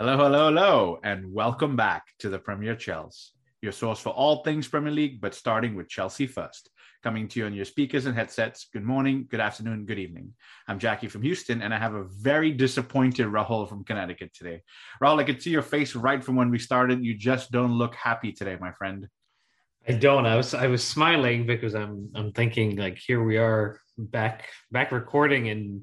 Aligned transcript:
Hello, 0.00 0.16
hello, 0.16 0.46
hello, 0.46 0.98
and 1.04 1.30
welcome 1.30 1.76
back 1.76 2.06
to 2.20 2.30
the 2.30 2.38
Premier 2.38 2.74
Chels, 2.74 3.32
your 3.60 3.70
source 3.70 4.00
for 4.00 4.08
all 4.08 4.42
things 4.42 4.66
Premier 4.66 4.90
League, 4.90 5.20
but 5.20 5.34
starting 5.34 5.74
with 5.74 5.90
Chelsea 5.90 6.26
first. 6.26 6.70
Coming 7.02 7.28
to 7.28 7.40
you 7.40 7.44
on 7.44 7.52
your 7.52 7.66
speakers 7.66 8.06
and 8.06 8.14
headsets. 8.14 8.68
Good 8.72 8.82
morning, 8.82 9.26
good 9.30 9.40
afternoon, 9.40 9.84
good 9.84 9.98
evening. 9.98 10.32
I'm 10.66 10.78
Jackie 10.78 11.08
from 11.08 11.20
Houston, 11.20 11.60
and 11.60 11.74
I 11.74 11.78
have 11.78 11.92
a 11.92 12.04
very 12.04 12.50
disappointed 12.50 13.26
Rahul 13.26 13.68
from 13.68 13.84
Connecticut 13.84 14.32
today. 14.32 14.62
Rahul, 15.02 15.20
I 15.20 15.24
could 15.24 15.42
see 15.42 15.50
your 15.50 15.60
face 15.60 15.94
right 15.94 16.24
from 16.24 16.34
when 16.34 16.48
we 16.48 16.58
started. 16.58 17.04
You 17.04 17.14
just 17.14 17.50
don't 17.50 17.76
look 17.76 17.94
happy 17.94 18.32
today, 18.32 18.56
my 18.58 18.72
friend. 18.72 19.06
I 19.86 19.92
don't. 19.92 20.24
I 20.24 20.36
was 20.36 20.54
I 20.54 20.68
was 20.68 20.82
smiling 20.82 21.44
because 21.44 21.74
I'm 21.74 22.08
I'm 22.14 22.32
thinking 22.32 22.76
like 22.76 22.96
here 22.96 23.22
we 23.22 23.36
are 23.36 23.78
back 23.98 24.48
back 24.72 24.92
recording 24.92 25.50
and 25.50 25.82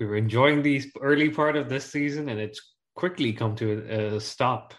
we 0.00 0.06
were 0.06 0.16
enjoying 0.16 0.62
the 0.62 0.82
early 1.00 1.30
part 1.30 1.56
of 1.56 1.68
this 1.68 1.84
season 1.84 2.28
and 2.28 2.40
it's 2.40 2.71
quickly 2.94 3.32
come 3.32 3.56
to 3.56 4.16
a, 4.16 4.20
stop. 4.20 4.74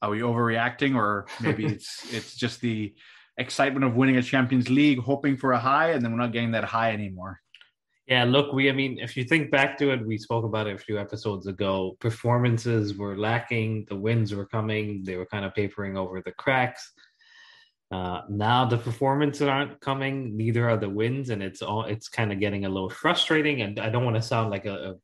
Are 0.00 0.10
we 0.10 0.20
overreacting, 0.20 0.96
or 0.96 1.26
maybe 1.40 1.64
it's 1.64 2.04
it's 2.12 2.34
just 2.34 2.60
the 2.60 2.94
excitement 3.38 3.84
of 3.84 3.94
winning 3.94 4.16
a 4.16 4.22
Champions 4.22 4.68
League, 4.68 4.98
hoping 4.98 5.36
for 5.36 5.52
a 5.52 5.58
high, 5.58 5.90
and 5.90 6.04
then 6.04 6.12
we're 6.12 6.18
not 6.18 6.32
getting 6.32 6.52
that 6.52 6.64
high 6.64 6.92
anymore? 6.92 7.40
Yeah, 8.06 8.24
look, 8.24 8.52
we 8.52 8.68
I 8.68 8.72
mean, 8.72 8.98
if 8.98 9.16
you 9.16 9.24
think 9.24 9.50
back 9.50 9.78
to 9.78 9.92
it, 9.92 10.04
we 10.04 10.18
spoke 10.18 10.44
about 10.44 10.66
it 10.66 10.74
a 10.74 10.78
few 10.78 10.98
episodes 10.98 11.46
ago. 11.46 11.96
Performances 12.00 12.96
were 12.96 13.16
lacking, 13.16 13.86
the 13.88 13.96
wins 13.96 14.34
were 14.34 14.46
coming, 14.46 15.04
they 15.04 15.16
were 15.16 15.26
kind 15.26 15.44
of 15.44 15.54
papering 15.54 15.96
over 15.96 16.20
the 16.20 16.32
cracks. 16.32 16.92
Uh, 17.92 18.22
now 18.28 18.64
the 18.64 18.78
performances 18.78 19.46
aren't 19.46 19.78
coming, 19.80 20.34
neither 20.36 20.68
are 20.68 20.78
the 20.78 20.88
wins, 20.88 21.30
and 21.30 21.42
it's 21.42 21.62
all 21.62 21.84
it's 21.84 22.08
kind 22.08 22.32
of 22.32 22.40
getting 22.40 22.64
a 22.64 22.68
little 22.68 22.90
frustrating. 22.90 23.60
And 23.60 23.78
I 23.78 23.88
don't 23.88 24.04
want 24.04 24.16
to 24.16 24.22
sound 24.22 24.50
like 24.50 24.64
a, 24.64 24.92
a 24.92 24.94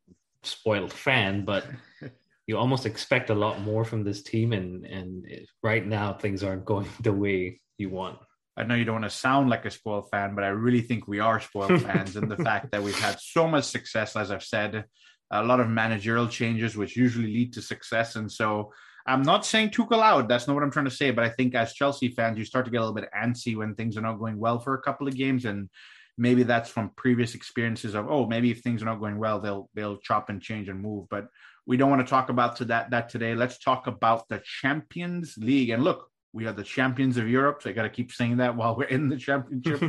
spoiled 0.42 0.92
fan, 0.92 1.44
but 1.44 1.66
you 2.48 2.56
almost 2.56 2.86
expect 2.86 3.28
a 3.28 3.34
lot 3.34 3.60
more 3.60 3.84
from 3.84 4.02
this 4.02 4.22
team, 4.22 4.52
and 4.52 4.84
and 4.86 5.24
right 5.62 5.86
now 5.86 6.14
things 6.14 6.42
aren't 6.42 6.64
going 6.64 6.88
the 7.00 7.12
way 7.12 7.60
you 7.76 7.90
want. 7.90 8.18
I 8.56 8.64
know 8.64 8.74
you 8.74 8.84
don't 8.84 9.00
want 9.00 9.04
to 9.04 9.16
sound 9.16 9.48
like 9.50 9.66
a 9.66 9.70
spoiled 9.70 10.10
fan, 10.10 10.34
but 10.34 10.42
I 10.42 10.48
really 10.48 10.80
think 10.80 11.06
we 11.06 11.20
are 11.20 11.38
spoiled 11.38 11.80
fans, 11.88 12.16
and 12.16 12.28
the 12.28 12.42
fact 12.42 12.72
that 12.72 12.82
we've 12.82 12.98
had 12.98 13.20
so 13.20 13.46
much 13.46 13.64
success, 13.64 14.16
as 14.16 14.32
I've 14.32 14.42
said, 14.42 14.84
a 15.30 15.44
lot 15.44 15.60
of 15.60 15.68
managerial 15.68 16.26
changes, 16.26 16.76
which 16.76 16.96
usually 16.96 17.32
lead 17.32 17.52
to 17.52 17.62
success, 17.62 18.16
and 18.16 18.32
so. 18.32 18.72
I'm 19.06 19.22
not 19.22 19.46
saying 19.46 19.70
Tuchel 19.70 20.02
out. 20.02 20.28
That's 20.28 20.46
not 20.46 20.52
what 20.52 20.62
I'm 20.62 20.70
trying 20.70 20.84
to 20.84 20.90
say. 20.90 21.10
But 21.12 21.24
I 21.24 21.30
think 21.30 21.54
as 21.54 21.72
Chelsea 21.72 22.08
fans, 22.08 22.36
you 22.36 22.44
start 22.44 22.66
to 22.66 22.70
get 22.70 22.76
a 22.76 22.80
little 22.80 22.94
bit 22.94 23.08
antsy 23.18 23.56
when 23.56 23.74
things 23.74 23.96
are 23.96 24.02
not 24.02 24.18
going 24.18 24.38
well 24.38 24.58
for 24.58 24.74
a 24.74 24.82
couple 24.82 25.08
of 25.08 25.16
games, 25.16 25.46
and 25.46 25.70
maybe 26.18 26.42
that's 26.42 26.68
from 26.68 26.90
previous 26.96 27.34
experiences 27.34 27.94
of 27.94 28.10
oh 28.10 28.26
maybe 28.26 28.50
if 28.50 28.60
things 28.60 28.82
are 28.82 28.86
not 28.86 28.98
going 28.98 29.18
well 29.18 29.40
they'll 29.40 29.70
they'll 29.74 29.96
chop 29.98 30.28
and 30.28 30.42
change 30.42 30.68
and 30.68 30.82
move. 30.82 31.06
But 31.08 31.28
we 31.68 31.76
don't 31.76 31.90
want 31.90 32.04
to 32.04 32.10
talk 32.10 32.30
about 32.30 32.56
to 32.56 32.64
that 32.64 32.90
that 32.90 33.10
today. 33.10 33.34
Let's 33.34 33.58
talk 33.58 33.86
about 33.86 34.26
the 34.30 34.40
Champions 34.42 35.36
League. 35.36 35.68
And 35.68 35.84
look, 35.84 36.10
we 36.32 36.46
are 36.46 36.52
the 36.52 36.64
champions 36.64 37.18
of 37.18 37.28
Europe, 37.28 37.62
so 37.62 37.68
I 37.68 37.74
got 37.74 37.82
to 37.82 37.90
keep 37.90 38.10
saying 38.10 38.38
that 38.38 38.56
while 38.56 38.74
we're 38.74 38.84
in 38.84 39.10
the 39.10 39.18
championship. 39.18 39.82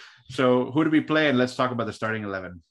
so 0.30 0.70
who 0.70 0.82
do 0.82 0.90
we 0.90 1.02
play? 1.02 1.28
And 1.28 1.36
let's 1.36 1.54
talk 1.54 1.72
about 1.72 1.86
the 1.86 1.92
starting 1.92 2.24
eleven. 2.24 2.62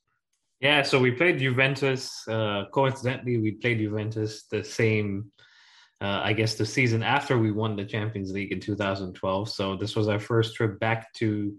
Yeah, 0.61 0.81
so 0.81 0.99
we 0.99 1.11
played 1.11 1.37
Juventus. 1.37 2.27
Uh, 2.27 2.63
coincidentally, 2.73 3.37
we 3.37 3.51
played 3.51 3.77
Juventus 3.77 4.45
the 4.49 4.63
same, 4.63 5.31
uh, 6.01 6.21
I 6.23 6.33
guess, 6.33 6.55
the 6.55 6.65
season 6.65 7.03
after 7.03 7.37
we 7.37 7.51
won 7.51 7.75
the 7.75 7.85
Champions 7.85 8.31
League 8.31 8.51
in 8.51 8.61
2012. 8.61 9.49
So 9.49 9.75
this 9.75 9.95
was 9.95 10.07
our 10.07 10.19
first 10.19 10.55
trip 10.55 10.79
back 10.79 11.13
to 11.15 11.55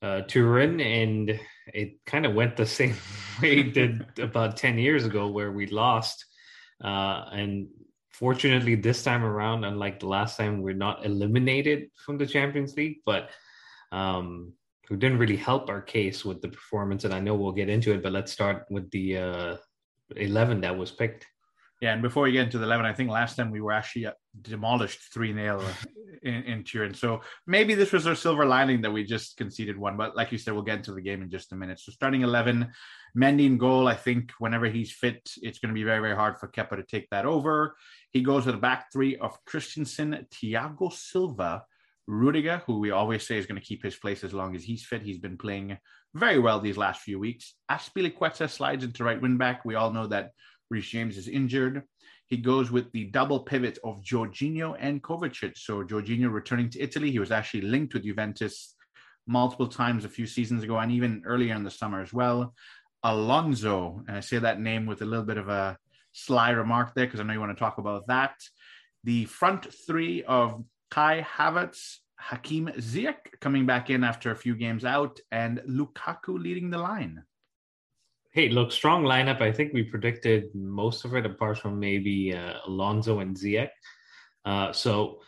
uh, 0.00 0.22
Turin, 0.22 0.80
and 0.80 1.38
it 1.72 2.04
kind 2.04 2.26
of 2.26 2.34
went 2.34 2.56
the 2.56 2.66
same 2.80 2.96
way 3.40 3.58
it 3.58 3.74
did 3.74 4.18
about 4.18 4.56
10 4.56 4.78
years 4.78 5.04
ago, 5.04 5.28
where 5.28 5.52
we 5.52 5.66
lost 5.66 6.24
uh, 6.82 7.28
and 7.32 7.68
fortunately, 8.10 8.74
this 8.74 9.02
time 9.02 9.24
around, 9.24 9.64
unlike 9.64 10.00
the 10.00 10.08
last 10.08 10.36
time, 10.36 10.62
we're 10.62 10.74
not 10.74 11.04
eliminated 11.04 11.90
from 12.04 12.18
the 12.18 12.26
Champions 12.26 12.76
League, 12.76 12.98
but 13.06 13.30
um, 13.90 14.52
who 14.88 14.96
didn't 14.96 15.18
really 15.18 15.36
help 15.36 15.68
our 15.68 15.80
case 15.80 16.24
with 16.24 16.42
the 16.42 16.48
performance. 16.48 17.04
And 17.04 17.14
I 17.14 17.20
know 17.20 17.34
we'll 17.34 17.52
get 17.52 17.68
into 17.68 17.92
it, 17.92 18.02
but 18.02 18.12
let's 18.12 18.32
start 18.32 18.66
with 18.70 18.90
the 18.90 19.18
uh, 19.18 19.56
11 20.16 20.60
that 20.62 20.76
was 20.76 20.90
picked. 20.90 21.26
Yeah, 21.82 21.94
and 21.94 22.00
before 22.00 22.22
we 22.22 22.30
get 22.30 22.44
into 22.44 22.58
the 22.58 22.64
11, 22.64 22.86
I 22.86 22.92
think 22.92 23.10
last 23.10 23.34
time 23.34 23.50
we 23.50 23.60
were 23.60 23.72
actually 23.72 24.06
uh, 24.06 24.12
demolished 24.40 25.00
3 25.12 25.34
0 25.34 25.64
in, 26.22 26.34
in 26.44 26.62
Turin. 26.62 26.94
So 26.94 27.22
maybe 27.44 27.74
this 27.74 27.90
was 27.90 28.06
our 28.06 28.14
silver 28.14 28.46
lining 28.46 28.82
that 28.82 28.92
we 28.92 29.02
just 29.02 29.36
conceded 29.36 29.76
one. 29.76 29.96
But 29.96 30.14
like 30.14 30.30
you 30.30 30.38
said, 30.38 30.54
we'll 30.54 30.62
get 30.62 30.78
into 30.78 30.92
the 30.92 31.00
game 31.00 31.22
in 31.22 31.28
just 31.28 31.50
a 31.50 31.56
minute. 31.56 31.80
So 31.80 31.90
starting 31.90 32.22
11, 32.22 32.70
Mendy 33.18 33.46
in 33.46 33.58
goal. 33.58 33.88
I 33.88 33.96
think 33.96 34.30
whenever 34.38 34.66
he's 34.66 34.92
fit, 34.92 35.28
it's 35.42 35.58
going 35.58 35.70
to 35.70 35.74
be 35.74 35.82
very, 35.82 35.98
very 35.98 36.14
hard 36.14 36.38
for 36.38 36.46
Kepa 36.46 36.76
to 36.76 36.84
take 36.84 37.10
that 37.10 37.26
over. 37.26 37.74
He 38.12 38.22
goes 38.22 38.46
with 38.46 38.54
a 38.54 38.58
back 38.58 38.92
three 38.92 39.16
of 39.16 39.36
Christensen, 39.44 40.28
Thiago 40.32 40.92
Silva, 40.92 41.64
Rudiger, 42.06 42.62
who 42.64 42.78
we 42.78 42.92
always 42.92 43.26
say 43.26 43.38
is 43.38 43.46
going 43.46 43.60
to 43.60 43.66
keep 43.66 43.82
his 43.82 43.96
place 43.96 44.22
as 44.22 44.32
long 44.32 44.54
as 44.54 44.62
he's 44.62 44.84
fit. 44.84 45.02
He's 45.02 45.18
been 45.18 45.36
playing 45.36 45.76
very 46.14 46.38
well 46.38 46.60
these 46.60 46.78
last 46.78 47.00
few 47.00 47.18
weeks. 47.18 47.54
Azpilicueta 47.68 48.48
slides 48.48 48.84
into 48.84 49.02
right 49.02 49.20
wing 49.20 49.36
back. 49.36 49.64
We 49.64 49.74
all 49.74 49.92
know 49.92 50.06
that 50.06 50.30
Reece 50.72 50.88
James 50.88 51.18
is 51.18 51.28
injured. 51.28 51.82
He 52.26 52.38
goes 52.38 52.70
with 52.70 52.90
the 52.92 53.04
double 53.04 53.40
pivot 53.40 53.78
of 53.84 54.02
Jorginho 54.02 54.74
and 54.80 55.02
Kovacic. 55.02 55.58
So 55.58 55.84
Jorginho 55.84 56.32
returning 56.32 56.70
to 56.70 56.80
Italy. 56.80 57.10
He 57.10 57.18
was 57.18 57.30
actually 57.30 57.60
linked 57.60 57.92
with 57.92 58.04
Juventus 58.04 58.74
multiple 59.26 59.68
times 59.68 60.04
a 60.04 60.08
few 60.08 60.26
seasons 60.26 60.64
ago 60.64 60.78
and 60.78 60.90
even 60.90 61.22
earlier 61.26 61.54
in 61.54 61.62
the 61.62 61.70
summer 61.70 62.00
as 62.00 62.12
well. 62.12 62.54
Alonso, 63.04 64.02
and 64.08 64.16
I 64.16 64.20
say 64.20 64.38
that 64.38 64.60
name 64.60 64.86
with 64.86 65.02
a 65.02 65.04
little 65.04 65.26
bit 65.26 65.36
of 65.36 65.48
a 65.50 65.76
sly 66.12 66.50
remark 66.50 66.94
there 66.94 67.04
because 67.04 67.20
I 67.20 67.24
know 67.24 67.34
you 67.34 67.40
want 67.40 67.56
to 67.56 67.62
talk 67.64 67.76
about 67.76 68.06
that. 68.06 68.34
The 69.04 69.26
front 69.26 69.66
three 69.86 70.22
of 70.22 70.64
Kai 70.90 71.26
Havertz, 71.36 71.98
Hakim 72.16 72.68
Ziyech 72.78 73.40
coming 73.40 73.66
back 73.66 73.90
in 73.90 74.04
after 74.04 74.30
a 74.30 74.36
few 74.36 74.54
games 74.54 74.84
out, 74.84 75.20
and 75.30 75.60
Lukaku 75.68 76.40
leading 76.40 76.70
the 76.70 76.78
line. 76.78 77.24
Hey, 78.34 78.48
look, 78.48 78.72
strong 78.72 79.04
lineup. 79.04 79.42
I 79.42 79.52
think 79.52 79.74
we 79.74 79.82
predicted 79.82 80.54
most 80.54 81.04
of 81.04 81.14
it, 81.14 81.26
apart 81.26 81.58
from 81.58 81.78
maybe 81.78 82.34
uh, 82.34 82.54
Alonso 82.66 83.18
and 83.18 83.36
Ziyech. 83.36 83.68
Uh, 84.46 84.72
so 84.72 85.20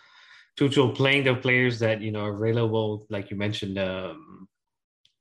Tuchel 0.58 0.94
playing 0.94 1.24
the 1.24 1.34
players 1.34 1.78
that 1.80 2.00
you 2.00 2.10
know 2.10 2.24
are 2.24 2.34
available, 2.34 3.06
like 3.10 3.30
you 3.30 3.36
mentioned, 3.36 3.78
um, 3.78 4.48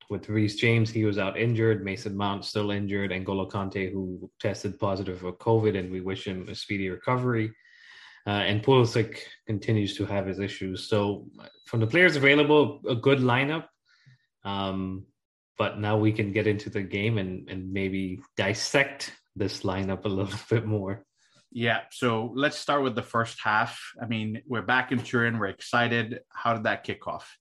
with 0.09 0.29
Reece 0.29 0.55
James, 0.55 0.91
he 0.91 1.03
was 1.03 1.17
out 1.17 1.37
injured. 1.37 1.83
Mason 1.83 2.15
Mount 2.15 2.45
still 2.45 2.71
injured, 2.71 3.11
and 3.11 3.25
N'Golo 3.25 3.51
Kante, 3.51 3.91
who 3.91 4.31
tested 4.39 4.79
positive 4.79 5.19
for 5.19 5.33
COVID, 5.33 5.77
and 5.77 5.91
we 5.91 5.99
wish 5.99 6.25
him 6.25 6.47
a 6.47 6.55
speedy 6.55 6.89
recovery. 6.89 7.51
Uh, 8.25 8.43
and 8.47 8.63
Pulisic 8.63 9.17
continues 9.45 9.97
to 9.97 10.05
have 10.05 10.25
his 10.25 10.39
issues. 10.39 10.87
So, 10.87 11.27
from 11.65 11.81
the 11.81 11.87
players 11.87 12.15
available, 12.15 12.79
a 12.87 12.95
good 12.95 13.19
lineup. 13.19 13.65
Um, 14.45 15.05
but 15.57 15.79
now 15.79 15.97
we 15.97 16.11
can 16.11 16.31
get 16.31 16.47
into 16.47 16.69
the 16.69 16.81
game 16.81 17.17
and, 17.17 17.49
and 17.49 17.71
maybe 17.71 18.21
dissect 18.37 19.13
this 19.35 19.61
lineup 19.61 20.05
a 20.05 20.09
little 20.09 20.39
bit 20.49 20.65
more. 20.65 21.05
Yeah, 21.51 21.81
so 21.91 22.31
let's 22.33 22.57
start 22.57 22.81
with 22.81 22.95
the 22.95 23.03
first 23.03 23.39
half. 23.43 23.79
I 24.01 24.07
mean, 24.07 24.41
we're 24.47 24.63
back 24.63 24.91
in 24.91 24.99
Turin. 24.99 25.37
We're 25.37 25.47
excited. 25.47 26.21
How 26.29 26.53
did 26.53 26.63
that 26.63 26.83
kick 26.83 27.05
off? 27.05 27.37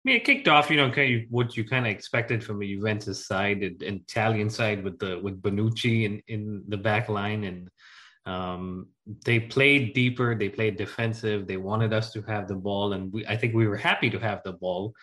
I 0.00 0.08
mean, 0.08 0.16
it 0.16 0.24
kicked 0.24 0.48
off, 0.48 0.70
you 0.70 0.78
know, 0.78 0.90
kind 0.90 1.14
of 1.14 1.30
what 1.30 1.56
you 1.56 1.64
kind 1.64 1.86
of 1.86 1.92
expected 1.92 2.42
from 2.42 2.60
a 2.60 2.66
Juventus 2.66 3.26
side 3.26 3.62
and, 3.62 3.80
and 3.82 4.00
Italian 4.00 4.48
side 4.50 4.82
with 4.82 4.98
the 4.98 5.20
with 5.20 5.42
Bonucci 5.42 6.04
in, 6.04 6.22
in 6.26 6.64
the 6.66 6.78
back 6.78 7.08
line. 7.08 7.44
And 7.44 7.68
um, 8.24 8.88
they 9.26 9.38
played 9.38 9.92
deeper, 9.92 10.34
they 10.34 10.48
played 10.48 10.76
defensive, 10.76 11.46
they 11.46 11.58
wanted 11.58 11.92
us 11.92 12.12
to 12.14 12.22
have 12.22 12.48
the 12.48 12.54
ball. 12.56 12.94
And 12.94 13.12
we 13.12 13.26
I 13.26 13.36
think 13.36 13.54
we 13.54 13.68
were 13.68 13.76
happy 13.76 14.08
to 14.10 14.18
have 14.18 14.42
the 14.42 14.54
ball. 14.54 14.94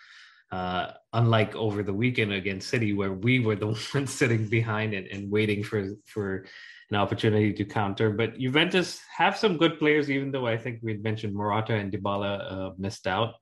Uh, 0.50 0.92
unlike 1.12 1.54
over 1.56 1.82
the 1.82 1.92
weekend 1.92 2.32
against 2.32 2.70
City, 2.70 2.94
where 2.94 3.12
we 3.12 3.38
were 3.38 3.56
the 3.56 3.66
ones 3.94 4.12
sitting 4.12 4.46
behind 4.48 4.94
and, 4.94 5.06
and 5.08 5.30
waiting 5.30 5.62
for 5.62 5.94
for 6.06 6.46
an 6.90 6.96
opportunity 6.96 7.52
to 7.52 7.64
counter. 7.64 8.10
But 8.10 8.38
Juventus 8.38 9.00
have 9.14 9.36
some 9.36 9.58
good 9.58 9.78
players, 9.78 10.10
even 10.10 10.30
though 10.30 10.46
I 10.46 10.56
think 10.56 10.80
we 10.82 10.96
mentioned 10.96 11.34
Morata 11.34 11.74
and 11.74 11.92
Dybala 11.92 12.52
uh, 12.52 12.70
missed 12.78 13.06
out. 13.06 13.34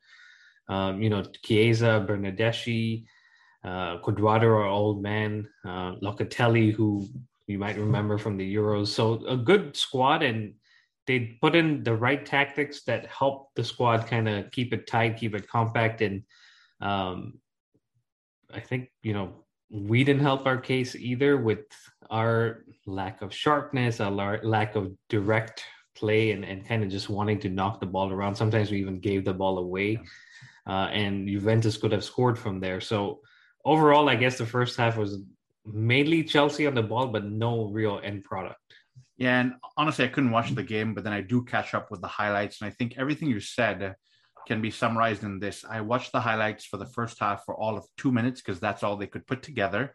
Um, 0.68 1.00
you 1.00 1.10
know, 1.10 1.22
Chiesa, 1.44 2.04
Bernardeschi, 2.08 3.04
uh, 3.62 3.98
Cuadrado, 3.98 4.42
our 4.42 4.66
old 4.66 5.00
man, 5.00 5.48
uh, 5.64 5.94
Locatelli, 6.02 6.72
who 6.72 7.06
you 7.46 7.58
might 7.58 7.76
remember 7.76 8.18
from 8.18 8.36
the 8.36 8.54
Euros. 8.54 8.88
So 8.88 9.24
a 9.26 9.36
good 9.36 9.76
squad, 9.76 10.22
and 10.24 10.54
they 11.06 11.38
put 11.40 11.54
in 11.54 11.84
the 11.84 11.94
right 11.94 12.26
tactics 12.26 12.82
that 12.84 13.06
help 13.06 13.54
the 13.54 13.62
squad 13.62 14.08
kind 14.08 14.28
of 14.28 14.50
keep 14.50 14.72
it 14.72 14.88
tight, 14.88 15.18
keep 15.18 15.36
it 15.36 15.48
compact, 15.48 16.00
and 16.00 16.22
um, 16.80 17.40
I 18.52 18.60
think 18.60 18.90
you 19.02 19.14
know 19.14 19.44
we 19.70 20.04
didn't 20.04 20.22
help 20.22 20.46
our 20.46 20.58
case 20.58 20.94
either 20.94 21.36
with 21.36 21.64
our 22.10 22.64
lack 22.86 23.22
of 23.22 23.34
sharpness, 23.34 24.00
our 24.00 24.40
lack 24.42 24.76
of 24.76 24.92
direct 25.08 25.64
play, 25.96 26.30
and, 26.30 26.44
and 26.44 26.66
kind 26.66 26.84
of 26.84 26.90
just 26.90 27.08
wanting 27.08 27.40
to 27.40 27.48
knock 27.48 27.80
the 27.80 27.86
ball 27.86 28.12
around. 28.12 28.34
Sometimes 28.34 28.70
we 28.70 28.80
even 28.80 29.00
gave 29.00 29.24
the 29.24 29.34
ball 29.34 29.58
away, 29.58 29.98
uh, 30.68 30.88
and 30.92 31.26
Juventus 31.26 31.76
could 31.76 31.92
have 31.92 32.04
scored 32.04 32.38
from 32.38 32.60
there. 32.60 32.80
So 32.80 33.20
overall, 33.64 34.08
I 34.08 34.14
guess 34.14 34.38
the 34.38 34.46
first 34.46 34.76
half 34.76 34.96
was 34.96 35.18
mainly 35.64 36.22
Chelsea 36.22 36.66
on 36.66 36.74
the 36.74 36.82
ball, 36.82 37.08
but 37.08 37.24
no 37.24 37.64
real 37.66 38.00
end 38.04 38.24
product. 38.24 38.60
Yeah, 39.16 39.40
and 39.40 39.54
honestly, 39.76 40.04
I 40.04 40.08
couldn't 40.08 40.30
watch 40.30 40.54
the 40.54 40.62
game, 40.62 40.94
but 40.94 41.02
then 41.02 41.12
I 41.12 41.22
do 41.22 41.42
catch 41.42 41.74
up 41.74 41.90
with 41.90 42.02
the 42.02 42.06
highlights, 42.08 42.60
and 42.60 42.68
I 42.68 42.70
think 42.70 42.94
everything 42.96 43.28
you 43.28 43.40
said 43.40 43.94
can 44.46 44.62
be 44.62 44.70
summarized 44.70 45.24
in 45.24 45.38
this. 45.38 45.64
I 45.68 45.80
watched 45.80 46.12
the 46.12 46.20
highlights 46.20 46.64
for 46.64 46.76
the 46.76 46.86
first 46.86 47.18
half 47.20 47.44
for 47.44 47.54
all 47.54 47.76
of 47.76 47.84
two 47.96 48.12
minutes 48.12 48.40
because 48.40 48.60
that's 48.60 48.82
all 48.82 48.96
they 48.96 49.06
could 49.06 49.26
put 49.26 49.42
together. 49.42 49.94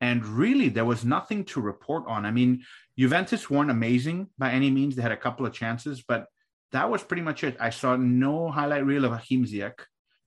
And 0.00 0.26
really, 0.26 0.68
there 0.68 0.84
was 0.84 1.04
nothing 1.04 1.44
to 1.46 1.60
report 1.60 2.04
on. 2.08 2.26
I 2.26 2.32
mean, 2.32 2.64
Juventus 2.98 3.48
weren't 3.48 3.70
amazing 3.70 4.28
by 4.36 4.50
any 4.50 4.70
means. 4.70 4.96
They 4.96 5.02
had 5.02 5.12
a 5.12 5.16
couple 5.16 5.46
of 5.46 5.52
chances, 5.52 6.02
but 6.06 6.26
that 6.72 6.90
was 6.90 7.04
pretty 7.04 7.22
much 7.22 7.44
it. 7.44 7.56
I 7.60 7.70
saw 7.70 7.96
no 7.96 8.50
highlight 8.50 8.84
reel 8.84 9.04
of 9.04 9.12
Hakim 9.12 9.44
Ziyech, 9.44 9.78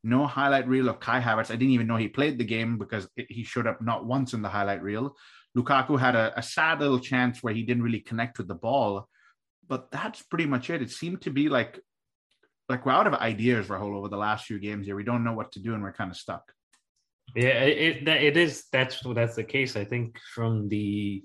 no 0.04 0.28
highlight 0.28 0.68
reel 0.68 0.88
of 0.88 1.00
Kai 1.00 1.20
Havertz. 1.20 1.52
I 1.52 1.56
didn't 1.56 1.74
even 1.74 1.88
know 1.88 1.98
he 1.98 2.08
played 2.08 2.38
the 2.38 2.46
game 2.46 2.78
because 2.78 3.08
it, 3.18 3.26
he 3.30 3.44
showed 3.44 3.68
up 3.68 3.82
not 3.82 4.06
once 4.06 4.34
in 4.34 4.42
the 4.42 4.50
highlight 4.50 4.82
reel. 4.82 5.16
Lukaku 5.58 6.00
had 6.00 6.16
a, 6.16 6.38
a 6.38 6.44
sad 6.44 6.80
little 6.80 7.00
chance 7.00 7.42
where 7.42 7.54
he 7.54 7.64
didn't 7.64 7.84
really 7.84 8.00
connect 8.00 8.38
with 8.38 8.48
the 8.48 8.56
ball, 8.56 9.10
but 9.68 9.92
that's 9.92 10.22
pretty 10.22 10.46
much 10.46 10.70
it. 10.70 10.82
It 10.82 10.92
seemed 10.92 11.22
to 11.24 11.32
be 11.32 11.50
like 11.50 11.80
like 12.70 12.86
we're 12.86 12.92
out 12.92 13.08
of 13.08 13.14
ideas, 13.14 13.68
Rahul, 13.68 13.96
over 13.96 14.10
the 14.10 14.18
last 14.18 14.46
few 14.46 14.60
games 14.60 14.86
here. 14.86 14.96
We 14.96 15.04
don't 15.04 15.24
know 15.24 15.34
what 15.34 15.52
to 15.54 15.60
do, 15.60 15.74
and 15.74 15.84
we're 15.84 15.94
kind 15.94 16.12
of 16.12 16.18
stuck. 16.18 16.52
Yeah, 17.36 17.64
it 17.64 18.08
it 18.08 18.38
is. 18.38 18.66
That's 18.72 19.02
that's 19.14 19.36
the 19.36 19.44
case. 19.44 19.76
I 19.76 19.86
think 19.86 20.18
from 20.34 20.70
the 20.70 21.24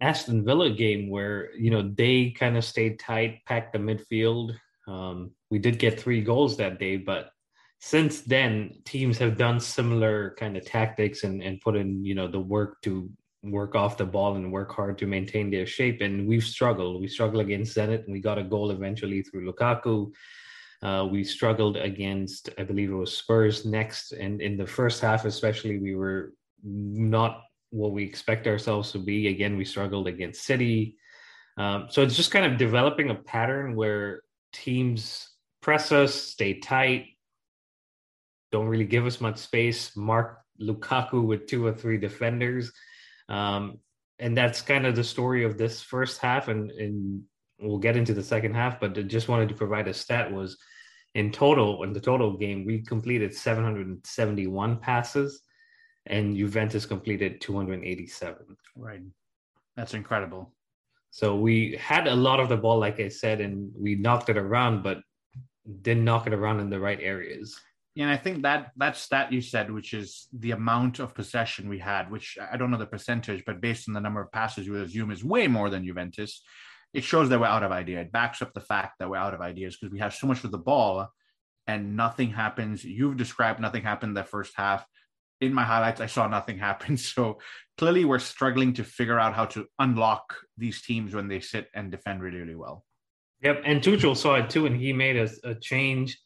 Aston 0.00 0.44
Villa 0.44 0.70
game 0.70 1.10
where 1.10 1.54
you 1.56 1.70
know 1.70 1.82
they 1.82 2.30
kind 2.30 2.56
of 2.56 2.64
stayed 2.64 2.98
tight, 2.98 3.44
packed 3.46 3.72
the 3.72 3.78
midfield. 3.78 4.56
Um, 4.86 5.32
we 5.50 5.58
did 5.58 5.78
get 5.78 6.00
three 6.00 6.22
goals 6.22 6.56
that 6.56 6.78
day, 6.78 6.96
but 6.96 7.30
since 7.80 8.22
then 8.22 8.80
teams 8.84 9.18
have 9.18 9.36
done 9.36 9.60
similar 9.60 10.34
kind 10.38 10.56
of 10.56 10.64
tactics 10.64 11.22
and, 11.22 11.42
and 11.42 11.60
put 11.60 11.76
in 11.76 12.04
you 12.04 12.14
know 12.14 12.28
the 12.28 12.40
work 12.40 12.80
to 12.82 13.10
work 13.42 13.74
off 13.74 13.96
the 13.96 14.04
ball 14.04 14.36
and 14.36 14.52
work 14.52 14.72
hard 14.72 14.98
to 14.98 15.06
maintain 15.06 15.50
their 15.50 15.66
shape. 15.66 16.00
And 16.00 16.26
we've 16.26 16.44
struggled. 16.44 17.00
We 17.00 17.08
struggled 17.08 17.42
against 17.42 17.76
zenit. 17.76 18.04
And 18.04 18.12
we 18.12 18.20
got 18.20 18.38
a 18.38 18.44
goal 18.44 18.70
eventually 18.70 19.22
through 19.22 19.50
lukaku. 19.50 20.10
Uh, 20.80 21.08
we 21.10 21.24
struggled 21.24 21.76
against 21.76 22.50
i 22.56 22.62
believe 22.62 22.90
it 22.90 22.94
was 22.94 23.16
spurs 23.16 23.64
next. 23.64 24.12
And 24.12 24.40
in 24.40 24.56
the 24.56 24.66
first 24.66 25.00
half 25.00 25.24
especially 25.24 25.78
we 25.78 25.94
were 25.94 26.34
not 26.62 27.42
what 27.70 27.92
we 27.92 28.04
expect 28.04 28.46
ourselves 28.46 28.92
to 28.92 28.98
be. 28.98 29.28
Again 29.28 29.56
we 29.56 29.64
struggled 29.64 30.06
against 30.08 30.44
city. 30.44 30.96
Um, 31.56 31.88
so 31.90 32.02
it's 32.02 32.16
just 32.16 32.30
kind 32.30 32.46
of 32.46 32.58
developing 32.58 33.10
a 33.10 33.14
pattern 33.14 33.74
where 33.74 34.22
teams 34.52 35.28
press 35.60 35.90
us 35.90 36.14
stay 36.14 36.54
tight 36.60 37.06
don't 38.50 38.66
really 38.66 38.84
give 38.84 39.06
us 39.06 39.20
much 39.20 39.38
space. 39.38 39.96
Mark 39.96 40.40
Lukaku 40.60 41.24
with 41.26 41.46
two 41.46 41.66
or 41.66 41.72
three 41.72 41.98
defenders. 41.98 42.72
Um, 43.28 43.78
and 44.18 44.36
that's 44.36 44.60
kind 44.60 44.86
of 44.86 44.96
the 44.96 45.04
story 45.04 45.44
of 45.44 45.58
this 45.58 45.82
first 45.82 46.20
half. 46.20 46.48
And, 46.48 46.70
and 46.72 47.22
we'll 47.60 47.78
get 47.78 47.96
into 47.96 48.14
the 48.14 48.22
second 48.22 48.54
half, 48.54 48.80
but 48.80 48.96
I 48.96 49.02
just 49.02 49.28
wanted 49.28 49.48
to 49.48 49.54
provide 49.54 49.88
a 49.88 49.94
stat 49.94 50.32
was 50.32 50.58
in 51.14 51.32
total, 51.32 51.82
in 51.82 51.92
the 51.92 52.00
total 52.00 52.36
game, 52.36 52.64
we 52.64 52.82
completed 52.82 53.34
771 53.34 54.78
passes 54.78 55.42
and 56.06 56.36
Juventus 56.36 56.86
completed 56.86 57.40
287. 57.40 58.56
Right. 58.76 59.02
That's 59.76 59.94
incredible. 59.94 60.52
So 61.10 61.36
we 61.36 61.76
had 61.80 62.06
a 62.06 62.14
lot 62.14 62.40
of 62.40 62.48
the 62.48 62.56
ball, 62.56 62.78
like 62.78 63.00
I 63.00 63.08
said, 63.08 63.40
and 63.40 63.70
we 63.76 63.94
knocked 63.94 64.28
it 64.28 64.36
around, 64.36 64.82
but 64.82 64.98
didn't 65.82 66.04
knock 66.04 66.26
it 66.26 66.34
around 66.34 66.60
in 66.60 66.70
the 66.70 66.80
right 66.80 66.98
areas. 67.00 67.58
And 67.98 68.08
I 68.08 68.16
think 68.16 68.42
that 68.42 68.70
that 68.76 68.96
stat 68.96 69.32
you 69.32 69.40
said, 69.40 69.72
which 69.72 69.92
is 69.92 70.28
the 70.32 70.52
amount 70.52 71.00
of 71.00 71.14
possession 71.14 71.68
we 71.68 71.80
had, 71.80 72.10
which 72.10 72.38
I 72.40 72.56
don't 72.56 72.70
know 72.70 72.78
the 72.78 72.86
percentage, 72.86 73.44
but 73.44 73.60
based 73.60 73.88
on 73.88 73.94
the 73.94 74.00
number 74.00 74.20
of 74.20 74.30
passes 74.30 74.66
you 74.66 74.72
would 74.72 74.86
assume 74.86 75.10
is 75.10 75.24
way 75.24 75.48
more 75.48 75.68
than 75.68 75.84
Juventus, 75.84 76.42
it 76.94 77.02
shows 77.02 77.28
that 77.28 77.40
we're 77.40 77.46
out 77.46 77.64
of 77.64 77.72
idea. 77.72 78.00
It 78.00 78.12
backs 78.12 78.40
up 78.40 78.54
the 78.54 78.60
fact 78.60 78.98
that 78.98 79.10
we're 79.10 79.16
out 79.16 79.34
of 79.34 79.40
ideas 79.40 79.76
because 79.76 79.92
we 79.92 79.98
have 79.98 80.14
so 80.14 80.28
much 80.28 80.44
of 80.44 80.52
the 80.52 80.58
ball 80.58 81.08
and 81.66 81.96
nothing 81.96 82.30
happens. 82.30 82.84
You've 82.84 83.16
described 83.16 83.60
nothing 83.60 83.82
happened 83.82 84.16
the 84.16 84.22
first 84.22 84.52
half. 84.56 84.86
In 85.40 85.52
my 85.52 85.64
highlights, 85.64 86.00
I 86.00 86.06
saw 86.06 86.28
nothing 86.28 86.58
happen. 86.68 86.96
So 86.96 87.40
clearly 87.78 88.04
we're 88.04 88.20
struggling 88.20 88.74
to 88.74 88.84
figure 88.84 89.18
out 89.18 89.34
how 89.34 89.46
to 89.46 89.66
unlock 89.80 90.36
these 90.56 90.82
teams 90.82 91.14
when 91.14 91.26
they 91.26 91.40
sit 91.40 91.66
and 91.74 91.90
defend 91.90 92.22
really, 92.22 92.38
really 92.38 92.54
well. 92.54 92.84
Yep. 93.42 93.62
And 93.64 93.82
Tuchel 93.82 94.16
saw 94.16 94.36
it 94.36 94.50
too, 94.50 94.66
and 94.66 94.76
he 94.76 94.92
made 94.92 95.16
a, 95.16 95.28
a 95.44 95.54
change 95.54 96.18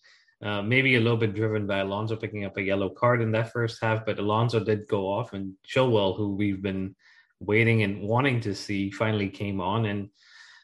uh, 0.43 0.61
maybe 0.61 0.97
a 0.97 1.01
little 1.01 1.17
bit 1.17 1.35
driven 1.35 1.67
by 1.67 1.79
Alonso 1.79 2.17
picking 2.17 2.45
up 2.45 2.57
a 2.57 2.63
yellow 2.63 2.89
card 2.89 3.23
in 3.23 3.31
that 3.33 3.53
first 3.53 3.79
half, 3.81 4.05
but 4.05 4.19
Alonso 4.19 4.59
did 4.59 4.89
go 4.89 5.07
off, 5.07 5.33
and 5.35 5.55
Chilwell, 5.67 6.17
who 6.17 6.35
we've 6.35 6.63
been 6.63 6.97
waiting 7.39 7.83
and 7.83 8.03
wanting 8.03 8.41
to 8.41 8.55
see, 8.55 8.91
finally 8.91 9.29
came 9.29 9.61
on 9.61 9.87
and 9.87 10.09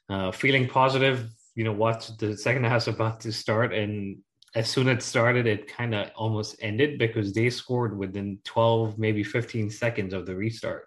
uh, 0.08 0.32
feeling 0.32 0.68
positive. 0.68 1.28
You 1.54 1.64
know, 1.64 1.72
watch 1.72 2.16
the 2.18 2.36
second 2.36 2.64
half 2.72 2.88
about 2.88 3.20
to 3.20 3.32
start, 3.32 3.72
and 3.72 4.18
as 4.54 4.68
soon 4.68 4.88
as 4.88 4.96
it 4.96 5.02
started, 5.02 5.46
it 5.46 5.68
kind 5.68 5.94
of 5.94 6.10
almost 6.16 6.56
ended 6.60 6.98
because 6.98 7.32
they 7.32 7.50
scored 7.50 7.96
within 7.96 8.38
12, 8.44 8.98
maybe 8.98 9.22
15 9.22 9.70
seconds 9.70 10.12
of 10.12 10.26
the 10.26 10.34
restart. 10.34 10.86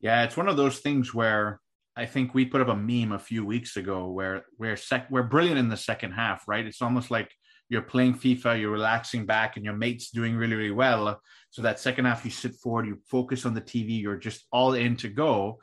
Yeah, 0.00 0.24
it's 0.24 0.36
one 0.36 0.48
of 0.48 0.56
those 0.56 0.80
things 0.80 1.14
where 1.14 1.60
I 1.96 2.06
think 2.06 2.34
we 2.34 2.44
put 2.44 2.60
up 2.60 2.68
a 2.68 2.76
meme 2.76 3.12
a 3.12 3.18
few 3.18 3.46
weeks 3.46 3.76
ago 3.76 4.08
where 4.08 4.44
we're 4.58 4.76
sec- 4.76 5.10
we're 5.10 5.22
brilliant 5.22 5.58
in 5.58 5.68
the 5.68 5.76
second 5.76 6.12
half, 6.12 6.48
right? 6.48 6.66
It's 6.66 6.82
almost 6.82 7.10
like 7.10 7.30
you're 7.72 7.80
playing 7.80 8.12
FIFA, 8.12 8.60
you're 8.60 8.70
relaxing 8.70 9.24
back, 9.24 9.56
and 9.56 9.64
your 9.64 9.74
mate's 9.74 10.10
doing 10.10 10.36
really, 10.36 10.56
really 10.56 10.70
well. 10.70 11.22
So 11.48 11.62
that 11.62 11.80
second 11.80 12.04
half, 12.04 12.22
you 12.22 12.30
sit 12.30 12.54
forward, 12.54 12.86
you 12.86 12.98
focus 13.06 13.46
on 13.46 13.54
the 13.54 13.62
TV, 13.62 13.98
you're 13.98 14.18
just 14.18 14.46
all 14.52 14.74
in 14.74 14.94
to 14.96 15.08
go. 15.08 15.58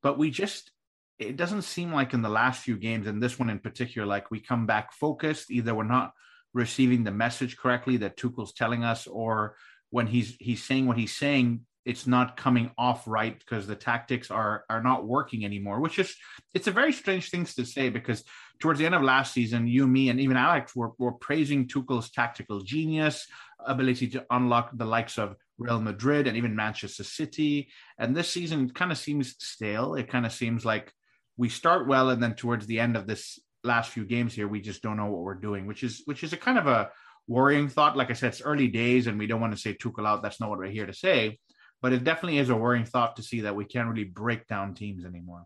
But 0.00 0.18
we 0.18 0.30
just, 0.30 0.70
it 1.18 1.36
doesn't 1.36 1.62
seem 1.62 1.92
like 1.92 2.14
in 2.14 2.22
the 2.22 2.28
last 2.28 2.62
few 2.62 2.76
games, 2.76 3.08
and 3.08 3.20
this 3.20 3.40
one 3.40 3.50
in 3.50 3.58
particular, 3.58 4.06
like 4.06 4.30
we 4.30 4.38
come 4.38 4.66
back 4.66 4.92
focused. 4.92 5.50
Either 5.50 5.74
we're 5.74 5.82
not 5.82 6.12
receiving 6.54 7.02
the 7.02 7.10
message 7.10 7.56
correctly 7.56 7.96
that 7.96 8.16
Tuchel's 8.16 8.52
telling 8.52 8.84
us, 8.84 9.08
or 9.08 9.56
when 9.90 10.06
he's 10.06 10.36
he's 10.38 10.62
saying 10.62 10.86
what 10.86 10.96
he's 10.96 11.16
saying, 11.16 11.66
it's 11.84 12.06
not 12.06 12.36
coming 12.36 12.70
off 12.78 13.02
right 13.08 13.36
because 13.36 13.66
the 13.66 13.74
tactics 13.74 14.30
are 14.30 14.64
are 14.70 14.82
not 14.82 15.06
working 15.06 15.42
anymore 15.44 15.80
which 15.80 15.98
is 15.98 16.14
it's 16.52 16.66
a 16.66 16.70
very 16.70 16.92
strange 16.92 17.30
thing 17.30 17.46
to 17.46 17.64
say 17.64 17.88
because 17.88 18.24
towards 18.58 18.78
the 18.78 18.86
end 18.86 18.94
of 18.94 19.02
last 19.02 19.32
season 19.32 19.66
you 19.66 19.86
me 19.86 20.08
and 20.08 20.20
even 20.20 20.36
alex 20.36 20.74
were, 20.74 20.92
were 20.98 21.12
praising 21.12 21.66
tuchel's 21.66 22.10
tactical 22.10 22.60
genius 22.60 23.26
ability 23.66 24.08
to 24.08 24.24
unlock 24.30 24.70
the 24.74 24.84
likes 24.84 25.18
of 25.18 25.36
real 25.58 25.80
madrid 25.80 26.26
and 26.26 26.36
even 26.36 26.54
manchester 26.54 27.04
city. 27.04 27.68
And 27.98 28.16
this 28.16 28.30
season 28.30 28.70
kind 28.70 28.92
of 28.92 28.98
seems 28.98 29.34
stale. 29.38 29.94
It 29.94 30.08
kind 30.08 30.24
of 30.24 30.32
seems 30.32 30.64
like 30.64 30.92
we 31.36 31.48
start 31.48 31.88
well 31.88 32.10
and 32.10 32.22
then 32.22 32.34
towards 32.34 32.66
the 32.66 32.80
end 32.80 32.96
of 32.96 33.06
this 33.06 33.38
last 33.64 33.90
few 33.90 34.04
games 34.04 34.34
here 34.34 34.46
we 34.46 34.60
just 34.60 34.82
don't 34.82 34.96
know 34.96 35.06
what 35.06 35.22
we're 35.22 35.34
doing 35.34 35.66
which 35.66 35.82
is 35.82 36.02
which 36.04 36.22
is 36.22 36.32
a 36.32 36.36
kind 36.36 36.58
of 36.58 36.66
a 36.66 36.90
worrying 37.26 37.68
thought. 37.68 37.96
Like 37.96 38.10
i 38.10 38.14
said 38.14 38.28
it's 38.28 38.42
early 38.42 38.68
days 38.68 39.06
and 39.06 39.18
we 39.18 39.26
don't 39.26 39.40
want 39.40 39.52
to 39.52 39.60
say 39.60 39.74
tuchel 39.74 40.06
out. 40.06 40.22
That's 40.22 40.40
not 40.40 40.48
what 40.48 40.58
we're 40.58 40.66
here 40.66 40.86
to 40.86 40.94
say. 40.94 41.38
But 41.82 41.92
it 41.92 42.02
definitely 42.04 42.38
is 42.38 42.50
a 42.50 42.56
worrying 42.56 42.86
thought 42.86 43.16
to 43.16 43.22
see 43.22 43.42
that 43.42 43.54
we 43.54 43.64
can't 43.64 43.88
really 43.88 44.04
break 44.04 44.46
down 44.48 44.74
teams 44.74 45.04
anymore. 45.04 45.44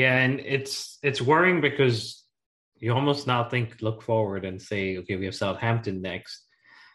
Yeah, 0.00 0.16
and 0.24 0.40
it's 0.40 0.98
it's 1.02 1.20
worrying 1.20 1.60
because 1.60 2.24
you 2.76 2.94
almost 2.94 3.26
now 3.26 3.42
think 3.44 3.82
look 3.82 4.00
forward 4.02 4.46
and 4.46 4.60
say, 4.70 4.96
okay, 4.98 5.16
we 5.16 5.26
have 5.26 5.34
Southampton 5.34 6.00
next. 6.00 6.46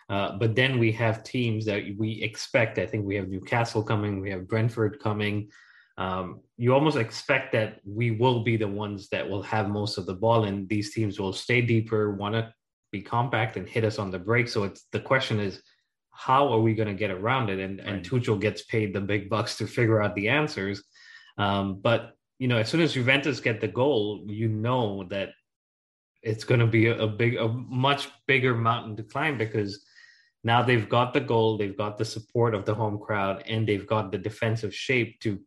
Uh, 0.10 0.38
but 0.40 0.56
then 0.56 0.80
we 0.80 0.92
have 0.92 1.24
teams 1.24 1.66
that 1.66 1.84
we 2.00 2.10
expect. 2.24 2.80
I 2.80 2.88
think 2.88 3.06
we 3.06 3.16
have 3.16 3.28
Newcastle 3.28 3.84
coming, 3.84 4.22
we 4.22 4.32
have 4.32 4.48
Brentford 4.48 5.00
coming. 5.00 5.50
Um, 6.00 6.42
you 6.58 6.74
almost 6.74 6.98
expect 6.98 7.54
that 7.54 7.80
we 7.86 8.10
will 8.10 8.44
be 8.44 8.58
the 8.58 8.68
ones 8.86 9.08
that 9.10 9.30
will 9.30 9.44
have 9.44 9.70
most 9.70 10.00
of 10.00 10.08
the 10.08 10.16
ball, 10.16 10.46
and 10.46 10.68
these 10.68 10.92
teams 10.96 11.20
will 11.20 11.34
stay 11.34 11.62
deeper, 11.62 12.16
want 12.16 12.34
to 12.34 12.52
be 12.92 13.02
compact 13.02 13.56
and 13.56 13.70
hit 13.70 13.84
us 13.84 14.00
on 14.00 14.10
the 14.10 14.20
break. 14.20 14.48
So 14.48 14.64
it's 14.64 14.86
the 14.92 15.00
question 15.00 15.40
is, 15.40 15.62
how 16.12 16.52
are 16.52 16.60
we 16.60 16.74
going 16.74 16.88
to 16.88 17.02
get 17.04 17.12
around 17.12 17.50
it? 17.52 17.60
And 17.60 17.78
right. 17.78 17.88
and 17.88 18.04
Tuchel 18.04 18.42
gets 18.42 18.64
paid 18.64 18.94
the 18.94 19.02
big 19.02 19.30
bucks 19.30 19.58
to 19.58 19.68
figure 19.68 20.02
out 20.02 20.16
the 20.16 20.30
answers. 20.30 20.84
Um, 21.38 21.82
but 21.82 22.15
you 22.40 22.48
know, 22.48 22.58
as 22.58 22.70
soon 22.70 22.82
as 22.82 22.94
Juventus 22.94 23.40
get 23.40 23.62
the 23.62 23.68
goal, 23.68 24.26
you 24.28 24.48
know 24.48 25.04
that 25.10 25.30
it's 26.22 26.44
going 26.44 26.60
to 26.60 26.68
be 26.68 26.88
a, 26.88 27.08
big, 27.08 27.38
a 27.38 27.48
much 27.48 28.10
bigger 28.28 28.56
mountain 28.56 28.96
to 28.98 29.04
climb 29.04 29.38
because 29.38 29.86
now 30.44 30.62
they've 30.62 30.90
got 30.90 31.14
the 31.14 31.22
goal, 31.22 31.58
they've 31.58 31.78
got 31.78 31.98
the 31.98 32.06
support 32.06 32.54
of 32.54 32.66
the 32.66 32.74
home 32.74 33.00
crowd, 33.00 33.44
and 33.48 33.68
they've 33.68 33.88
got 33.88 34.12
the 34.12 34.18
defensive 34.18 34.74
shape 34.74 35.20
to 35.22 35.40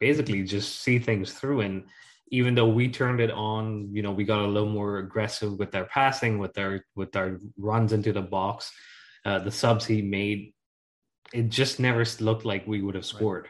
basically 0.00 0.42
just 0.42 0.80
see 0.80 0.98
things 0.98 1.32
through. 1.32 1.60
And 1.60 1.84
even 2.28 2.54
though 2.54 2.68
we 2.68 2.88
turned 2.88 3.20
it 3.20 3.30
on, 3.30 3.88
you 3.92 4.02
know, 4.02 4.12
we 4.12 4.24
got 4.24 4.40
a 4.40 4.46
little 4.46 4.68
more 4.68 4.98
aggressive 4.98 5.58
with 5.58 5.74
our 5.74 5.84
passing, 5.84 6.38
with 6.38 6.56
our 6.58 6.84
with 6.94 7.14
our 7.16 7.38
runs 7.58 7.92
into 7.92 8.12
the 8.12 8.22
box 8.22 8.72
uh, 9.24 9.38
the 9.38 9.50
subs 9.50 9.86
he 9.86 10.02
made, 10.02 10.52
it 11.32 11.48
just 11.48 11.80
never 11.80 12.04
looked 12.20 12.44
like 12.44 12.66
we 12.66 12.82
would 12.82 12.94
have 12.94 13.06
scored. 13.06 13.48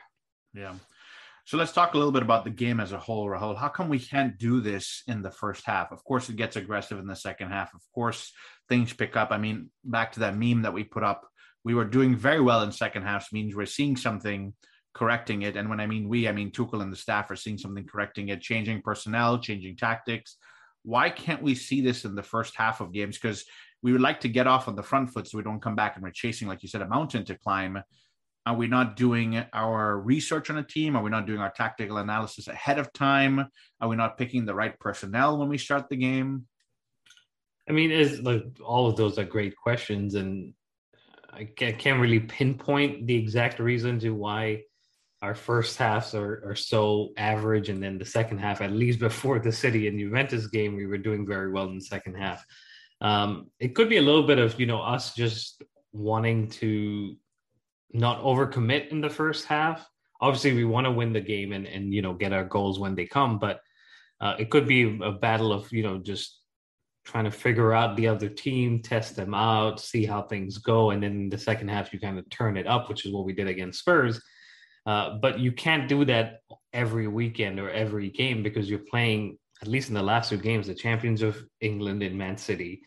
Right. 0.55 0.63
Yeah. 0.63 0.75
So 1.45 1.57
let's 1.57 1.73
talk 1.73 1.95
a 1.95 1.99
little 1.99 2.13
bit 2.13 2.23
about 2.23 2.45
the 2.45 2.51
game 2.51 2.79
as 2.79 2.93
a 2.93 2.99
whole, 2.99 3.27
Rahul. 3.27 3.57
How 3.57 3.69
come 3.69 3.89
we 3.89 3.99
can't 3.99 4.39
do 4.39 4.61
this 4.61 5.03
in 5.09 5.23
the 5.23 5.31
first 5.31 5.67
half? 5.67 5.91
Of 5.91 6.05
course, 6.05 6.29
it 6.29 6.37
gets 6.37 6.57
aggressive 6.57 6.99
in 6.99 7.07
the 7.07 7.17
second 7.17 7.51
half. 7.51 7.75
Of 7.75 7.81
course, 7.93 8.33
things 8.69 8.93
pick 8.93 9.17
up. 9.17 9.33
I 9.33 9.39
mean, 9.39 9.71
back 9.85 10.13
to 10.13 10.21
that 10.21 10.37
meme 10.37 10.63
that 10.63 10.73
we 10.73 10.85
put 10.85 11.03
up, 11.03 11.27
we 11.65 11.75
were 11.75 11.85
doing 11.85 12.17
very 12.17 12.41
well 12.41 12.63
in 12.63 12.71
second 12.71 13.03
half, 13.03 13.33
means 13.33 13.57
we're 13.57 13.67
seeing 13.67 13.97
something 13.97 14.55
correcting 14.95 15.43
it. 15.43 15.57
And 15.57 15.69
when 15.69 15.81
I 15.81 15.87
mean 15.87 16.09
we, 16.09 16.29
I 16.29 16.33
mean 16.33 16.53
Tuchel 16.53 16.83
and 16.83 16.93
the 16.93 16.97
staff 16.97 17.31
are 17.31 17.37
seeing 17.37 17.59
something 17.59 17.87
correcting 17.87 18.29
it, 18.29 18.41
changing 18.41 18.83
personnel, 18.83 19.39
changing 19.39 19.77
tactics. 19.77 20.37
Why 20.85 21.11
can't 21.11 21.43
we 21.43 21.55
see 21.55 21.81
this 21.81 22.05
in 22.05 22.15
the 22.15 22.23
first 22.23 22.55
half 22.57 22.81
of 22.81 22.93
games? 22.93 23.19
Because 23.19 23.45
we 23.83 23.93
would 23.93 24.01
like 24.01 24.21
to 24.21 24.29
get 24.29 24.47
off 24.47 24.69
on 24.69 24.77
the 24.77 24.83
front 24.83 25.11
foot 25.11 25.29
so 25.29 25.39
we 25.39 25.45
don't 25.45 25.63
come 25.63 25.77
back 25.77 25.97
and 25.97 26.05
we're 26.05 26.11
chasing, 26.11 26.47
like 26.47 26.63
you 26.63 26.69
said, 26.69 26.83
a 26.83 26.89
mountain 26.89 27.25
to 27.25 27.39
climb. 27.39 27.83
Are 28.45 28.57
we 28.57 28.67
not 28.67 28.97
doing 28.97 29.45
our 29.53 29.99
research 29.99 30.51
on 30.51 30.59
a 30.59 30.65
team? 30.65 30.97
Are 30.97 31.03
we 31.03 31.11
not 31.11 31.27
doing 31.27 31.41
our 31.41 31.53
tactical 31.53 31.99
analysis 31.99 32.49
ahead 32.49 32.79
of 32.79 32.93
time? 32.93 33.47
Are 33.81 33.89
we 33.89 33.95
not 33.95 34.19
picking 34.19 34.45
the 34.45 34.55
right 34.55 34.79
personnel 34.81 35.39
when 35.39 35.49
we 35.49 35.59
start 35.59 35.89
the 35.89 35.97
game? 35.97 36.47
I 37.69 37.73
mean, 37.73 37.93
it's 37.93 38.21
like 38.21 38.45
all 38.65 38.89
of 38.89 38.97
those 38.97 39.19
are 39.19 39.25
great 39.25 39.57
questions, 39.57 40.17
and 40.17 40.55
I 41.33 41.45
can't 41.45 42.01
really 42.01 42.19
pinpoint 42.19 43.07
the 43.07 43.15
exact 43.15 43.61
reason 43.61 44.01
to 44.01 44.11
why 44.11 44.63
our 45.23 45.37
first 45.37 45.79
halves 45.79 46.13
are, 46.15 46.43
are 46.45 46.57
so 46.57 47.11
average, 47.17 47.69
and 47.69 47.81
then 47.81 47.97
the 47.97 48.05
second 48.05 48.39
half, 48.39 48.61
at 48.61 48.73
least 48.73 48.99
before 48.99 49.39
the 49.39 49.53
City 49.53 49.87
and 49.87 49.99
Juventus 49.99 50.49
game, 50.49 50.75
we 50.75 50.87
were 50.87 50.99
doing 50.99 51.25
very 51.25 51.53
well 51.53 51.69
in 51.69 51.77
the 51.77 51.85
second 51.85 52.17
half. 52.17 52.45
Um, 53.01 53.51
it 53.61 53.77
could 53.77 53.89
be 53.89 53.99
a 53.99 54.03
little 54.03 54.25
bit 54.25 54.41
of 54.41 54.59
you 54.59 54.67
know 54.67 54.83
us 54.83 55.15
just 55.15 55.63
wanting 55.93 56.49
to 56.49 57.17
not 57.93 58.23
overcommit 58.23 58.89
in 58.89 59.01
the 59.01 59.11
first 59.11 59.45
half. 59.47 59.87
Obviously, 60.21 60.55
we 60.55 60.65
want 60.65 60.87
to 60.87 60.91
win 60.91 61.13
the 61.13 61.21
game 61.21 61.53
and 61.53 61.67
and 61.67 61.93
you 61.93 62.03
know 62.03 62.15
get 62.15 62.33
our 62.33 62.45
goals 62.45 62.79
when 62.79 62.95
they 62.95 63.07
come, 63.07 63.39
but 63.39 63.61
uh, 64.21 64.35
it 64.39 64.51
could 64.51 64.67
be 64.67 64.99
a 65.03 65.13
battle 65.13 65.53
of 65.53 65.71
you 65.73 65.83
know 65.83 65.99
just 65.99 66.41
trying 67.05 67.25
to 67.25 67.31
figure 67.31 67.73
out 67.73 67.97
the 67.97 68.07
other 68.07 68.29
team, 68.29 68.81
test 68.81 69.17
them 69.17 69.35
out, 69.35 69.81
see 69.81 70.05
how 70.05 70.23
things 70.23 70.59
go, 70.59 70.91
and 70.91 71.03
then 71.03 71.13
in 71.13 71.29
the 71.29 71.39
second 71.39 71.69
half 71.69 71.93
you 71.93 71.99
kind 71.99 72.19
of 72.19 72.29
turn 72.31 72.57
it 72.57 72.67
up, 72.67 72.89
which 72.89 73.05
is 73.05 73.13
what 73.13 73.25
we 73.25 73.33
did 73.33 73.49
against 73.49 73.81
Spurs. 73.81 74.21
Uh, 74.87 75.19
but 75.21 75.39
you 75.39 75.53
can't 75.53 75.89
do 75.89 76.05
that 76.05 76.41
every 76.73 77.07
weekend 77.07 77.59
or 77.59 77.71
every 77.71 78.11
game 78.11 78.43
because 78.43 78.69
you're 78.69 78.81
playing 78.91 79.39
at 79.61 79.69
least 79.69 79.89
in 79.89 79.95
the 79.95 80.03
last 80.03 80.29
two 80.29 80.37
games 80.37 80.67
the 80.67 80.75
champions 80.75 81.23
of 81.23 81.41
England 81.61 82.03
in 82.03 82.19
Man 82.19 82.37
City 82.37 82.83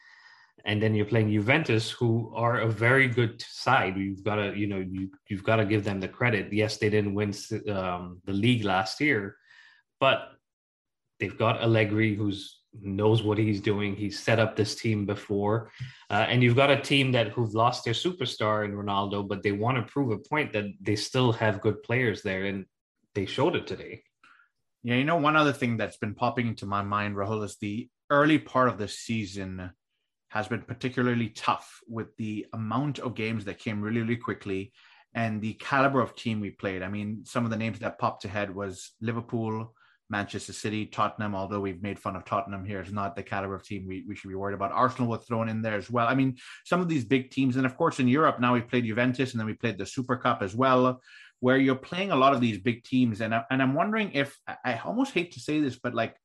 and 0.65 0.81
then 0.81 0.95
you're 0.95 1.05
playing 1.05 1.31
Juventus, 1.31 1.91
who 1.91 2.31
are 2.35 2.59
a 2.59 2.67
very 2.67 3.07
good 3.07 3.41
side. 3.41 3.97
You've 3.97 4.23
got 4.23 4.35
to, 4.35 4.57
you 4.57 4.67
know, 4.67 4.79
you 4.79 5.11
you've 5.27 5.43
got 5.43 5.57
to 5.57 5.65
give 5.65 5.83
them 5.83 5.99
the 5.99 6.07
credit. 6.07 6.51
Yes, 6.51 6.77
they 6.77 6.89
didn't 6.89 7.13
win 7.13 7.33
um, 7.69 8.21
the 8.25 8.33
league 8.33 8.65
last 8.65 8.99
year, 8.99 9.37
but 9.99 10.31
they've 11.19 11.37
got 11.37 11.61
Allegri, 11.61 12.15
who's 12.15 12.61
knows 12.81 13.23
what 13.23 13.37
he's 13.37 13.61
doing. 13.61 13.95
He's 13.95 14.19
set 14.19 14.39
up 14.39 14.55
this 14.55 14.75
team 14.75 15.05
before, 15.05 15.71
uh, 16.09 16.25
and 16.27 16.43
you've 16.43 16.57
got 16.57 16.71
a 16.71 16.81
team 16.81 17.11
that 17.13 17.29
who've 17.29 17.53
lost 17.53 17.85
their 17.85 17.93
superstar 17.93 18.65
in 18.65 18.73
Ronaldo, 18.73 19.27
but 19.27 19.43
they 19.43 19.51
want 19.53 19.77
to 19.77 19.91
prove 19.93 20.11
a 20.11 20.17
point 20.17 20.51
that 20.53 20.65
they 20.81 20.95
still 20.95 21.31
have 21.31 21.61
good 21.61 21.83
players 21.83 22.23
there, 22.23 22.45
and 22.45 22.65
they 23.13 23.27
showed 23.27 23.55
it 23.55 23.67
today. 23.67 24.01
Yeah, 24.83 24.95
you 24.95 25.05
know, 25.05 25.17
one 25.17 25.35
other 25.35 25.53
thing 25.53 25.77
that's 25.77 25.97
been 25.97 26.15
popping 26.15 26.47
into 26.47 26.65
my 26.65 26.81
mind, 26.81 27.15
Rahul, 27.15 27.45
is 27.45 27.57
the 27.57 27.87
early 28.09 28.39
part 28.39 28.67
of 28.69 28.77
the 28.77 28.87
season 28.87 29.71
has 30.35 30.49
been 30.49 30.61
particularly 30.61 31.29
tough 31.29 31.79
with 31.87 32.15
the 32.17 32.45
amount 32.51 32.99
of 32.99 33.15
games 33.15 33.45
that 33.45 33.57
came 33.57 33.81
really, 33.81 34.01
really 34.01 34.17
quickly 34.17 34.73
and 35.13 35.41
the 35.41 35.53
caliber 35.53 36.01
of 36.01 36.13
team 36.13 36.41
we 36.41 36.51
played. 36.51 36.83
I 36.83 36.89
mean, 36.89 37.23
some 37.23 37.45
of 37.45 37.51
the 37.51 37.57
names 37.57 37.79
that 37.79 37.97
popped 37.97 38.25
ahead 38.25 38.53
was 38.53 38.91
Liverpool, 38.99 39.73
Manchester 40.09 40.51
City, 40.51 40.87
Tottenham, 40.87 41.35
although 41.35 41.61
we've 41.61 41.81
made 41.81 41.97
fun 41.97 42.17
of 42.17 42.25
Tottenham 42.25 42.65
here, 42.65 42.81
is 42.81 42.91
not 42.91 43.15
the 43.15 43.23
caliber 43.23 43.55
of 43.55 43.63
team 43.63 43.87
we, 43.87 44.03
we 44.05 44.13
should 44.13 44.27
be 44.27 44.35
worried 44.35 44.55
about. 44.55 44.73
Arsenal 44.73 45.07
was 45.07 45.23
thrown 45.23 45.47
in 45.47 45.61
there 45.61 45.77
as 45.77 45.89
well. 45.89 46.05
I 46.05 46.15
mean, 46.15 46.35
some 46.65 46.81
of 46.81 46.89
these 46.89 47.05
big 47.05 47.31
teams, 47.31 47.55
and 47.55 47.65
of 47.65 47.77
course 47.77 48.01
in 48.01 48.09
Europe 48.09 48.41
now 48.41 48.53
we 48.53 48.61
played 48.61 48.83
Juventus 48.83 49.31
and 49.31 49.39
then 49.39 49.47
we 49.47 49.53
played 49.53 49.77
the 49.77 49.85
Super 49.85 50.17
Cup 50.17 50.41
as 50.41 50.53
well, 50.53 51.01
where 51.39 51.57
you're 51.57 51.75
playing 51.75 52.11
a 52.11 52.15
lot 52.17 52.33
of 52.33 52.41
these 52.41 52.57
big 52.57 52.83
teams. 52.83 53.21
And, 53.21 53.33
and 53.49 53.61
I'm 53.61 53.73
wondering 53.73 54.11
if 54.11 54.37
I 54.65 54.81
almost 54.83 55.13
hate 55.13 55.31
to 55.31 55.39
say 55.39 55.61
this, 55.61 55.79
but 55.81 55.95
like 55.95 56.17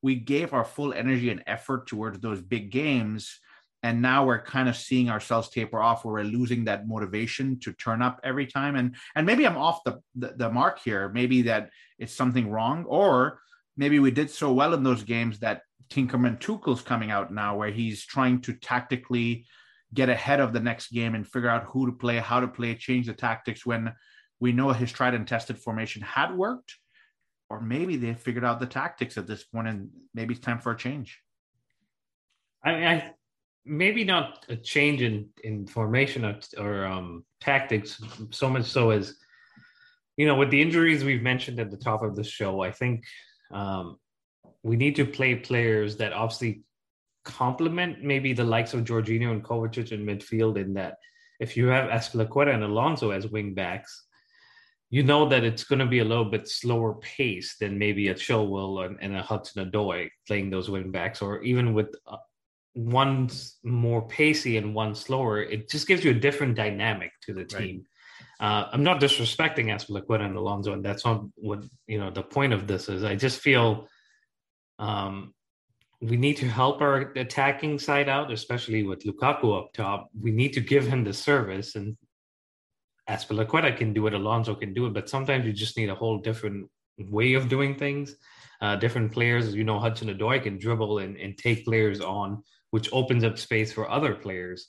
we 0.00 0.14
gave 0.14 0.54
our 0.54 0.64
full 0.64 0.94
energy 0.94 1.28
and 1.28 1.44
effort 1.46 1.86
towards 1.86 2.18
those 2.20 2.40
big 2.40 2.70
games 2.70 3.38
and 3.82 4.02
now 4.02 4.26
we're 4.26 4.42
kind 4.42 4.68
of 4.68 4.76
seeing 4.76 5.08
ourselves 5.08 5.48
taper 5.48 5.80
off 5.80 6.04
where 6.04 6.14
we're 6.14 6.24
losing 6.24 6.64
that 6.64 6.88
motivation 6.88 7.58
to 7.60 7.72
turn 7.72 8.02
up 8.02 8.20
every 8.24 8.46
time. 8.46 8.76
And 8.76 8.96
and 9.14 9.26
maybe 9.26 9.46
i'm 9.46 9.56
off 9.56 9.84
the, 9.84 10.00
the, 10.16 10.34
the 10.36 10.50
mark 10.50 10.80
here. 10.80 11.08
Maybe 11.08 11.42
that 11.42 11.70
it's 11.98 12.12
something 12.12 12.50
wrong 12.50 12.84
or 12.84 13.40
maybe 13.76 13.98
we 13.98 14.10
did 14.10 14.30
so 14.30 14.52
well 14.52 14.74
in 14.74 14.82
those 14.82 15.02
games 15.04 15.38
that 15.40 15.62
tinkerman 15.90 16.38
tuchel's 16.38 16.82
coming 16.82 17.10
out 17.10 17.32
now 17.32 17.56
where 17.56 17.70
he's 17.70 18.04
trying 18.04 18.40
to 18.42 18.52
tactically 18.52 19.46
get 19.94 20.08
ahead 20.08 20.40
of 20.40 20.52
the 20.52 20.60
next 20.60 20.92
game 20.92 21.14
and 21.14 21.26
figure 21.26 21.48
out 21.48 21.64
who 21.64 21.86
to 21.86 21.92
play 21.92 22.16
how 22.18 22.40
to 22.40 22.48
play 22.48 22.74
change 22.74 23.06
the 23.06 23.12
tactics 23.14 23.64
when 23.64 23.92
we 24.38 24.52
know 24.52 24.70
his 24.70 24.92
tried 24.92 25.14
and 25.14 25.26
tested 25.26 25.56
formation 25.56 26.02
had 26.02 26.34
worked 26.36 26.74
or 27.50 27.60
maybe 27.60 27.96
they 27.96 28.14
figured 28.14 28.44
out 28.44 28.60
the 28.60 28.66
tactics 28.66 29.16
at 29.16 29.26
this 29.26 29.44
point 29.44 29.68
and 29.68 29.90
maybe 30.14 30.34
it's 30.34 30.44
time 30.44 30.58
for 30.58 30.72
a 30.72 30.76
change. 30.76 31.22
I, 32.62 32.70
I 32.72 33.12
maybe 33.68 34.04
not 34.04 34.44
a 34.48 34.56
change 34.56 35.02
in 35.02 35.28
in 35.44 35.66
formation 35.66 36.24
or, 36.24 36.38
or 36.58 36.86
um, 36.86 37.24
tactics 37.40 38.00
so 38.30 38.48
much 38.48 38.64
so 38.64 38.90
as 38.90 39.14
you 40.16 40.26
know 40.26 40.34
with 40.34 40.50
the 40.50 40.60
injuries 40.60 41.04
we've 41.04 41.22
mentioned 41.22 41.60
at 41.60 41.70
the 41.70 41.76
top 41.76 42.02
of 42.02 42.16
the 42.16 42.24
show 42.24 42.60
i 42.60 42.70
think 42.70 43.04
um, 43.52 43.98
we 44.62 44.76
need 44.76 44.96
to 44.96 45.04
play 45.04 45.34
players 45.34 45.96
that 45.96 46.12
obviously 46.12 46.62
complement 47.24 48.02
maybe 48.02 48.32
the 48.32 48.44
likes 48.44 48.74
of 48.74 48.84
Jorginho 48.84 49.32
and 49.32 49.44
Kovacic 49.44 49.92
in 49.92 50.04
midfield 50.04 50.56
in 50.56 50.74
that 50.74 50.96
if 51.40 51.56
you 51.56 51.66
have 51.66 51.90
Azpilicueta 51.90 52.52
and 52.52 52.64
Alonso 52.64 53.10
as 53.10 53.28
wing 53.28 53.54
backs, 53.54 54.06
you 54.90 55.02
know 55.02 55.28
that 55.28 55.44
it's 55.44 55.64
going 55.64 55.78
to 55.78 55.86
be 55.86 55.98
a 55.98 56.04
little 56.04 56.24
bit 56.24 56.48
slower 56.48 56.94
pace 56.94 57.56
than 57.60 57.78
maybe 57.78 58.08
a 58.08 58.14
Chilwell 58.14 58.86
and, 58.86 58.96
and 59.00 59.14
a 59.14 59.22
Hudson 59.22 59.70
Odoi 59.70 60.08
playing 60.26 60.48
those 60.48 60.70
wing 60.70 60.90
backs, 60.90 61.20
or 61.20 61.42
even 61.42 61.74
with 61.74 61.94
uh, 62.06 62.16
one's 62.74 63.58
more 63.64 64.06
pacey 64.06 64.56
and 64.56 64.74
one 64.74 64.94
slower, 64.94 65.42
it 65.42 65.68
just 65.68 65.86
gives 65.86 66.04
you 66.04 66.10
a 66.12 66.14
different 66.14 66.54
dynamic 66.54 67.12
to 67.22 67.34
the 67.34 67.44
team. 67.44 67.76
Right. 67.76 67.84
Uh, 68.40 68.68
I'm 68.72 68.84
not 68.84 69.00
disrespecting 69.00 69.66
Azpilicueta 69.66 70.24
and 70.24 70.36
Alonso, 70.36 70.72
and 70.72 70.84
that's 70.84 71.04
not 71.04 71.24
what 71.34 71.64
you 71.88 71.98
know. 71.98 72.10
The 72.10 72.22
point 72.22 72.52
of 72.52 72.68
this 72.68 72.88
is, 72.88 73.02
I 73.02 73.16
just 73.16 73.40
feel 73.40 73.88
um, 74.78 75.34
we 76.00 76.16
need 76.16 76.36
to 76.36 76.46
help 76.46 76.80
our 76.80 77.12
attacking 77.16 77.80
side 77.80 78.08
out, 78.08 78.30
especially 78.30 78.84
with 78.84 79.02
Lukaku 79.02 79.58
up 79.58 79.72
top. 79.72 80.08
We 80.20 80.30
need 80.30 80.52
to 80.52 80.60
give 80.60 80.86
him 80.86 81.02
the 81.02 81.12
service, 81.12 81.74
and 81.74 81.96
Azpilicueta 83.08 83.76
can 83.76 83.92
do 83.92 84.06
it, 84.06 84.14
Alonso 84.14 84.54
can 84.54 84.72
do 84.72 84.86
it, 84.86 84.92
but 84.92 85.08
sometimes 85.08 85.46
you 85.46 85.52
just 85.52 85.76
need 85.76 85.88
a 85.88 85.94
whole 85.94 86.18
different 86.18 86.68
way 86.98 87.34
of 87.34 87.48
doing 87.48 87.74
things. 87.74 88.14
Uh, 88.60 88.76
different 88.76 89.12
players, 89.12 89.46
as 89.46 89.54
you 89.54 89.64
know, 89.64 89.78
Hudson 89.78 90.08
Odoi 90.08 90.42
can 90.42 90.58
dribble 90.58 90.98
and, 90.98 91.16
and 91.16 91.38
take 91.38 91.64
players 91.64 92.00
on 92.00 92.42
which 92.70 92.88
opens 92.92 93.24
up 93.24 93.38
space 93.38 93.72
for 93.72 93.90
other 93.90 94.14
players. 94.14 94.68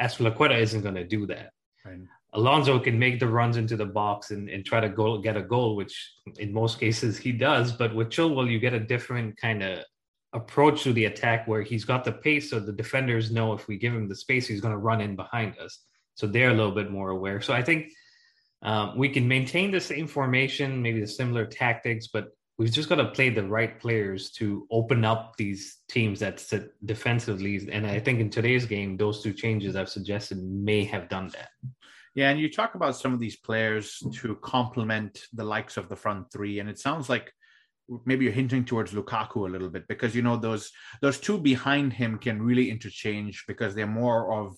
Azpilicueta 0.00 0.58
isn't 0.58 0.82
going 0.82 0.94
to 0.94 1.04
do 1.04 1.26
that. 1.26 1.50
Right. 1.84 2.00
Alonso 2.34 2.78
can 2.78 2.98
make 2.98 3.18
the 3.20 3.26
runs 3.26 3.56
into 3.56 3.76
the 3.76 3.86
box 3.86 4.30
and, 4.30 4.50
and 4.50 4.64
try 4.64 4.80
to 4.80 4.88
go 4.88 5.18
get 5.18 5.36
a 5.36 5.42
goal, 5.42 5.76
which 5.76 6.12
in 6.38 6.52
most 6.52 6.78
cases 6.78 7.16
he 7.16 7.32
does. 7.32 7.72
But 7.72 7.94
with 7.94 8.10
Chilwell, 8.10 8.50
you 8.50 8.58
get 8.58 8.74
a 8.74 8.80
different 8.80 9.36
kind 9.38 9.62
of 9.62 9.84
approach 10.34 10.82
to 10.82 10.92
the 10.92 11.06
attack 11.06 11.48
where 11.48 11.62
he's 11.62 11.86
got 11.86 12.04
the 12.04 12.12
pace, 12.12 12.50
so 12.50 12.60
the 12.60 12.72
defenders 12.72 13.30
know 13.30 13.54
if 13.54 13.66
we 13.66 13.78
give 13.78 13.94
him 13.94 14.08
the 14.08 14.14
space, 14.14 14.46
he's 14.46 14.60
going 14.60 14.74
to 14.74 14.78
run 14.78 15.00
in 15.00 15.16
behind 15.16 15.58
us. 15.58 15.80
So 16.16 16.26
they're 16.26 16.50
a 16.50 16.54
little 16.54 16.72
bit 16.72 16.90
more 16.90 17.10
aware. 17.10 17.40
So 17.40 17.54
I 17.54 17.62
think 17.62 17.92
um, 18.62 18.98
we 18.98 19.08
can 19.08 19.26
maintain 19.26 19.70
the 19.70 19.80
same 19.80 20.06
formation, 20.06 20.82
maybe 20.82 21.00
the 21.00 21.06
similar 21.06 21.46
tactics, 21.46 22.08
but 22.08 22.28
we've 22.58 22.72
just 22.72 22.88
got 22.88 22.96
to 22.96 23.06
play 23.06 23.30
the 23.30 23.44
right 23.44 23.78
players 23.80 24.30
to 24.32 24.66
open 24.70 25.04
up 25.04 25.36
these 25.36 25.78
teams 25.88 26.18
that 26.20 26.40
sit 26.40 26.72
defensively. 26.84 27.68
And 27.70 27.86
I 27.86 28.00
think 28.00 28.18
in 28.18 28.30
today's 28.30 28.66
game, 28.66 28.96
those 28.96 29.22
two 29.22 29.32
changes 29.32 29.76
I've 29.76 29.88
suggested 29.88 30.42
may 30.42 30.84
have 30.84 31.08
done 31.08 31.28
that. 31.28 31.50
Yeah, 32.14 32.30
and 32.30 32.40
you 32.40 32.50
talk 32.50 32.74
about 32.74 32.96
some 32.96 33.14
of 33.14 33.20
these 33.20 33.36
players 33.36 34.02
to 34.14 34.34
complement 34.36 35.26
the 35.32 35.44
likes 35.44 35.76
of 35.76 35.88
the 35.88 35.94
front 35.94 36.32
three, 36.32 36.58
and 36.58 36.68
it 36.68 36.78
sounds 36.80 37.08
like 37.08 37.32
maybe 38.04 38.24
you're 38.24 38.34
hinting 38.34 38.64
towards 38.64 38.92
Lukaku 38.92 39.48
a 39.48 39.52
little 39.52 39.70
bit 39.70 39.86
because 39.86 40.16
you 40.16 40.22
know 40.22 40.36
those 40.36 40.72
those 41.00 41.20
two 41.20 41.38
behind 41.38 41.92
him 41.92 42.18
can 42.18 42.42
really 42.42 42.70
interchange 42.70 43.44
because 43.46 43.74
they're 43.74 43.86
more 43.86 44.32
of 44.32 44.56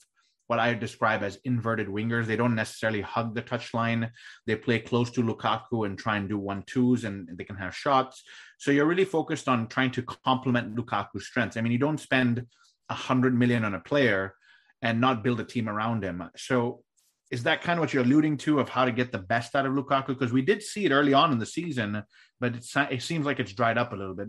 what 0.51 0.59
I 0.59 0.75
describe 0.75 1.23
as 1.23 1.39
inverted 1.45 1.87
wingers. 1.87 2.27
They 2.27 2.35
don't 2.35 2.57
necessarily 2.57 3.03
hug 3.03 3.37
the 3.37 3.43
touchline. 3.43 4.11
They 4.49 4.57
play 4.57 4.81
close 4.81 5.09
to 5.13 5.23
Lukaku 5.23 5.87
and 5.87 5.97
try 5.97 6.17
and 6.17 6.29
do 6.29 6.39
one 6.39 6.65
twos 6.67 7.05
and 7.05 7.29
they 7.39 7.45
can 7.45 7.55
have 7.55 7.73
shots. 7.73 8.25
So 8.59 8.73
you're 8.73 8.85
really 8.93 9.05
focused 9.05 9.49
on 9.49 9.69
trying 9.69 9.93
to 9.93 10.03
complement 10.03 10.75
Lukaku's 10.75 11.29
strengths. 11.29 11.57
I 11.57 11.61
mean, 11.61 11.71
you 11.71 11.79
don't 11.79 12.01
spend 12.01 12.47
a 12.89 12.95
hundred 12.95 13.39
million 13.39 13.65
on 13.65 13.77
a 13.77 13.79
player 13.79 14.35
and 14.83 15.01
not 15.01 15.23
build 15.23 15.39
a 15.39 15.45
team 15.45 15.69
around 15.69 16.03
him. 16.03 16.29
So 16.35 16.83
is 17.31 17.45
that 17.45 17.63
kind 17.63 17.79
of 17.79 17.83
what 17.83 17.95
you're 17.95 18.03
alluding 18.03 18.39
to 18.39 18.59
of 18.59 18.69
how 18.69 18.85
to 18.85 18.91
get 18.91 19.13
the 19.13 19.19
best 19.19 19.55
out 19.55 19.67
of 19.67 19.73
Lukaku? 19.73 20.09
Because 20.09 20.33
we 20.33 20.43
did 20.43 20.65
see 20.65 20.85
it 20.85 20.91
early 20.91 21.15
on 21.15 21.31
in 21.31 21.39
the 21.39 21.47
season, 21.47 22.03
but 22.41 22.57
it 22.57 23.03
seems 23.03 23.25
like 23.25 23.39
it's 23.39 23.53
dried 23.53 23.79
up 23.79 23.93
a 23.93 23.97
little 23.97 24.17
bit. 24.17 24.27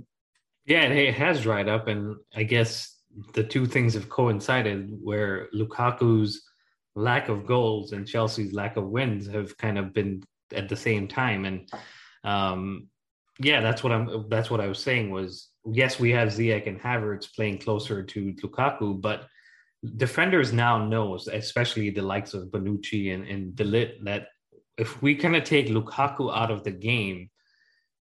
Yeah, 0.68 0.84
it 0.84 1.16
has 1.16 1.42
dried 1.42 1.68
up, 1.68 1.88
and 1.88 2.18
I 2.36 2.44
guess 2.44 2.96
the 3.34 3.44
two 3.44 3.66
things 3.66 3.94
have 3.94 4.10
coincided 4.10 4.98
where 5.02 5.48
Lukaku's 5.54 6.42
lack 6.96 7.30
of 7.30 7.46
goals 7.46 7.92
and 7.92 8.08
Chelsea's 8.08 8.54
lack 8.54 8.78
of 8.78 8.90
wins 8.90 9.28
have 9.28 9.58
kind 9.58 9.78
of 9.78 9.94
been 9.94 10.24
at 10.54 10.70
the 10.70 10.76
same 10.76 11.08
time. 11.08 11.46
And 11.46 11.70
um, 12.24 12.88
yeah, 13.40 13.62
that's 13.62 13.84
what 13.84 13.92
I'm. 13.92 14.30
That's 14.30 14.50
what 14.50 14.62
I 14.62 14.68
was 14.68 14.80
saying 14.80 15.10
was 15.10 15.50
yes, 15.66 16.00
we 16.00 16.12
have 16.12 16.30
Ziyech 16.30 16.68
and 16.68 16.80
Havertz 16.80 17.34
playing 17.36 17.60
closer 17.60 18.04
to 18.04 18.34
Lukaku, 18.34 19.00
but 19.00 19.28
defenders 19.98 20.54
now 20.54 20.86
knows, 20.86 21.28
especially 21.28 21.90
the 21.90 22.02
likes 22.02 22.34
of 22.34 22.50
Bonucci 22.50 23.14
and, 23.14 23.28
and 23.28 23.56
De 23.56 23.64
Ligt, 23.64 24.04
that 24.04 24.28
if 24.78 25.02
we 25.02 25.16
kind 25.16 25.36
of 25.36 25.44
take 25.44 25.68
Lukaku 25.68 26.36
out 26.36 26.52
of 26.52 26.64
the 26.64 26.72
game, 26.72 27.30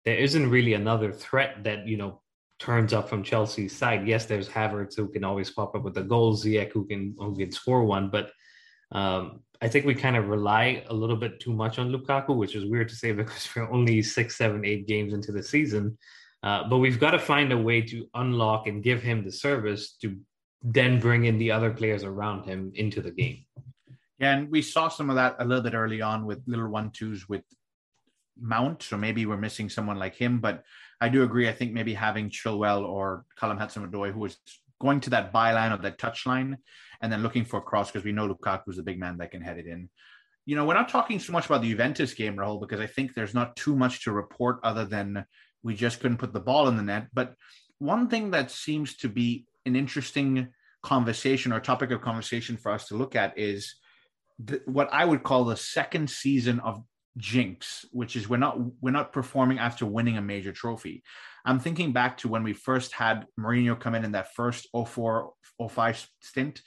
there 0.05 0.17
isn't 0.17 0.51
really 0.51 0.75
another 0.75 1.13
threat 1.13 1.65
that 1.65 1.87
you 1.87 1.97
know 1.97 2.23
turns 2.59 2.93
up 2.93 3.09
from 3.09 3.23
Chelsea's 3.23 3.77
side. 3.77 4.07
Yes, 4.07 4.27
there's 4.27 4.49
Havertz 4.49 4.97
who 4.97 5.09
can 5.09 5.25
always 5.25 5.51
pop 5.51 5.75
up 5.75 5.83
with 5.83 5.95
the 5.95 6.03
goal, 6.03 6.35
Ziyech 6.35 6.73
who 6.73 6.87
can 6.87 7.15
who 7.19 7.37
can 7.37 7.53
score 7.53 7.85
one, 7.85 8.11
but 8.11 8.31
um, 8.93 9.41
I 9.61 9.69
think 9.69 9.87
we 9.87 9.95
kind 9.95 10.17
of 10.17 10.29
rely 10.29 10.85
a 10.89 10.95
little 10.95 11.17
bit 11.17 11.41
too 11.41 11.53
much 11.53 11.79
on 11.79 11.91
Lukaku, 11.91 12.37
which 12.37 12.55
is 12.55 12.67
weird 12.67 12.89
to 12.89 12.97
say 12.97 13.13
because 13.21 13.49
we're 13.55 13.71
only 13.71 14.03
six, 14.03 14.37
seven, 14.37 14.65
eight 14.65 14.87
games 14.87 15.13
into 15.13 15.33
the 15.33 15.43
season. 15.43 15.97
Uh, 16.43 16.69
but 16.69 16.79
we've 16.79 17.01
got 17.01 17.11
to 17.11 17.19
find 17.19 17.53
a 17.53 17.59
way 17.59 17.81
to 17.81 18.07
unlock 18.15 18.67
and 18.67 18.83
give 18.83 19.03
him 19.03 19.25
the 19.25 19.33
service 19.33 19.97
to 20.01 20.17
then 20.63 21.01
bring 21.01 21.25
in 21.25 21.39
the 21.39 21.51
other 21.51 21.71
players 21.71 22.05
around 22.05 22.45
him 22.45 22.71
into 22.75 23.01
the 23.01 23.11
game. 23.11 23.45
Yeah, 24.19 24.35
and 24.35 24.51
we 24.51 24.63
saw 24.63 24.89
some 24.89 25.11
of 25.11 25.17
that 25.17 25.37
a 25.41 25.45
little 25.45 25.63
bit 25.63 25.75
early 25.75 26.01
on 26.01 26.25
with 26.25 26.43
little 26.47 26.69
one 26.69 26.91
twos 26.91 27.29
with 27.29 27.43
Mount. 28.41 28.83
So 28.83 28.97
maybe 28.97 29.27
we're 29.27 29.37
missing 29.37 29.69
someone 29.69 29.99
like 29.99 30.15
him. 30.15 30.41
But 30.41 30.63
I 31.01 31.09
do 31.09 31.23
agree. 31.23 31.49
I 31.49 31.53
think 31.53 31.73
maybe 31.73 31.95
having 31.95 32.31
Chilwell 32.31 32.87
or 32.87 33.25
Callum 33.39 33.59
Hudson-Odoi, 33.59 34.13
who 34.13 34.21
was 34.21 34.39
going 34.81 35.01
to 35.01 35.11
that 35.11 35.33
byline 35.33 35.77
or 35.77 35.83
that 35.83 35.99
touch 35.99 36.27
line 36.27 36.59
and 37.01 37.13
then 37.13 37.23
looking 37.23 37.45
for 37.45 37.59
a 37.59 37.63
cross 37.63 37.91
because 37.91 38.05
we 38.05 38.13
know 38.13 38.29
Lukaku 38.29 38.69
is 38.69 38.77
the 38.77 38.83
big 38.83 38.99
man 38.99 39.19
that 39.19 39.31
can 39.31 39.43
head 39.43 39.59
it 39.59 39.67
in. 39.67 39.89
You 40.45 40.57
know, 40.57 40.65
we're 40.65 40.75
not 40.75 40.89
talking 40.89 41.19
so 41.19 41.33
much 41.33 41.47
about 41.47 41.63
the 41.63 41.71
Juventus 41.71 42.15
game, 42.15 42.37
Rahul, 42.37 42.61
because 42.61 42.81
I 42.81 42.87
think 42.87 43.15
there's 43.15 43.35
not 43.35 43.57
too 43.57 43.75
much 43.75 44.05
to 44.05 44.13
report 44.13 44.61
other 44.63 44.85
than 44.85 45.25
we 45.63 45.75
just 45.75 46.01
couldn't 46.01 46.19
put 46.19 46.33
the 46.33 46.41
ball 46.41 46.69
in 46.69 46.77
the 46.77 46.83
net. 46.83 47.09
But 47.13 47.35
one 47.79 48.09
thing 48.09 48.31
that 48.31 48.51
seems 48.51 48.97
to 48.99 49.09
be 49.09 49.47
an 49.67 49.77
interesting 49.77 50.49
conversation 50.83 51.53
or 51.53 51.59
topic 51.59 51.91
of 51.91 52.01
conversation 52.01 52.57
for 52.57 52.71
us 52.71 52.87
to 52.89 52.97
look 52.97 53.17
at 53.17 53.37
is 53.37 53.75
the, 54.39 54.63
what 54.67 54.89
I 54.93 55.05
would 55.05 55.25
call 55.25 55.45
the 55.45 55.57
second 55.57 56.09
season 56.09 56.61
of 56.61 56.83
jinx, 57.17 57.85
which 57.93 58.17
is 58.17 58.29
we're 58.29 58.37
not 58.37 58.59
we're 58.81 58.91
not 58.91 59.13
performing 59.13 59.59
after 59.59 59.87
winning 59.87 60.17
a 60.17 60.23
major 60.23 60.53
trophy. 60.53 61.03
I'm 61.45 61.61
thinking 61.61 61.93
back 61.93 62.19
to 62.19 62.29
when 62.29 62.43
we 62.43 62.53
first 62.53 62.93
had 62.93 63.27
Mourinho 63.39 63.79
come 63.79 63.95
in 63.95 64.05
in 64.05 64.13
that 64.13 64.35
first 64.35 64.69
04 64.75 65.33
05 65.71 66.09
stint 66.21 66.61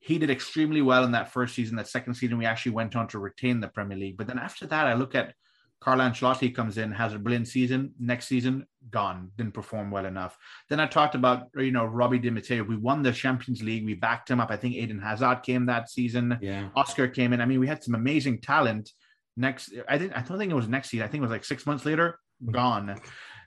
he 0.00 0.18
did 0.18 0.30
extremely 0.30 0.82
well 0.82 1.04
in 1.04 1.12
that 1.12 1.32
first 1.32 1.54
season. 1.54 1.76
That 1.76 1.88
second 1.88 2.14
season, 2.14 2.38
we 2.38 2.46
actually 2.46 2.72
went 2.72 2.96
on 2.96 3.08
to 3.08 3.18
retain 3.18 3.60
the 3.60 3.68
Premier 3.68 3.96
League. 3.96 4.16
But 4.16 4.26
then 4.26 4.38
after 4.38 4.66
that, 4.66 4.86
I 4.86 4.94
look 4.94 5.14
at 5.14 5.34
Carlo 5.80 6.04
Ancelotti 6.04 6.54
comes 6.54 6.78
in, 6.78 6.90
has 6.92 7.14
a 7.14 7.18
brilliant 7.18 7.48
season. 7.48 7.92
Next 8.00 8.26
season, 8.26 8.66
gone, 8.90 9.30
didn't 9.36 9.54
perform 9.54 9.90
well 9.90 10.06
enough. 10.06 10.36
Then 10.68 10.80
I 10.80 10.86
talked 10.86 11.14
about 11.14 11.48
you 11.56 11.70
know 11.70 11.84
Robbie 11.84 12.18
Di 12.18 12.30
Matteo. 12.30 12.64
We 12.64 12.76
won 12.76 13.02
the 13.02 13.12
Champions 13.12 13.62
League. 13.62 13.84
We 13.84 13.94
backed 13.94 14.30
him 14.30 14.40
up. 14.40 14.50
I 14.50 14.56
think 14.56 14.74
Eden 14.74 15.00
Hazard 15.00 15.42
came 15.42 15.66
that 15.66 15.90
season. 15.90 16.38
Yeah, 16.40 16.68
Oscar 16.74 17.08
came 17.08 17.32
in. 17.32 17.40
I 17.40 17.46
mean, 17.46 17.60
we 17.60 17.68
had 17.68 17.82
some 17.82 17.94
amazing 17.94 18.40
talent. 18.40 18.90
Next, 19.38 19.72
I 19.88 19.98
didn't. 19.98 20.14
I 20.14 20.22
don't 20.22 20.38
think 20.38 20.50
it 20.50 20.56
was 20.56 20.68
next 20.68 20.90
season. 20.90 21.06
I 21.06 21.08
think 21.08 21.20
it 21.20 21.26
was 21.26 21.30
like 21.30 21.44
six 21.44 21.64
months 21.64 21.84
later, 21.84 22.18
mm-hmm. 22.42 22.52
gone. 22.52 23.00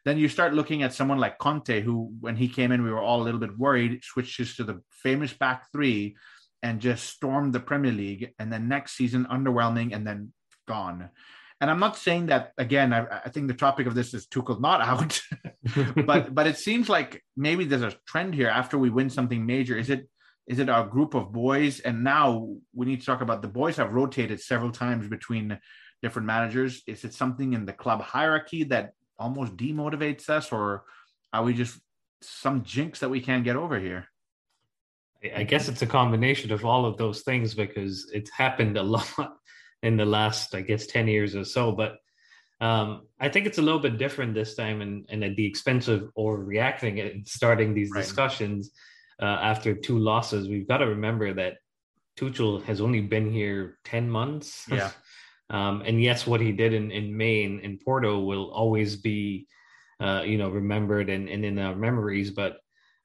Then 0.05 0.17
you 0.17 0.29
start 0.29 0.53
looking 0.53 0.81
at 0.83 0.93
someone 0.93 1.19
like 1.19 1.37
Conte, 1.37 1.81
who 1.81 2.13
when 2.21 2.35
he 2.35 2.47
came 2.47 2.71
in, 2.71 2.83
we 2.83 2.89
were 2.89 3.01
all 3.01 3.21
a 3.21 3.25
little 3.25 3.39
bit 3.39 3.57
worried. 3.57 4.03
Switches 4.03 4.55
to 4.55 4.63
the 4.63 4.81
famous 4.89 5.33
back 5.33 5.71
three 5.71 6.15
and 6.63 6.79
just 6.79 7.09
stormed 7.09 7.53
the 7.53 7.59
Premier 7.59 7.91
League, 7.91 8.31
and 8.39 8.51
then 8.51 8.67
next 8.67 8.93
season 8.93 9.25
underwhelming, 9.25 9.93
and 9.93 10.07
then 10.07 10.31
gone. 10.67 11.09
And 11.59 11.69
I'm 11.69 11.79
not 11.79 11.97
saying 11.97 12.27
that 12.27 12.53
again. 12.57 12.93
I, 12.93 13.05
I 13.25 13.29
think 13.29 13.47
the 13.47 13.53
topic 13.53 13.85
of 13.85 13.93
this 13.93 14.13
is 14.13 14.27
Tuchel 14.27 14.61
not 14.61 14.81
out, 14.91 15.21
but 16.05 16.33
but 16.33 16.47
it 16.47 16.57
seems 16.57 16.87
like 16.87 17.21
maybe 17.35 17.65
there's 17.65 17.81
a 17.83 17.97
trend 18.07 18.33
here. 18.33 18.47
After 18.47 18.77
we 18.77 18.89
win 18.89 19.09
something 19.09 19.45
major, 19.45 19.77
is 19.77 19.89
it 19.89 20.07
is 20.47 20.59
it 20.59 20.69
our 20.69 20.85
group 20.85 21.13
of 21.13 21.31
boys? 21.31 21.79
And 21.79 22.03
now 22.03 22.55
we 22.73 22.85
need 22.85 22.99
to 22.99 23.05
talk 23.05 23.21
about 23.21 23.41
the 23.41 23.47
boys 23.47 23.77
have 23.77 23.93
rotated 23.93 24.41
several 24.41 24.71
times 24.71 25.07
between 25.07 25.59
different 26.01 26.25
managers. 26.25 26.81
Is 26.87 27.03
it 27.03 27.13
something 27.13 27.53
in 27.53 27.65
the 27.65 27.73
club 27.73 28.01
hierarchy 28.01 28.63
that 28.65 28.93
almost 29.19 29.55
demotivates 29.55 30.29
us, 30.29 30.51
or 30.51 30.83
are 31.31 31.43
we 31.43 31.53
just 31.53 31.79
some 32.21 32.63
jinx 32.63 32.99
that 32.99 33.09
we 33.09 33.21
can't 33.21 33.43
get 33.43 33.55
over 33.55 33.79
here? 33.79 34.07
I 35.35 35.43
guess 35.43 35.67
it's 35.67 35.83
a 35.83 35.87
combination 35.87 36.51
of 36.51 36.65
all 36.65 36.85
of 36.85 36.97
those 36.97 37.21
things 37.21 37.53
because 37.53 38.09
it's 38.11 38.31
happened 38.31 38.77
a 38.77 38.83
lot 38.97 39.37
in 39.83 39.97
the 39.97 40.05
last, 40.05 40.55
I 40.55 40.61
guess, 40.61 40.87
10 40.87 41.07
years 41.07 41.35
or 41.35 41.45
so. 41.45 41.71
But 41.71 41.97
um, 42.59 43.07
I 43.19 43.29
think 43.29 43.45
it's 43.45 43.59
a 43.59 43.61
little 43.61 43.79
bit 43.79 43.97
different 43.97 44.33
this 44.33 44.55
time 44.55 44.81
and, 44.81 45.05
and 45.09 45.23
at 45.23 45.35
the 45.35 45.45
expense 45.45 45.87
of 45.87 46.09
overreacting 46.17 47.13
and 47.13 47.27
starting 47.27 47.73
these 47.73 47.91
right. 47.93 48.01
discussions 48.01 48.71
uh, 49.19 49.25
after 49.25 49.73
two 49.73 49.97
losses. 49.97 50.47
We've 50.47 50.67
got 50.67 50.77
to 50.77 50.87
remember 50.87 51.33
that 51.33 51.57
Tuchel 52.17 52.63
has 52.63 52.81
only 52.81 53.01
been 53.01 53.31
here 53.31 53.77
10 53.85 54.09
months. 54.09 54.65
Yeah. 54.69 54.91
um, 55.49 55.81
and 55.85 56.01
yes, 56.01 56.27
what 56.27 56.41
he 56.41 56.51
did 56.51 56.73
in, 56.73 56.91
in 56.91 57.15
May 57.15 57.43
in, 57.43 57.59
in 57.61 57.79
Porto 57.83 58.19
will 58.19 58.51
always 58.51 58.95
be, 58.95 59.47
uh, 59.99 60.23
you 60.25 60.37
know, 60.37 60.49
remembered 60.49 61.09
and, 61.09 61.29
and 61.29 61.45
in 61.45 61.59
our 61.59 61.75
memories. 61.75 62.31
But 62.31 62.57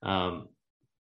um, 0.02 0.48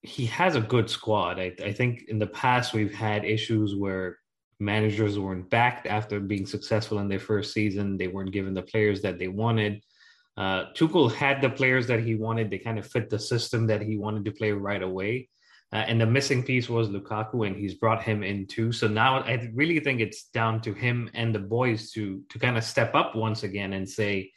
he 0.02 0.26
has 0.28 0.56
a 0.56 0.62
good 0.62 0.90
squad. 0.90 1.40
I, 1.40 1.54
I 1.64 1.74
think 1.74 2.04
in 2.08 2.20
the 2.20 2.28
past 2.28 2.74
we've 2.74 2.94
had 2.94 3.26
issues 3.26 3.76
where 3.76 4.18
managers 4.60 5.20
weren't 5.20 5.50
backed 5.50 5.86
after 5.86 6.20
being 6.20 6.46
successful 6.46 7.00
in 7.00 7.08
their 7.08 7.20
first 7.20 7.54
season. 7.54 7.98
They 7.98 8.08
weren't 8.08 8.32
given 8.32 8.54
the 8.54 8.62
players 8.62 9.02
that 9.02 9.20
they 9.20 9.28
wanted. 9.28 9.82
Uh, 10.38 10.66
Tuchel 10.76 11.12
had 11.12 11.42
the 11.42 11.50
players 11.50 11.88
that 11.88 12.04
he 12.04 12.16
wanted. 12.16 12.52
They 12.52 12.60
kind 12.60 12.78
of 12.78 12.86
fit 12.86 13.10
the 13.10 13.18
system 13.18 13.66
that 13.68 13.82
he 13.82 13.98
wanted 13.98 14.24
to 14.26 14.32
play 14.32 14.52
right 14.52 14.84
away. 14.84 15.30
Uh, 15.74 15.78
and 15.78 16.00
the 16.00 16.06
missing 16.06 16.44
piece 16.44 16.70
was 16.70 16.88
Lukaku, 16.88 17.46
and 17.46 17.56
he's 17.56 17.74
brought 17.74 18.02
him 18.02 18.24
in 18.24 18.48
too. 18.48 18.72
So 18.72 18.88
now 18.88 19.20
I 19.20 19.50
really 19.54 19.80
think 19.80 20.00
it's 20.00 20.26
down 20.26 20.62
to 20.62 20.74
him 20.74 21.10
and 21.14 21.36
the 21.36 21.40
boys 21.40 21.92
to 21.92 22.24
to 22.30 22.40
kind 22.40 22.58
of 22.58 22.64
step 22.64 22.96
up 22.96 23.16
once 23.16 23.44
again 23.44 23.74
and 23.74 23.90
say, 23.90 24.32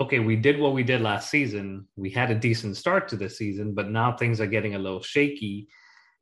okay, 0.00 0.18
we 0.18 0.34
did 0.34 0.58
what 0.58 0.74
we 0.74 0.82
did 0.82 1.00
last 1.00 1.30
season. 1.30 1.86
We 1.96 2.10
had 2.10 2.30
a 2.30 2.34
decent 2.34 2.76
start 2.76 3.08
to 3.08 3.16
the 3.16 3.28
season, 3.28 3.74
but 3.74 3.90
now 3.90 4.16
things 4.16 4.40
are 4.40 4.46
getting 4.46 4.74
a 4.74 4.78
little 4.78 5.02
shaky. 5.02 5.68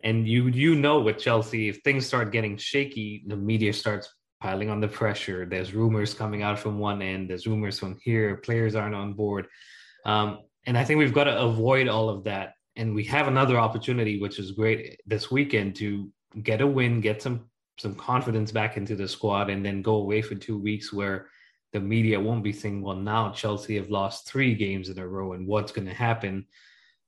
And 0.04 0.28
you 0.28 0.48
you 0.48 0.74
know 0.74 1.00
with 1.00 1.18
Chelsea, 1.18 1.70
if 1.70 1.78
things 1.78 2.06
start 2.06 2.30
getting 2.30 2.58
shaky, 2.58 3.24
the 3.26 3.36
media 3.36 3.72
starts 3.72 4.12
piling 4.40 4.70
on 4.70 4.80
the 4.80 4.88
pressure. 4.88 5.46
There's 5.46 5.74
rumors 5.74 6.14
coming 6.14 6.42
out 6.42 6.58
from 6.58 6.78
one 6.78 7.02
end, 7.02 7.30
there's 7.30 7.46
rumors 7.46 7.78
from 7.78 7.98
here, 8.02 8.36
players 8.36 8.74
aren't 8.74 8.94
on 8.94 9.14
board. 9.14 9.46
Um, 10.04 10.40
and 10.66 10.76
I 10.76 10.84
think 10.84 10.98
we've 10.98 11.14
got 11.14 11.24
to 11.24 11.38
avoid 11.38 11.88
all 11.88 12.08
of 12.08 12.24
that. 12.24 12.54
And 12.76 12.94
we 12.94 13.04
have 13.04 13.28
another 13.28 13.58
opportunity, 13.58 14.20
which 14.20 14.38
is 14.38 14.52
great 14.52 15.00
this 15.06 15.30
weekend 15.30 15.76
to 15.76 16.10
get 16.42 16.60
a 16.60 16.66
win, 16.66 17.00
get 17.00 17.22
some 17.22 17.48
some 17.78 17.94
confidence 17.94 18.52
back 18.52 18.78
into 18.78 18.96
the 18.96 19.06
squad, 19.06 19.50
and 19.50 19.64
then 19.64 19.82
go 19.82 19.96
away 19.96 20.22
for 20.22 20.34
two 20.34 20.58
weeks 20.58 20.92
where 20.92 21.28
the 21.72 21.80
media 21.80 22.18
won't 22.18 22.42
be 22.42 22.52
saying, 22.52 22.80
well, 22.80 22.96
now 22.96 23.30
Chelsea 23.32 23.76
have 23.76 23.90
lost 23.90 24.26
three 24.26 24.54
games 24.54 24.88
in 24.88 24.98
a 24.98 25.06
row 25.06 25.34
and 25.34 25.46
what's 25.46 25.72
going 25.72 25.86
to 25.86 25.92
happen? 25.92 26.46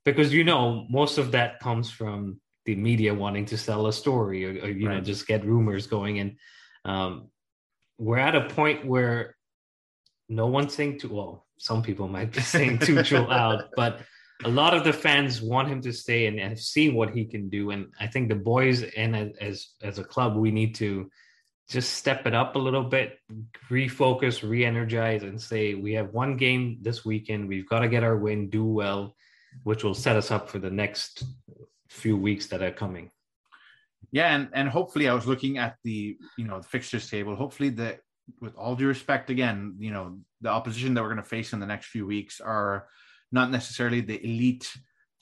Because, 0.05 0.33
you 0.33 0.45
know, 0.45 0.87
most 0.91 1.17
of 1.17 1.33
that 1.33 1.59
comes 1.61 1.91
from 1.91 2.39
the 2.67 2.77
media 2.77 3.15
wanting 3.15 3.47
to 3.47 3.57
sell 3.57 3.87
a 3.87 3.93
story 3.93 4.45
or, 4.45 4.65
or 4.65 4.69
you 4.69 4.87
right. 4.87 4.97
know, 4.97 5.01
just 5.01 5.27
get 5.27 5.45
rumors 5.45 5.87
going. 5.87 6.19
And 6.19 6.37
um, 6.89 7.29
we're 7.99 8.19
at 8.19 8.35
a 8.35 8.49
point 8.49 8.87
where 8.87 9.37
no 10.29 10.47
one's 10.47 10.75
saying 10.75 11.01
to, 11.01 11.09
well, 11.09 11.47
some 11.59 11.83
people 11.83 12.09
might 12.09 12.33
be 12.33 12.41
saying 12.55 12.79
Tuchel 12.79 13.31
out, 13.31 13.71
but 13.77 14.01
a 14.45 14.49
lot 14.49 14.75
of 14.75 14.85
the 14.85 14.93
fans 14.93 15.43
want 15.43 15.69
him 15.69 15.83
to 15.83 15.93
stay 15.93 16.27
and, 16.27 16.39
and 16.39 16.59
see 16.59 16.89
what 16.91 17.11
he 17.11 17.25
can 17.25 17.49
do. 17.49 17.71
And 17.71 17.89
I 18.01 18.07
think 18.07 18.29
the 18.29 18.37
boys 18.37 18.83
and 18.83 19.35
as 19.41 19.69
as 19.83 19.99
a 19.99 20.05
club, 20.05 20.37
we 20.37 20.51
need 20.51 20.75
to 20.77 21.11
just 21.69 21.95
step 21.95 22.27
it 22.27 22.35
up 22.35 22.57
a 22.57 22.59
little 22.59 22.85
bit, 22.85 23.19
refocus, 23.69 24.49
re-energize, 24.49 25.23
and 25.23 25.41
say 25.41 25.75
we 25.75 25.93
have 25.93 26.15
one 26.15 26.37
game 26.37 26.79
this 26.81 27.05
weekend. 27.05 27.47
We've 27.47 27.69
got 27.69 27.81
to 27.81 27.89
get 27.89 28.05
our 28.05 28.17
win, 28.17 28.49
do 28.49 28.65
well, 28.65 29.15
which 29.65 29.85
will 29.85 29.95
set 29.95 30.17
us 30.17 30.31
up 30.31 30.49
for 30.49 30.59
the 30.59 30.71
next 30.71 31.25
few 31.89 32.17
weeks 32.17 32.47
that 32.47 32.63
are 32.63 32.71
coming. 32.71 33.11
Yeah, 34.11 34.35
and 34.35 34.49
and 34.53 34.69
hopefully, 34.69 35.09
I 35.09 35.15
was 35.15 35.27
looking 35.27 35.59
at 35.59 35.77
the 35.85 36.17
you 36.37 36.45
know 36.45 36.59
the 36.59 36.69
fixtures 36.69 37.11
table. 37.11 37.37
Hopefully, 37.37 37.71
the 37.71 37.99
with 38.41 38.55
all 38.57 38.77
due 38.77 38.89
respect, 38.89 39.31
again, 39.31 39.77
you 39.79 39.91
know 39.91 40.19
the 40.41 40.49
opposition 40.49 40.95
that 40.95 41.03
we're 41.03 41.13
going 41.13 41.23
to 41.23 41.29
face 41.29 41.53
in 41.53 41.61
the 41.61 41.67
next 41.67 41.87
few 41.87 42.07
weeks 42.07 42.41
are 42.41 42.89
not 43.33 43.51
necessarily 43.51 44.01
the 44.01 44.23
elite 44.25 44.71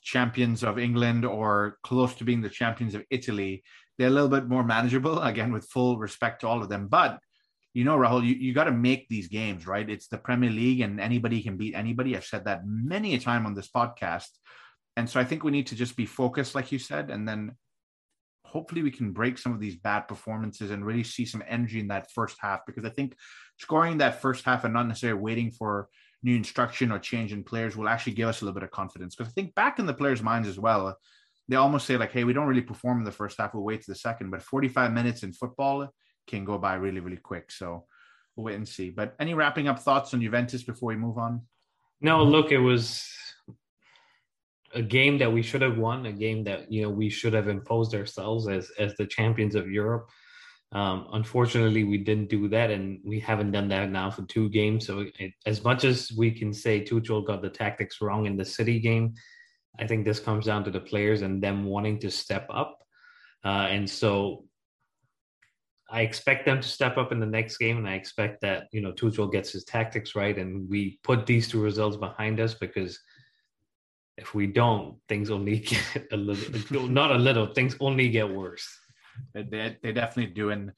champions 0.01 0.63
of 0.63 0.79
England 0.79 1.25
or 1.25 1.77
close 1.83 2.15
to 2.15 2.23
being 2.23 2.41
the 2.41 2.49
champions 2.49 2.95
of 2.95 3.03
Italy 3.09 3.63
they're 3.97 4.07
a 4.07 4.11
little 4.11 4.29
bit 4.29 4.47
more 4.47 4.63
manageable, 4.63 5.21
again, 5.21 5.51
with 5.51 5.65
full 5.65 5.97
respect 5.97 6.41
to 6.41 6.47
all 6.47 6.61
of 6.61 6.69
them. 6.69 6.87
But 6.87 7.19
you 7.73 7.83
know, 7.83 7.97
Rahul, 7.97 8.25
you, 8.25 8.33
you 8.33 8.53
got 8.53 8.63
to 8.63 8.71
make 8.71 9.07
these 9.07 9.27
games, 9.27 9.67
right? 9.67 9.87
It's 9.87 10.07
the 10.07 10.17
Premier 10.17 10.49
League 10.49 10.81
and 10.81 10.99
anybody 10.99 11.43
can 11.43 11.57
beat 11.57 11.75
anybody. 11.75 12.17
I've 12.17 12.25
said 12.25 12.45
that 12.45 12.65
many 12.65 13.13
a 13.13 13.19
time 13.19 13.45
on 13.45 13.53
this 13.53 13.69
podcast. 13.69 14.29
And 14.95 15.07
so 15.07 15.19
I 15.19 15.25
think 15.25 15.43
we 15.43 15.51
need 15.51 15.67
to 15.67 15.75
just 15.75 15.95
be 15.95 16.07
focused, 16.07 16.55
like 16.55 16.71
you 16.71 16.79
said, 16.79 17.11
and 17.11 17.27
then 17.27 17.51
hopefully 18.47 18.81
we 18.81 18.91
can 18.91 19.11
break 19.11 19.37
some 19.37 19.53
of 19.53 19.59
these 19.59 19.75
bad 19.75 20.01
performances 20.01 20.71
and 20.71 20.85
really 20.85 21.03
see 21.03 21.25
some 21.25 21.43
energy 21.47 21.79
in 21.79 21.87
that 21.89 22.11
first 22.11 22.37
half 22.39 22.61
because 22.65 22.85
I 22.85 22.89
think 22.89 23.15
scoring 23.57 23.97
that 23.97 24.21
first 24.21 24.45
half 24.45 24.63
and 24.63 24.73
not 24.73 24.87
necessarily 24.87 25.19
waiting 25.19 25.51
for 25.51 25.89
new 26.23 26.35
instruction 26.35 26.91
or 26.91 26.99
change 26.99 27.33
in 27.33 27.43
players 27.43 27.75
will 27.75 27.89
actually 27.89 28.13
give 28.13 28.27
us 28.27 28.41
a 28.41 28.45
little 28.45 28.59
bit 28.59 28.63
of 28.63 28.71
confidence 28.71 29.15
because 29.15 29.31
I 29.31 29.33
think 29.33 29.53
back 29.53 29.79
in 29.79 29.85
the 29.85 29.93
players' 29.93 30.23
minds 30.23 30.47
as 30.47 30.57
well, 30.57 30.97
they 31.47 31.55
almost 31.55 31.85
say 31.85 31.97
like, 31.97 32.11
"Hey, 32.11 32.23
we 32.23 32.33
don't 32.33 32.47
really 32.47 32.61
perform 32.61 32.99
in 32.99 33.05
the 33.05 33.11
first 33.11 33.37
half. 33.37 33.53
We'll 33.53 33.63
wait 33.63 33.81
to 33.81 33.91
the 33.91 33.95
second. 33.95 34.31
But 34.31 34.41
45 34.41 34.91
minutes 34.91 35.23
in 35.23 35.31
football 35.31 35.87
can 36.27 36.43
go 36.43 36.57
by 36.57 36.75
really, 36.75 36.99
really 36.99 37.17
quick. 37.17 37.51
So 37.51 37.85
we'll 38.35 38.45
wait 38.45 38.55
and 38.55 38.67
see. 38.67 38.89
But 38.89 39.15
any 39.19 39.33
wrapping 39.33 39.67
up 39.67 39.79
thoughts 39.79 40.13
on 40.13 40.21
Juventus 40.21 40.63
before 40.63 40.89
we 40.89 40.95
move 40.95 41.17
on? 41.17 41.41
No, 42.01 42.23
look, 42.23 42.51
it 42.51 42.59
was 42.59 43.09
a 44.73 44.81
game 44.81 45.17
that 45.19 45.31
we 45.31 45.41
should 45.41 45.61
have 45.61 45.77
won, 45.77 46.05
a 46.05 46.11
game 46.11 46.43
that 46.45 46.71
you 46.71 46.81
know 46.81 46.89
we 46.89 47.09
should 47.09 47.33
have 47.33 47.47
imposed 47.47 47.93
ourselves 47.95 48.47
as 48.47 48.69
as 48.79 48.95
the 48.95 49.05
champions 49.05 49.55
of 49.55 49.69
Europe. 49.69 50.09
Um, 50.73 51.07
unfortunately, 51.13 51.85
we 51.85 51.97
didn't 51.97 52.29
do 52.29 52.49
that, 52.49 52.71
and 52.71 52.99
we 53.05 53.19
haven't 53.19 53.51
done 53.51 53.69
that 53.69 53.89
now 53.89 54.11
for 54.11 54.23
two 54.23 54.49
games. 54.49 54.85
So, 54.85 55.05
it, 55.17 55.33
as 55.45 55.63
much 55.63 55.85
as 55.85 56.11
we 56.17 56.31
can 56.31 56.53
say 56.53 56.83
Tuchel 56.83 57.25
got 57.25 57.41
the 57.41 57.49
tactics 57.49 58.01
wrong 58.01 58.25
in 58.25 58.35
the 58.35 58.43
City 58.43 58.79
game, 58.79 59.13
I 59.79 59.87
think 59.87 60.03
this 60.03 60.19
comes 60.19 60.45
down 60.45 60.65
to 60.65 60.71
the 60.71 60.81
players 60.81 61.21
and 61.21 61.41
them 61.41 61.63
wanting 61.63 61.99
to 61.99 62.11
step 62.11 62.47
up. 62.49 62.79
Uh, 63.45 63.67
and 63.69 63.89
so, 63.89 64.43
I 65.89 66.01
expect 66.01 66.45
them 66.45 66.59
to 66.59 66.67
step 66.67 66.97
up 66.97 67.13
in 67.13 67.21
the 67.21 67.25
next 67.25 67.57
game, 67.57 67.77
and 67.77 67.87
I 67.87 67.93
expect 67.93 68.41
that 68.41 68.67
you 68.73 68.81
know 68.81 68.91
Tuchel 68.91 69.31
gets 69.31 69.53
his 69.53 69.63
tactics 69.63 70.15
right, 70.15 70.37
and 70.37 70.69
we 70.69 70.99
put 71.03 71.25
these 71.25 71.47
two 71.47 71.61
results 71.61 71.95
behind 71.95 72.41
us 72.41 72.53
because 72.53 72.99
if 74.17 74.33
we 74.33 74.47
don't, 74.47 74.97
things 75.07 75.29
only 75.29 75.59
get 75.95 76.07
a 76.11 76.17
little, 76.17 76.87
not 76.87 77.11
a 77.11 77.17
little, 77.17 77.47
things 77.47 77.75
only 77.79 78.09
get 78.09 78.29
worse. 78.29 78.67
They, 79.33 79.77
they 79.81 79.91
definitely 79.91 80.33
do. 80.33 80.49
And 80.49 80.73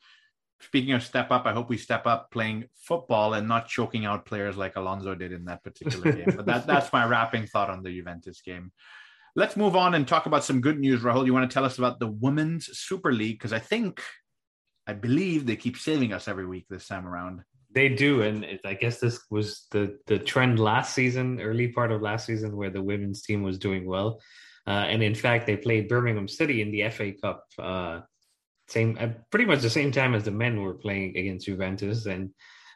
speaking 0.61 0.93
of 0.93 1.03
step 1.03 1.31
up, 1.31 1.45
I 1.45 1.53
hope 1.53 1.69
we 1.69 1.77
step 1.77 2.05
up 2.05 2.31
playing 2.31 2.65
football 2.75 3.33
and 3.33 3.47
not 3.47 3.67
choking 3.67 4.05
out 4.05 4.25
players 4.25 4.57
like 4.57 4.75
Alonso 4.75 5.15
did 5.15 5.31
in 5.31 5.45
that 5.45 5.63
particular 5.63 6.11
game. 6.15 6.33
But 6.35 6.45
that, 6.45 6.67
that's 6.67 6.91
my 6.91 7.05
wrapping 7.05 7.47
thought 7.47 7.69
on 7.69 7.83
the 7.83 7.95
Juventus 7.95 8.41
game. 8.41 8.71
Let's 9.35 9.55
move 9.55 9.75
on 9.75 9.93
and 9.93 10.07
talk 10.07 10.25
about 10.25 10.43
some 10.43 10.59
good 10.59 10.79
news. 10.79 11.01
Rahul, 11.01 11.25
you 11.25 11.33
want 11.33 11.49
to 11.49 11.53
tell 11.53 11.65
us 11.65 11.77
about 11.77 11.99
the 11.99 12.07
Women's 12.07 12.65
Super 12.77 13.13
League? 13.13 13.37
Because 13.37 13.53
I 13.53 13.59
think, 13.59 14.01
I 14.87 14.93
believe 14.93 15.45
they 15.45 15.55
keep 15.55 15.77
saving 15.77 16.13
us 16.13 16.27
every 16.27 16.45
week 16.45 16.65
this 16.69 16.87
time 16.87 17.07
around. 17.07 17.43
They 17.71 17.89
do, 17.89 18.23
and 18.23 18.43
it, 18.43 18.61
I 18.65 18.73
guess 18.73 18.99
this 18.99 19.19
was 19.29 19.67
the 19.71 19.99
the 20.07 20.17
trend 20.17 20.59
last 20.59 20.95
season, 20.95 21.39
early 21.39 21.67
part 21.67 21.91
of 21.91 22.01
last 22.01 22.25
season, 22.25 22.57
where 22.57 22.71
the 22.71 22.81
women's 22.81 23.21
team 23.21 23.43
was 23.43 23.59
doing 23.59 23.85
well, 23.85 24.19
uh, 24.65 24.85
and 24.89 25.03
in 25.03 25.15
fact, 25.15 25.45
they 25.45 25.57
played 25.57 25.87
Birmingham 25.87 26.27
City 26.27 26.61
in 26.61 26.71
the 26.71 26.89
FA 26.89 27.11
Cup, 27.13 27.45
uh, 27.59 28.01
same 28.67 28.97
at 28.99 29.29
pretty 29.29 29.45
much 29.45 29.61
the 29.61 29.69
same 29.69 29.91
time 29.91 30.15
as 30.15 30.23
the 30.23 30.31
men 30.31 30.61
were 30.61 30.73
playing 30.73 31.15
against 31.15 31.45
Juventus, 31.45 32.07
and 32.07 32.31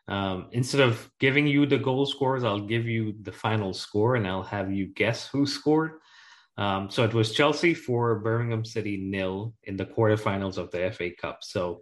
um, 0.07 0.47
instead 0.51 0.81
of 0.81 1.09
giving 1.19 1.47
you 1.47 1.65
the 1.65 1.77
goal 1.77 2.05
scores, 2.05 2.43
I'll 2.43 2.67
give 2.67 2.85
you 2.85 3.15
the 3.21 3.31
final 3.31 3.73
score, 3.73 4.15
and 4.15 4.27
I'll 4.27 4.43
have 4.43 4.71
you 4.71 4.87
guess 4.87 5.27
who 5.27 5.45
scored. 5.45 5.93
Um, 6.57 6.89
so 6.89 7.03
it 7.03 7.13
was 7.13 7.31
Chelsea 7.31 7.73
for 7.73 8.19
Birmingham 8.19 8.65
City 8.65 8.97
nil 8.97 9.53
in 9.63 9.75
the 9.75 9.85
quarterfinals 9.85 10.57
of 10.57 10.69
the 10.71 10.91
FA 10.91 11.09
Cup. 11.19 11.39
So 11.41 11.81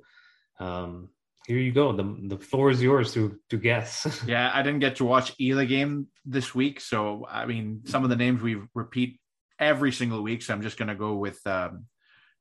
um, 0.60 1.10
here 1.52 1.60
you 1.60 1.74
go. 1.74 1.92
The 1.92 2.16
the 2.28 2.38
floor 2.38 2.72
is 2.72 2.82
yours 2.82 3.14
to 3.14 3.38
to 3.50 3.58
guess. 3.58 4.24
yeah, 4.28 4.52
I 4.54 4.62
didn't 4.62 4.80
get 4.80 4.96
to 4.98 5.06
watch 5.06 5.34
either 5.38 5.66
game 5.66 6.08
this 6.26 6.56
week, 6.56 6.80
so 6.80 7.28
I 7.30 7.46
mean, 7.46 7.82
some 7.86 8.04
of 8.04 8.10
the 8.10 8.16
names 8.16 8.42
we 8.42 8.58
repeat 8.74 9.20
every 9.60 9.92
single 9.92 10.22
week. 10.24 10.42
So 10.42 10.54
I'm 10.54 10.62
just 10.62 10.78
gonna 10.78 10.96
go 10.96 11.16
with 11.16 11.46
um, 11.46 11.88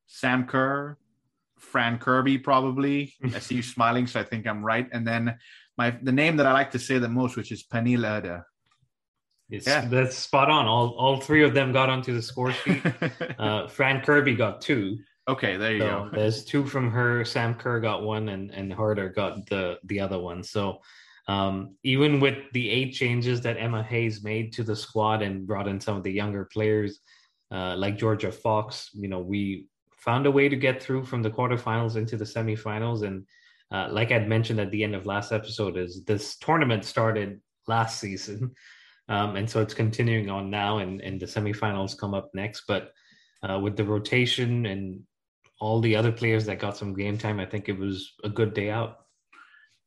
Sam 0.06 0.46
Kerr, 0.46 0.96
Fran 1.58 1.98
Kirby, 1.98 2.38
probably. 2.38 3.14
I 3.34 3.40
see 3.40 3.56
you 3.56 3.62
smiling, 3.62 4.06
so 4.06 4.20
I 4.20 4.24
think 4.24 4.46
I'm 4.46 4.64
right. 4.64 4.88
And 4.92 5.04
then 5.04 5.36
my 5.76 5.90
the 6.00 6.12
name 6.12 6.36
that 6.36 6.46
I 6.46 6.52
like 6.52 6.70
to 6.72 6.78
say 6.78 6.98
the 6.98 7.08
most, 7.08 7.36
which 7.36 7.50
is 7.50 7.64
Pernille 7.64 8.06
Harder. 8.06 8.46
It's, 9.50 9.66
yeah, 9.66 9.84
that's 9.86 10.16
spot 10.16 10.48
on. 10.48 10.66
All 10.66 10.90
all 10.90 11.20
three 11.20 11.42
of 11.42 11.52
them 11.52 11.72
got 11.72 11.90
onto 11.90 12.14
the 12.14 12.22
score 12.22 12.52
sheet. 12.52 12.82
uh, 13.40 13.66
Fran 13.66 14.02
Kirby 14.02 14.36
got 14.36 14.60
two. 14.60 14.98
Okay, 15.30 15.56
there 15.56 15.72
you 15.72 15.80
so 15.80 15.86
go. 15.86 16.10
there's 16.12 16.44
two 16.44 16.66
from 16.66 16.90
her. 16.90 17.24
Sam 17.24 17.54
Kerr 17.54 17.78
got 17.78 18.02
one, 18.02 18.30
and 18.30 18.50
and 18.50 18.72
Harder 18.72 19.08
got 19.08 19.46
the 19.46 19.78
the 19.84 20.00
other 20.00 20.18
one. 20.18 20.42
So 20.42 20.80
um, 21.28 21.76
even 21.84 22.18
with 22.18 22.38
the 22.52 22.68
eight 22.68 22.92
changes 22.92 23.40
that 23.42 23.56
Emma 23.56 23.82
Hayes 23.84 24.24
made 24.24 24.52
to 24.54 24.64
the 24.64 24.74
squad 24.74 25.22
and 25.22 25.46
brought 25.46 25.68
in 25.68 25.80
some 25.80 25.96
of 25.96 26.02
the 26.02 26.10
younger 26.10 26.46
players 26.46 26.98
uh, 27.52 27.76
like 27.76 27.96
Georgia 27.96 28.32
Fox, 28.32 28.90
you 28.94 29.08
know, 29.08 29.20
we 29.20 29.66
found 29.92 30.26
a 30.26 30.30
way 30.30 30.48
to 30.48 30.56
get 30.56 30.82
through 30.82 31.04
from 31.04 31.22
the 31.22 31.30
quarterfinals 31.30 31.94
into 31.94 32.16
the 32.16 32.24
semifinals. 32.24 33.06
And 33.06 33.24
uh, 33.70 33.88
like 33.92 34.10
I'd 34.10 34.28
mentioned 34.28 34.58
at 34.58 34.72
the 34.72 34.82
end 34.82 34.96
of 34.96 35.06
last 35.06 35.30
episode, 35.30 35.76
is 35.76 36.02
this 36.04 36.36
tournament 36.38 36.84
started 36.84 37.40
last 37.68 38.00
season. 38.00 38.52
Um, 39.08 39.34
and 39.34 39.50
so 39.50 39.60
it's 39.60 39.74
continuing 39.74 40.30
on 40.30 40.50
now, 40.50 40.78
and, 40.78 41.00
and 41.00 41.18
the 41.18 41.26
semifinals 41.26 41.98
come 41.98 42.14
up 42.14 42.30
next. 42.32 42.62
But 42.68 42.92
uh, 43.42 43.58
with 43.58 43.76
the 43.76 43.82
rotation 43.82 44.66
and 44.66 45.00
all 45.60 45.80
the 45.80 45.94
other 45.94 46.10
players 46.10 46.46
that 46.46 46.58
got 46.58 46.76
some 46.76 46.94
game 46.94 47.18
time, 47.18 47.38
I 47.38 47.44
think 47.44 47.68
it 47.68 47.78
was 47.78 48.14
a 48.24 48.28
good 48.28 48.54
day 48.54 48.70
out. 48.70 48.96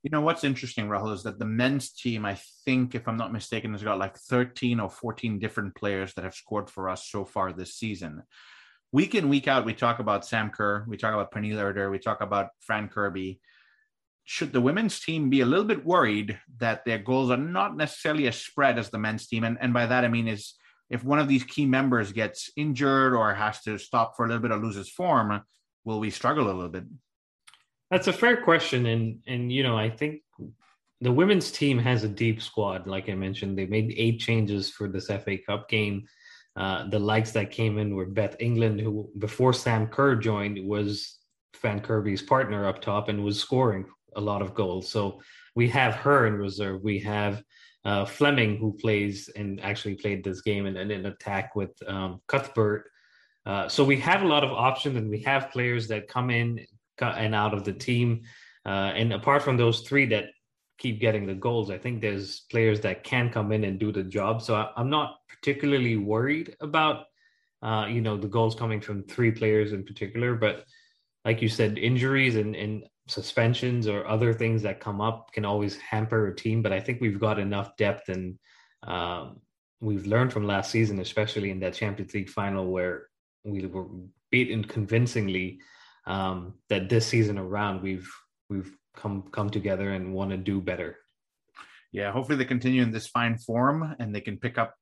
You 0.03 0.09
know 0.11 0.21
what's 0.21 0.43
interesting, 0.43 0.87
Rahul, 0.87 1.13
is 1.13 1.23
that 1.23 1.39
the 1.39 1.45
men's 1.45 1.91
team, 1.91 2.25
I 2.25 2.37
think, 2.65 2.93
if 2.93 3.07
I'm 3.07 3.17
not 3.17 3.33
mistaken, 3.33 3.71
has 3.71 3.83
got 3.83 3.97
like 3.97 4.17
13 4.17 4.79
or 4.79 4.89
14 4.89 5.39
different 5.39 5.75
players 5.75 6.13
that 6.13 6.25
have 6.25 6.35
scored 6.35 6.69
for 6.69 6.89
us 6.89 7.07
so 7.07 7.25
far 7.25 7.53
this 7.53 7.75
season. 7.75 8.21
Week 8.91 9.15
in, 9.15 9.29
week 9.29 9.47
out, 9.47 9.65
we 9.65 9.73
talk 9.73 9.99
about 9.99 10.25
Sam 10.25 10.51
Kerr, 10.51 10.85
we 10.87 10.97
talk 10.97 11.13
about 11.13 11.31
Pernille 11.31 11.57
Harder, 11.57 11.89
we 11.89 11.99
talk 11.99 12.21
about 12.21 12.49
Fran 12.59 12.89
Kirby. 12.89 13.39
Should 14.25 14.53
the 14.53 14.61
women's 14.61 14.99
team 14.99 15.29
be 15.29 15.41
a 15.41 15.45
little 15.45 15.65
bit 15.65 15.85
worried 15.85 16.37
that 16.57 16.85
their 16.85 16.99
goals 16.99 17.31
are 17.31 17.37
not 17.37 17.75
necessarily 17.75 18.27
as 18.27 18.35
spread 18.35 18.77
as 18.77 18.89
the 18.89 18.99
men's 18.99 19.25
team? 19.25 19.43
And, 19.43 19.57
and 19.59 19.73
by 19.73 19.85
that, 19.85 20.05
I 20.05 20.09
mean, 20.09 20.27
is 20.27 20.53
if 20.89 21.03
one 21.03 21.19
of 21.19 21.27
these 21.27 21.43
key 21.43 21.65
members 21.65 22.11
gets 22.11 22.51
injured 22.55 23.15
or 23.15 23.33
has 23.33 23.61
to 23.61 23.79
stop 23.79 24.15
for 24.15 24.25
a 24.25 24.27
little 24.27 24.43
bit 24.43 24.51
or 24.51 24.57
loses 24.57 24.89
form, 24.89 25.41
will 25.85 25.99
we 25.99 26.09
struggle 26.09 26.45
a 26.45 26.53
little 26.53 26.69
bit? 26.69 26.85
That's 27.91 28.07
a 28.07 28.13
fair 28.13 28.37
question, 28.37 28.85
and 28.87 29.19
and 29.27 29.51
you 29.51 29.63
know 29.63 29.77
I 29.77 29.89
think 29.89 30.21
the 31.01 31.11
women's 31.11 31.51
team 31.51 31.77
has 31.79 32.03
a 32.03 32.09
deep 32.09 32.41
squad. 32.41 32.87
Like 32.87 33.09
I 33.09 33.13
mentioned, 33.13 33.57
they 33.57 33.65
made 33.65 33.93
eight 33.97 34.19
changes 34.19 34.69
for 34.69 34.87
this 34.87 35.07
FA 35.07 35.37
Cup 35.37 35.69
game. 35.69 36.05
Uh, 36.55 36.87
the 36.87 36.99
likes 36.99 37.31
that 37.31 37.51
came 37.51 37.77
in 37.77 37.95
were 37.95 38.05
Beth 38.05 38.35
England, 38.39 38.79
who 38.79 39.09
before 39.17 39.53
Sam 39.53 39.87
Kerr 39.87 40.15
joined 40.15 40.65
was 40.65 41.19
Fran 41.53 41.81
Kirby's 41.81 42.21
partner 42.21 42.67
up 42.67 42.81
top 42.81 43.09
and 43.09 43.23
was 43.23 43.39
scoring 43.39 43.85
a 44.15 44.21
lot 44.21 44.41
of 44.41 44.53
goals. 44.53 44.89
So 44.89 45.21
we 45.55 45.67
have 45.69 45.95
her 45.95 46.27
in 46.27 46.35
reserve. 46.35 46.81
We 46.83 46.99
have 46.99 47.43
uh, 47.85 48.05
Fleming, 48.05 48.57
who 48.57 48.73
plays 48.73 49.29
and 49.35 49.59
actually 49.61 49.95
played 49.95 50.23
this 50.23 50.41
game 50.41 50.65
in, 50.65 50.77
in 50.77 50.91
an 50.91 51.05
attack 51.05 51.55
with 51.55 51.71
um, 51.87 52.21
Cuthbert 52.27 52.85
uh, 53.45 53.67
so 53.67 53.83
we 53.83 53.97
have 53.99 54.21
a 54.21 54.27
lot 54.27 54.43
of 54.43 54.51
options 54.51 54.95
and 54.95 55.09
we 55.09 55.19
have 55.21 55.51
players 55.51 55.87
that 55.89 56.07
come 56.07 56.29
in 56.29 56.65
and 57.01 57.35
out 57.35 57.53
of 57.53 57.63
the 57.63 57.73
team. 57.73 58.21
Uh, 58.65 58.91
and 58.95 59.11
apart 59.11 59.43
from 59.43 59.57
those 59.57 59.81
three 59.81 60.05
that 60.05 60.25
keep 60.77 60.99
getting 60.99 61.25
the 61.25 61.33
goals, 61.33 61.69
I 61.69 61.77
think 61.77 62.01
there's 62.01 62.41
players 62.51 62.79
that 62.81 63.03
can 63.03 63.29
come 63.29 63.51
in 63.51 63.65
and 63.65 63.79
do 63.79 63.91
the 63.91 64.03
job. 64.03 64.41
So 64.41 64.55
I, 64.55 64.69
am 64.77 64.89
not 64.89 65.17
particularly 65.27 65.97
worried 65.97 66.55
about, 66.61 67.05
uh, 67.61 67.87
you 67.89 68.01
know, 68.01 68.15
the 68.15 68.27
goals 68.27 68.55
coming 68.55 68.79
from 68.79 69.03
three 69.03 69.31
players 69.31 69.73
in 69.73 69.83
particular. 69.83 70.35
But 70.35 70.65
like 71.25 71.41
you 71.41 71.49
said, 71.49 71.77
injuries 71.77 72.35
and, 72.35 72.55
and 72.55 72.85
suspensions 73.07 73.87
or 73.87 74.07
other 74.07 74.33
things 74.33 74.61
that 74.61 74.79
come 74.79 75.01
up 75.01 75.33
can 75.33 75.43
always 75.43 75.77
hamper 75.77 76.27
a 76.27 76.35
team. 76.35 76.61
But 76.61 76.71
I 76.71 76.79
think 76.79 77.01
we've 77.01 77.19
got 77.19 77.39
enough 77.39 77.75
depth 77.75 78.07
and 78.07 78.39
um, 78.83 79.41
we've 79.81 80.05
learned 80.05 80.31
from 80.31 80.47
last 80.47 80.71
season, 80.71 80.99
especially 80.99 81.51
in 81.51 81.59
that 81.59 81.73
Champions 81.73 82.13
League 82.13 82.29
final 82.29 82.67
where 82.71 83.07
we 83.43 83.65
were 83.65 83.87
beaten 84.31 84.63
convincingly 84.63 85.59
um, 86.05 86.55
that 86.69 86.89
this 86.89 87.07
season 87.07 87.37
around 87.37 87.81
we've 87.81 88.09
we've 88.49 88.71
come 88.95 89.23
come 89.31 89.49
together 89.49 89.91
and 89.91 90.13
want 90.13 90.31
to 90.31 90.37
do 90.37 90.61
better. 90.61 90.97
Yeah, 91.91 92.11
hopefully 92.11 92.37
they 92.37 92.45
continue 92.45 92.81
in 92.81 92.91
this 92.91 93.07
fine 93.07 93.37
form 93.37 93.95
and 93.99 94.13
they 94.13 94.21
can 94.21 94.37
pick 94.37 94.57
up 94.57 94.73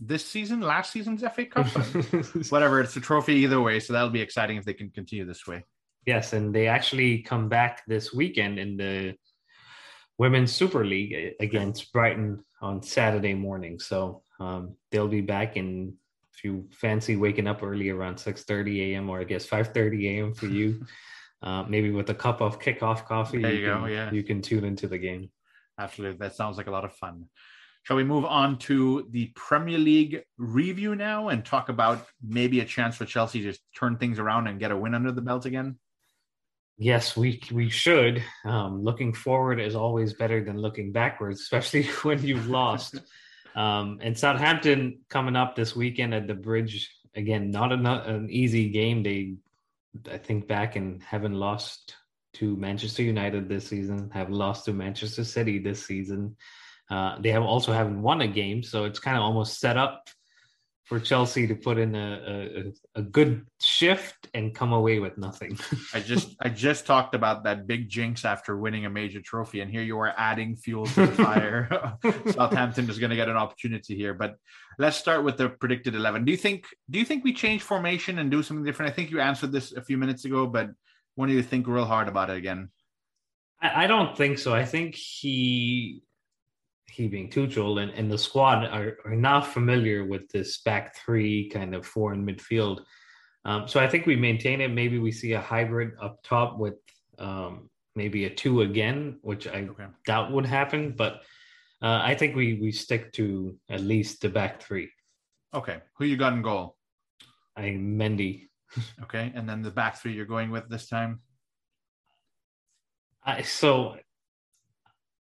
this 0.00 0.24
season, 0.24 0.60
last 0.60 0.92
season's 0.92 1.22
FA 1.22 1.46
Cup, 1.46 1.66
whatever. 2.50 2.80
It's 2.80 2.96
a 2.96 3.00
trophy 3.00 3.34
either 3.34 3.60
way, 3.60 3.80
so 3.80 3.92
that'll 3.92 4.10
be 4.10 4.20
exciting 4.20 4.56
if 4.56 4.64
they 4.64 4.74
can 4.74 4.90
continue 4.90 5.24
this 5.24 5.46
way. 5.46 5.64
Yes, 6.06 6.32
and 6.32 6.54
they 6.54 6.66
actually 6.66 7.22
come 7.22 7.48
back 7.48 7.82
this 7.86 8.12
weekend 8.12 8.58
in 8.58 8.76
the 8.76 9.14
Women's 10.18 10.52
Super 10.52 10.84
League 10.84 11.34
against 11.40 11.92
Brighton 11.92 12.44
on 12.60 12.82
Saturday 12.82 13.34
morning. 13.34 13.78
So 13.78 14.22
um, 14.38 14.76
they'll 14.90 15.08
be 15.08 15.22
back 15.22 15.56
in 15.56 15.94
if 16.34 16.44
you 16.44 16.68
fancy 16.72 17.16
waking 17.16 17.46
up 17.46 17.62
early 17.62 17.90
around 17.90 18.16
6.30 18.16 18.92
a.m. 18.92 19.10
or 19.10 19.20
I 19.20 19.24
guess 19.24 19.46
5.30 19.46 20.18
a.m. 20.18 20.34
for 20.34 20.46
you, 20.46 20.84
uh, 21.42 21.64
maybe 21.64 21.90
with 21.90 22.10
a 22.10 22.14
cup 22.14 22.40
of 22.40 22.58
kickoff 22.58 23.06
coffee, 23.06 23.42
there 23.42 23.52
you, 23.52 23.60
you 23.60 23.66
go, 23.66 23.80
can, 23.80 23.90
yeah. 23.90 24.12
you 24.12 24.22
can 24.22 24.42
tune 24.42 24.64
into 24.64 24.88
the 24.88 24.98
game. 24.98 25.30
Absolutely. 25.78 26.18
That 26.18 26.34
sounds 26.34 26.56
like 26.56 26.66
a 26.66 26.70
lot 26.70 26.84
of 26.84 26.94
fun. 26.94 27.26
Shall 27.84 27.96
we 27.96 28.04
move 28.04 28.24
on 28.24 28.58
to 28.60 29.06
the 29.10 29.30
Premier 29.34 29.78
League 29.78 30.22
review 30.38 30.94
now 30.94 31.28
and 31.28 31.44
talk 31.44 31.68
about 31.68 32.06
maybe 32.26 32.60
a 32.60 32.64
chance 32.64 32.96
for 32.96 33.04
Chelsea 33.04 33.42
to 33.42 33.58
turn 33.76 33.98
things 33.98 34.18
around 34.18 34.46
and 34.46 34.58
get 34.58 34.70
a 34.70 34.76
win 34.76 34.94
under 34.94 35.12
the 35.12 35.20
belt 35.20 35.44
again? 35.44 35.78
Yes, 36.78 37.16
we 37.16 37.40
we 37.52 37.68
should. 37.68 38.22
Um, 38.44 38.82
looking 38.82 39.12
forward 39.12 39.60
is 39.60 39.76
always 39.76 40.14
better 40.14 40.42
than 40.42 40.58
looking 40.58 40.92
backwards, 40.92 41.40
especially 41.42 41.82
when 42.02 42.22
you've 42.22 42.48
lost. 42.48 43.00
Um, 43.54 44.00
and 44.02 44.18
Southampton 44.18 45.00
coming 45.08 45.36
up 45.36 45.54
this 45.54 45.76
weekend 45.76 46.14
at 46.14 46.26
the 46.26 46.34
Bridge 46.34 46.90
again. 47.14 47.50
Not 47.50 47.72
an, 47.72 47.86
an 47.86 48.30
easy 48.30 48.68
game. 48.70 49.02
They, 49.02 49.34
I 50.10 50.18
think, 50.18 50.48
back 50.48 50.76
and 50.76 51.02
haven't 51.02 51.34
lost 51.34 51.94
to 52.34 52.56
Manchester 52.56 53.02
United 53.02 53.48
this 53.48 53.66
season. 53.66 54.10
Have 54.12 54.30
lost 54.30 54.64
to 54.64 54.72
Manchester 54.72 55.24
City 55.24 55.58
this 55.58 55.84
season. 55.86 56.36
Uh, 56.90 57.20
they 57.20 57.30
have 57.30 57.42
also 57.42 57.72
haven't 57.72 58.02
won 58.02 58.20
a 58.20 58.28
game, 58.28 58.62
so 58.62 58.84
it's 58.84 58.98
kind 58.98 59.16
of 59.16 59.22
almost 59.22 59.60
set 59.60 59.76
up 59.76 60.08
for 60.84 61.00
Chelsea 61.00 61.46
to 61.46 61.54
put 61.54 61.78
in 61.78 61.94
a, 61.94 62.72
a, 62.96 63.00
a 63.00 63.02
good 63.02 63.46
shift 63.60 64.28
and 64.34 64.54
come 64.54 64.72
away 64.72 64.98
with 64.98 65.16
nothing. 65.16 65.58
I 65.94 66.00
just 66.00 66.36
I 66.40 66.50
just 66.50 66.86
talked 66.86 67.14
about 67.14 67.44
that 67.44 67.66
big 67.66 67.88
jinx 67.88 68.24
after 68.24 68.56
winning 68.56 68.84
a 68.84 68.90
major 68.90 69.20
trophy, 69.22 69.60
and 69.60 69.70
here 69.70 69.82
you 69.82 69.98
are 69.98 70.12
adding 70.16 70.56
fuel 70.56 70.86
to 70.86 71.06
the 71.06 71.12
fire. 71.24 71.96
Southampton 72.32 72.88
is 72.90 72.98
going 72.98 73.10
to 73.10 73.16
get 73.16 73.30
an 73.30 73.36
opportunity 73.36 73.96
here, 73.96 74.12
but 74.12 74.36
let's 74.78 74.96
start 74.96 75.24
with 75.24 75.38
the 75.38 75.48
predicted 75.48 75.94
eleven. 75.94 76.24
Do 76.24 76.32
you 76.32 76.38
think 76.38 76.66
do 76.90 76.98
you 76.98 77.04
think 77.04 77.24
we 77.24 77.32
change 77.32 77.62
formation 77.62 78.18
and 78.18 78.30
do 78.30 78.42
something 78.42 78.64
different? 78.64 78.92
I 78.92 78.94
think 78.94 79.10
you 79.10 79.20
answered 79.20 79.52
this 79.52 79.72
a 79.72 79.82
few 79.82 79.96
minutes 79.96 80.26
ago, 80.26 80.46
but 80.46 80.70
do 81.18 81.32
you 81.32 81.42
think 81.42 81.66
real 81.66 81.86
hard 81.86 82.08
about 82.08 82.28
it 82.28 82.36
again? 82.36 82.70
I, 83.62 83.84
I 83.84 83.86
don't 83.86 84.16
think 84.16 84.38
so. 84.38 84.54
I 84.54 84.66
think 84.66 84.94
he 84.94 86.02
he 86.90 87.08
being 87.08 87.30
Tuchel 87.30 87.82
and, 87.82 87.90
and 87.92 88.10
the 88.10 88.18
squad 88.18 88.64
are, 88.66 88.98
are 89.04 89.16
not 89.16 89.46
familiar 89.46 90.04
with 90.04 90.28
this 90.28 90.58
back 90.58 90.96
three 90.96 91.48
kind 91.48 91.74
of 91.74 91.86
four 91.86 92.12
in 92.14 92.24
midfield. 92.24 92.84
Um, 93.44 93.68
so 93.68 93.80
I 93.80 93.88
think 93.88 94.06
we 94.06 94.16
maintain 94.16 94.60
it. 94.60 94.68
Maybe 94.68 94.98
we 94.98 95.12
see 95.12 95.32
a 95.32 95.40
hybrid 95.40 95.92
up 96.00 96.22
top 96.22 96.58
with 96.58 96.74
um, 97.18 97.68
maybe 97.94 98.24
a 98.24 98.30
two 98.30 98.62
again, 98.62 99.18
which 99.22 99.46
I 99.46 99.62
okay. 99.62 99.86
doubt 100.06 100.32
would 100.32 100.46
happen. 100.46 100.94
But 100.96 101.22
uh, 101.82 102.00
I 102.02 102.14
think 102.14 102.34
we 102.34 102.54
we 102.54 102.72
stick 102.72 103.12
to 103.14 103.56
at 103.68 103.80
least 103.80 104.20
the 104.20 104.28
back 104.28 104.62
three. 104.62 104.90
Okay, 105.52 105.78
who 105.98 106.04
you 106.04 106.16
got 106.16 106.32
in 106.32 106.42
goal? 106.42 106.76
I 107.56 107.62
Mendy. 107.62 108.48
okay, 109.02 109.32
and 109.34 109.48
then 109.48 109.62
the 109.62 109.70
back 109.70 110.00
three 110.00 110.12
you're 110.12 110.24
going 110.24 110.50
with 110.50 110.68
this 110.68 110.88
time. 110.88 111.20
I, 113.22 113.42
so 113.42 113.96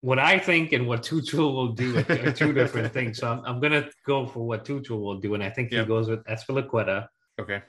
what 0.02 0.20
I 0.20 0.40
think 0.40 0.74
and 0.74 0.88
what 0.88 1.04
Tuchel 1.04 1.54
will 1.54 1.70
do 1.70 1.98
are 1.98 2.32
two 2.32 2.54
different 2.54 2.92
things. 2.92 3.20
So 3.20 3.32
I'm, 3.32 3.46
I'm 3.46 3.60
going 3.60 3.72
to 3.72 3.90
go 4.06 4.26
for 4.26 4.46
what 4.46 4.66
Tuchel 4.66 5.00
will 5.00 5.20
do, 5.20 5.36
and 5.36 5.44
I 5.44 5.50
think 5.50 5.72
yep. 5.72 5.86
he 5.86 5.88
goes 5.88 6.10
with 6.10 6.24
Azpilicueta. 6.26 7.08
Okay. 7.40 7.62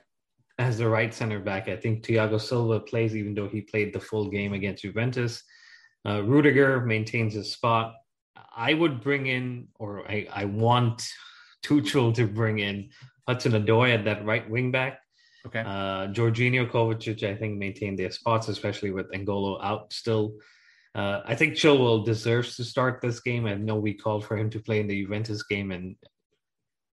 As 0.58 0.78
the 0.78 0.88
right 0.88 1.12
center 1.12 1.40
back, 1.40 1.68
I 1.68 1.76
think 1.76 2.04
Thiago 2.04 2.40
Silva 2.40 2.80
plays, 2.80 3.14
even 3.16 3.34
though 3.34 3.48
he 3.48 3.60
played 3.60 3.92
the 3.92 4.00
full 4.00 4.28
game 4.28 4.52
against 4.52 4.82
Juventus. 4.82 5.42
Uh, 6.06 6.22
Rudiger 6.22 6.80
maintains 6.80 7.34
his 7.34 7.52
spot. 7.52 7.94
I 8.54 8.74
would 8.74 9.00
bring 9.02 9.26
in, 9.26 9.68
or 9.78 10.10
I, 10.10 10.26
I 10.32 10.44
want 10.46 11.06
Tuchel 11.64 12.14
to 12.14 12.26
bring 12.26 12.58
in 12.58 12.90
Hudson 13.28 13.52
Odoi 13.52 13.94
at 13.94 14.04
that 14.04 14.24
right 14.24 14.48
wing 14.48 14.70
back. 14.70 15.00
Okay. 15.46 15.60
Uh, 15.60 16.08
Jorginho 16.08 16.70
Kovacic, 16.70 17.22
I 17.28 17.34
think, 17.34 17.58
maintain 17.58 17.96
their 17.96 18.10
spots, 18.10 18.48
especially 18.48 18.90
with 18.90 19.10
N'Golo 19.10 19.58
out 19.62 19.92
still. 19.92 20.34
Uh, 20.94 21.20
I 21.24 21.34
think 21.34 21.54
Chilwell 21.54 22.04
deserves 22.04 22.56
to 22.56 22.64
start 22.64 23.00
this 23.00 23.20
game. 23.20 23.46
I 23.46 23.54
know 23.54 23.76
we 23.76 23.94
called 23.94 24.24
for 24.24 24.36
him 24.36 24.50
to 24.50 24.60
play 24.60 24.80
in 24.80 24.86
the 24.86 25.02
Juventus 25.02 25.42
game, 25.42 25.70
and 25.70 25.96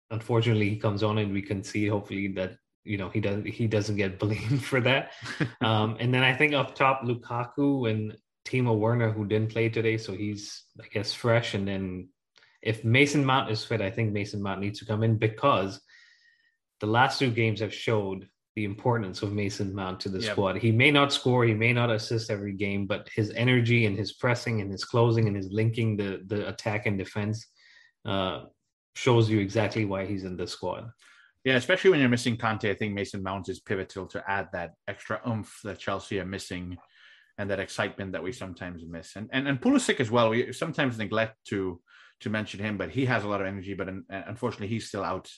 unfortunately, 0.09 0.69
he 0.69 0.77
comes 0.77 1.03
on 1.03 1.17
and 1.17 1.33
we 1.33 1.41
can 1.41 1.63
see 1.63 1.87
hopefully 1.87 2.29
that 2.29 2.55
you 2.85 2.97
know 2.97 3.09
he 3.09 3.19
doesn't 3.19 3.45
he 3.45 3.67
doesn't 3.67 3.97
get 3.97 4.19
blamed 4.23 4.63
for 4.63 4.79
that. 4.81 5.11
um, 5.61 5.97
and 5.99 6.13
then 6.13 6.23
I 6.23 6.33
think 6.33 6.53
up 6.53 6.75
top, 6.75 7.01
Lukaku 7.03 7.89
and 7.89 8.15
Timo 8.47 8.77
Werner, 8.77 9.11
who 9.11 9.25
didn't 9.25 9.51
play 9.51 9.67
today, 9.67 9.97
so 9.97 10.13
he's 10.13 10.63
I 10.81 10.87
guess 10.87 11.13
fresh. 11.13 11.53
And 11.53 11.67
then 11.67 12.09
if 12.61 12.85
Mason 12.85 13.25
Mount 13.25 13.51
is 13.51 13.65
fit, 13.65 13.81
I 13.81 13.91
think 13.91 14.13
Mason 14.13 14.41
Mount 14.41 14.61
needs 14.61 14.79
to 14.79 14.85
come 14.85 15.03
in 15.03 15.17
because 15.17 15.81
the 16.79 16.87
last 16.87 17.19
two 17.19 17.31
games 17.31 17.59
have 17.59 17.73
showed 17.73 18.27
the 18.59 18.65
importance 18.65 19.21
of 19.21 19.31
Mason 19.31 19.73
Mount 19.73 20.01
to 20.01 20.09
the 20.09 20.19
yep. 20.19 20.33
squad. 20.33 20.57
He 20.57 20.73
may 20.73 20.91
not 20.91 21.13
score, 21.13 21.45
he 21.45 21.53
may 21.53 21.71
not 21.71 21.89
assist 21.89 22.29
every 22.29 22.51
game, 22.51 22.87
but 22.87 23.07
his 23.15 23.31
energy 23.45 23.85
and 23.85 23.97
his 23.97 24.11
pressing 24.11 24.59
and 24.59 24.69
his 24.69 24.83
closing 24.83 25.27
and 25.27 25.35
his 25.39 25.49
linking 25.49 25.95
the 25.95 26.09
the 26.25 26.49
attack 26.49 26.81
and 26.87 26.97
defense 26.97 27.47
uh, 28.05 28.37
shows 28.95 29.29
you 29.29 29.39
exactly 29.39 29.85
why 29.85 30.05
he's 30.05 30.25
in 30.25 30.35
the 30.35 30.45
squad. 30.45 30.89
Yeah, 31.45 31.55
especially 31.55 31.91
when 31.91 32.01
you're 32.01 32.17
missing 32.17 32.35
Kante, 32.35 32.69
I 32.69 32.73
think 32.73 32.93
Mason 32.93 33.23
Mount 33.23 33.47
is 33.47 33.61
pivotal 33.61 34.07
to 34.07 34.21
add 34.29 34.49
that 34.51 34.71
extra 34.89 35.21
oomph 35.25 35.51
that 35.63 35.79
Chelsea 35.79 36.19
are 36.19 36.25
missing 36.25 36.77
and 37.37 37.49
that 37.49 37.61
excitement 37.61 38.11
that 38.11 38.23
we 38.27 38.33
sometimes 38.33 38.83
miss. 38.85 39.15
And 39.15 39.29
and, 39.31 39.47
and 39.47 39.61
Pulisic 39.61 40.01
as 40.01 40.11
well. 40.11 40.31
We 40.31 40.51
sometimes 40.51 40.97
neglect 40.97 41.35
to 41.51 41.79
to 42.23 42.29
mention 42.29 42.59
him, 42.59 42.75
but 42.77 42.89
he 42.89 43.05
has 43.05 43.23
a 43.23 43.29
lot 43.29 43.39
of 43.39 43.47
energy. 43.47 43.73
But 43.73 43.87
unfortunately, 44.09 44.67
he's 44.73 44.89
still 44.89 45.05
out 45.13 45.31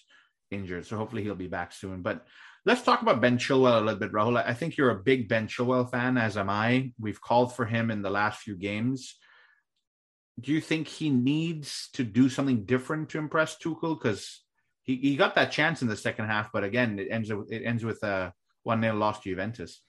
injured, 0.49 0.87
so 0.87 0.97
hopefully 0.97 1.21
he'll 1.23 1.45
be 1.47 1.55
back 1.59 1.71
soon. 1.71 2.01
But 2.01 2.25
Let's 2.63 2.83
talk 2.83 3.01
about 3.01 3.21
Ben 3.21 3.39
Chilwell 3.39 3.79
a 3.79 3.81
little 3.81 3.99
bit, 3.99 4.11
Rahul. 4.11 4.37
I 4.37 4.53
think 4.53 4.77
you're 4.77 4.91
a 4.91 5.03
big 5.03 5.27
Ben 5.27 5.47
Chilwell 5.47 5.89
fan, 5.89 6.17
as 6.17 6.37
am 6.37 6.49
I. 6.49 6.91
We've 6.99 7.19
called 7.19 7.55
for 7.55 7.65
him 7.65 7.89
in 7.89 8.03
the 8.03 8.11
last 8.11 8.41
few 8.41 8.55
games. 8.55 9.17
Do 10.39 10.51
you 10.51 10.61
think 10.61 10.87
he 10.87 11.09
needs 11.09 11.89
to 11.93 12.03
do 12.03 12.29
something 12.29 12.65
different 12.65 13.09
to 13.09 13.17
impress 13.17 13.57
Tuchel? 13.57 13.99
Because 13.99 14.43
he, 14.83 14.95
he 14.97 15.15
got 15.15 15.33
that 15.35 15.51
chance 15.51 15.81
in 15.81 15.87
the 15.87 15.97
second 15.97 16.25
half, 16.25 16.51
but 16.53 16.63
again, 16.63 16.99
it 16.99 17.07
ends 17.09 17.31
it 17.49 17.63
ends 17.65 17.83
with 17.83 18.03
a 18.03 18.31
one 18.63 18.81
0 18.81 18.95
loss 18.95 19.19
to 19.21 19.29
Juventus. 19.29 19.81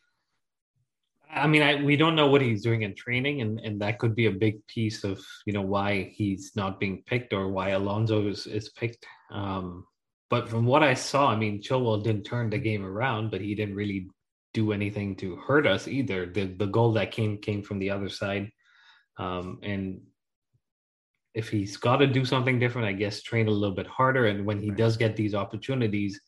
I 1.30 1.46
mean, 1.46 1.62
I, 1.62 1.82
we 1.82 1.96
don't 1.96 2.16
know 2.16 2.28
what 2.28 2.42
he's 2.42 2.62
doing 2.62 2.82
in 2.82 2.94
training, 2.94 3.40
and, 3.40 3.58
and 3.60 3.80
that 3.80 3.98
could 3.98 4.14
be 4.14 4.26
a 4.26 4.32
big 4.32 4.66
piece 4.66 5.04
of 5.04 5.22
you 5.46 5.52
know 5.52 5.62
why 5.62 6.10
he's 6.14 6.52
not 6.56 6.80
being 6.80 7.02
picked 7.06 7.32
or 7.34 7.48
why 7.48 7.70
Alonso 7.70 8.28
is, 8.28 8.46
is 8.46 8.70
picked. 8.70 9.06
Um, 9.30 9.86
but 10.32 10.48
from 10.48 10.64
what 10.64 10.82
I 10.82 10.94
saw, 10.94 11.28
I 11.28 11.36
mean, 11.36 11.60
Chilwell 11.60 12.02
didn't 12.02 12.24
turn 12.24 12.48
the 12.48 12.56
game 12.56 12.86
around, 12.86 13.30
but 13.30 13.42
he 13.42 13.54
didn't 13.54 13.74
really 13.74 14.08
do 14.54 14.72
anything 14.72 15.14
to 15.16 15.36
hurt 15.36 15.66
us 15.66 15.86
either. 15.86 16.24
The 16.24 16.46
the 16.46 16.68
goal 16.76 16.94
that 16.94 17.12
came 17.12 17.36
came 17.36 17.62
from 17.62 17.78
the 17.78 17.90
other 17.90 18.08
side, 18.08 18.48
um, 19.18 19.58
and 19.62 20.00
if 21.34 21.50
he's 21.50 21.76
got 21.76 21.98
to 21.98 22.06
do 22.06 22.24
something 22.24 22.58
different, 22.58 22.88
I 22.88 22.94
guess 22.94 23.20
train 23.20 23.46
a 23.46 23.50
little 23.50 23.76
bit 23.76 23.86
harder. 23.86 24.24
And 24.28 24.46
when 24.46 24.58
he 24.58 24.70
does 24.70 24.96
get 24.96 25.16
these 25.16 25.34
opportunities, 25.34 26.18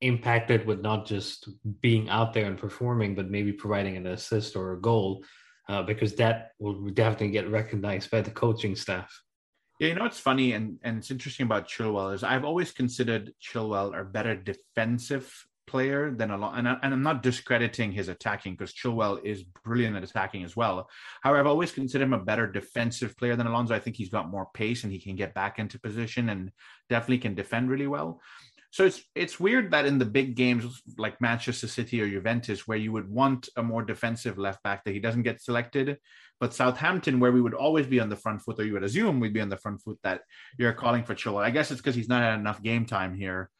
impact 0.00 0.50
it 0.50 0.64
with 0.64 0.80
not 0.80 1.04
just 1.04 1.50
being 1.82 2.08
out 2.08 2.32
there 2.32 2.46
and 2.46 2.56
performing, 2.56 3.14
but 3.14 3.28
maybe 3.28 3.52
providing 3.52 3.98
an 3.98 4.06
assist 4.06 4.56
or 4.56 4.72
a 4.72 4.80
goal, 4.80 5.22
uh, 5.68 5.82
because 5.82 6.14
that 6.14 6.52
will 6.60 6.88
definitely 6.88 7.32
get 7.38 7.50
recognized 7.50 8.10
by 8.10 8.22
the 8.22 8.30
coaching 8.30 8.74
staff. 8.74 9.10
Yeah, 9.80 9.88
you 9.88 9.94
know 9.94 10.02
what's 10.02 10.20
funny 10.20 10.52
and, 10.52 10.78
and 10.82 10.98
it's 10.98 11.10
interesting 11.10 11.46
about 11.46 11.66
Chilwell 11.66 12.14
is 12.14 12.22
I've 12.22 12.44
always 12.44 12.70
considered 12.70 13.32
Chilwell 13.42 13.98
a 13.98 14.04
better 14.04 14.36
defensive 14.36 15.46
player 15.66 16.10
than 16.10 16.32
a 16.32 16.36
lot, 16.36 16.58
and, 16.58 16.68
I, 16.68 16.76
and 16.82 16.92
I'm 16.92 17.02
not 17.02 17.22
discrediting 17.22 17.90
his 17.90 18.08
attacking 18.08 18.56
because 18.56 18.74
Chilwell 18.74 19.24
is 19.24 19.44
brilliant 19.64 19.96
at 19.96 20.02
attacking 20.02 20.44
as 20.44 20.54
well. 20.54 20.90
However, 21.22 21.40
I've 21.40 21.46
always 21.46 21.72
considered 21.72 22.04
him 22.04 22.12
a 22.12 22.18
better 22.18 22.46
defensive 22.46 23.16
player 23.16 23.36
than 23.36 23.46
Alonso. 23.46 23.74
I 23.74 23.78
think 23.78 23.96
he's 23.96 24.10
got 24.10 24.28
more 24.28 24.48
pace 24.52 24.84
and 24.84 24.92
he 24.92 25.00
can 25.00 25.16
get 25.16 25.32
back 25.32 25.58
into 25.58 25.80
position 25.80 26.28
and 26.28 26.50
definitely 26.90 27.18
can 27.18 27.34
defend 27.34 27.70
really 27.70 27.86
well. 27.86 28.20
So 28.72 28.84
it's 28.86 29.02
it's 29.16 29.40
weird 29.40 29.72
that 29.72 29.86
in 29.86 29.98
the 29.98 30.04
big 30.04 30.36
games 30.36 30.82
like 30.96 31.20
Manchester 31.20 31.66
City 31.66 32.00
or 32.00 32.08
Juventus, 32.08 32.68
where 32.68 32.78
you 32.78 32.92
would 32.92 33.10
want 33.10 33.48
a 33.56 33.62
more 33.62 33.82
defensive 33.82 34.38
left 34.38 34.62
back, 34.62 34.84
that 34.84 34.92
he 34.92 35.00
doesn't 35.00 35.22
get 35.22 35.42
selected. 35.42 35.98
But 36.38 36.54
Southampton, 36.54 37.20
where 37.20 37.32
we 37.32 37.42
would 37.42 37.54
always 37.54 37.86
be 37.86 38.00
on 38.00 38.08
the 38.08 38.16
front 38.16 38.42
foot, 38.42 38.60
or 38.60 38.64
you 38.64 38.72
would 38.74 38.84
assume 38.84 39.18
we'd 39.18 39.34
be 39.34 39.40
on 39.40 39.48
the 39.48 39.56
front 39.56 39.82
foot, 39.82 39.98
that 40.04 40.22
you're 40.56 40.72
calling 40.72 41.04
for 41.04 41.14
Chilwell. 41.14 41.44
I 41.44 41.50
guess 41.50 41.70
it's 41.70 41.80
because 41.80 41.96
he's 41.96 42.08
not 42.08 42.22
had 42.22 42.38
enough 42.38 42.62
game 42.62 42.86
time 42.86 43.14
here 43.14 43.50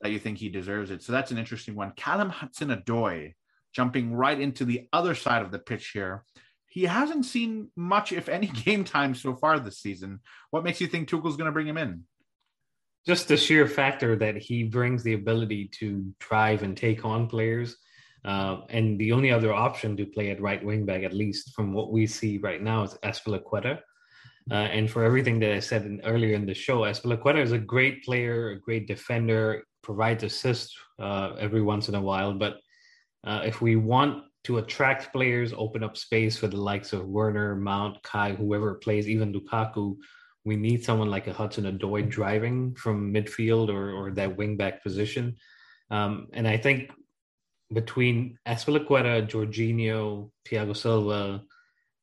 that 0.00 0.10
you 0.10 0.18
think 0.18 0.38
he 0.38 0.48
deserves 0.48 0.90
it. 0.90 1.02
So 1.02 1.12
that's 1.12 1.30
an 1.30 1.38
interesting 1.38 1.74
one. 1.74 1.92
Callum 1.96 2.30
Hudson-Odoi 2.30 3.34
jumping 3.72 4.14
right 4.14 4.40
into 4.40 4.64
the 4.64 4.88
other 4.92 5.14
side 5.14 5.42
of 5.42 5.50
the 5.50 5.58
pitch 5.58 5.90
here. 5.90 6.24
He 6.66 6.84
hasn't 6.84 7.24
seen 7.24 7.70
much, 7.76 8.12
if 8.12 8.28
any, 8.28 8.46
game 8.64 8.84
time 8.84 9.14
so 9.14 9.36
far 9.36 9.60
this 9.60 9.78
season. 9.78 10.20
What 10.50 10.64
makes 10.64 10.80
you 10.80 10.86
think 10.86 11.08
Tuchel's 11.08 11.36
going 11.36 11.46
to 11.46 11.52
bring 11.52 11.68
him 11.68 11.78
in? 11.78 12.04
Just 13.06 13.28
the 13.28 13.36
sheer 13.36 13.66
factor 13.66 14.16
that 14.16 14.36
he 14.36 14.64
brings 14.64 15.02
the 15.02 15.14
ability 15.14 15.68
to 15.78 16.04
drive 16.18 16.62
and 16.62 16.76
take 16.76 17.04
on 17.04 17.26
players. 17.26 17.76
Uh, 18.24 18.62
and 18.70 18.98
the 18.98 19.12
only 19.12 19.30
other 19.30 19.52
option 19.52 19.96
to 19.96 20.06
play 20.06 20.30
at 20.30 20.40
right 20.40 20.64
wing 20.64 20.86
back, 20.86 21.02
at 21.02 21.12
least 21.12 21.52
from 21.54 21.74
what 21.74 21.92
we 21.92 22.06
see 22.06 22.38
right 22.38 22.62
now, 22.62 22.82
is 22.82 22.94
Azpilicueta. 23.04 23.80
Uh, 24.50 24.54
and 24.54 24.90
for 24.90 25.04
everything 25.04 25.38
that 25.40 25.52
I 25.52 25.60
said 25.60 25.84
in, 25.84 26.00
earlier 26.04 26.34
in 26.34 26.46
the 26.46 26.54
show, 26.54 26.80
Azpilicueta 26.80 27.42
is 27.42 27.52
a 27.52 27.58
great 27.58 28.04
player, 28.04 28.50
a 28.50 28.60
great 28.60 28.86
defender, 28.86 29.64
provides 29.82 30.22
assists 30.22 30.74
uh, 30.98 31.34
every 31.38 31.62
once 31.62 31.88
in 31.88 31.94
a 31.94 32.00
while. 32.00 32.32
But 32.32 32.56
uh, 33.24 33.42
if 33.44 33.60
we 33.60 33.76
want 33.76 34.24
to 34.44 34.58
attract 34.58 35.12
players, 35.12 35.52
open 35.56 35.82
up 35.82 35.96
space 35.96 36.36
for 36.36 36.46
the 36.46 36.56
likes 36.56 36.92
of 36.92 37.06
Werner, 37.06 37.56
Mount, 37.56 38.02
Kai, 38.02 38.34
whoever 38.34 38.74
plays, 38.74 39.08
even 39.08 39.32
Lukaku, 39.32 39.96
we 40.44 40.56
need 40.56 40.84
someone 40.84 41.10
like 41.10 41.26
a 41.26 41.32
Hudson 41.32 41.64
Odoi 41.64 42.08
driving 42.08 42.74
from 42.74 43.12
midfield 43.12 43.68
or 43.72 43.92
or 43.92 44.10
that 44.12 44.36
wing 44.36 44.56
back 44.56 44.82
position. 44.82 45.36
Um, 45.90 46.28
and 46.32 46.46
I 46.46 46.56
think 46.56 46.90
between 47.72 48.38
Azpilicueta, 48.46 49.28
Jorginho, 49.28 50.30
Thiago 50.46 50.76
Silva, 50.76 51.42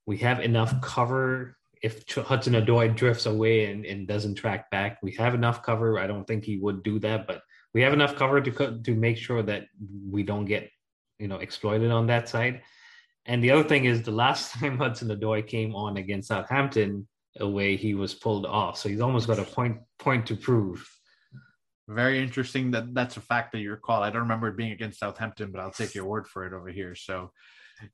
we 0.05 0.17
have 0.17 0.39
enough 0.39 0.81
cover. 0.81 1.57
If 1.83 2.07
Hudson 2.13 2.53
Odoi 2.53 2.95
drifts 2.95 3.25
away 3.25 3.65
and, 3.65 3.85
and 3.85 4.07
doesn't 4.07 4.35
track 4.35 4.69
back, 4.69 4.99
we 5.01 5.13
have 5.13 5.33
enough 5.33 5.63
cover. 5.63 5.97
I 5.97 6.07
don't 6.07 6.25
think 6.25 6.43
he 6.43 6.57
would 6.57 6.83
do 6.83 6.99
that, 6.99 7.25
but 7.25 7.41
we 7.73 7.81
have 7.81 7.93
enough 7.93 8.15
cover 8.15 8.41
to 8.41 8.81
to 8.81 8.95
make 8.95 9.17
sure 9.17 9.43
that 9.43 9.65
we 10.09 10.23
don't 10.23 10.45
get 10.45 10.69
you 11.19 11.27
know 11.27 11.37
exploited 11.37 11.91
on 11.91 12.07
that 12.07 12.27
side. 12.27 12.61
And 13.27 13.43
the 13.43 13.51
other 13.51 13.63
thing 13.63 13.85
is 13.85 14.01
the 14.01 14.11
last 14.11 14.51
time 14.53 14.77
Hudson 14.79 15.09
Odoi 15.09 15.45
came 15.45 15.75
on 15.75 15.97
against 15.97 16.29
Southampton 16.29 17.07
away, 17.39 17.75
he 17.75 17.93
was 17.93 18.13
pulled 18.13 18.45
off. 18.45 18.77
So 18.77 18.89
he's 18.89 19.01
almost 19.01 19.27
got 19.27 19.39
a 19.39 19.43
point 19.43 19.77
point 19.99 20.25
to 20.27 20.35
prove. 20.35 20.87
Very 21.87 22.21
interesting 22.21 22.71
that 22.71 22.93
that's 22.93 23.17
a 23.17 23.21
fact 23.21 23.51
that 23.51 23.59
you 23.59 23.71
recall. 23.71 24.03
I 24.03 24.09
don't 24.09 24.21
remember 24.21 24.47
it 24.47 24.57
being 24.57 24.71
against 24.71 24.99
Southampton, 24.99 25.51
but 25.51 25.59
I'll 25.59 25.71
take 25.71 25.95
your 25.95 26.05
word 26.05 26.27
for 26.27 26.45
it 26.45 26.53
over 26.53 26.69
here. 26.69 26.95
So 26.95 27.31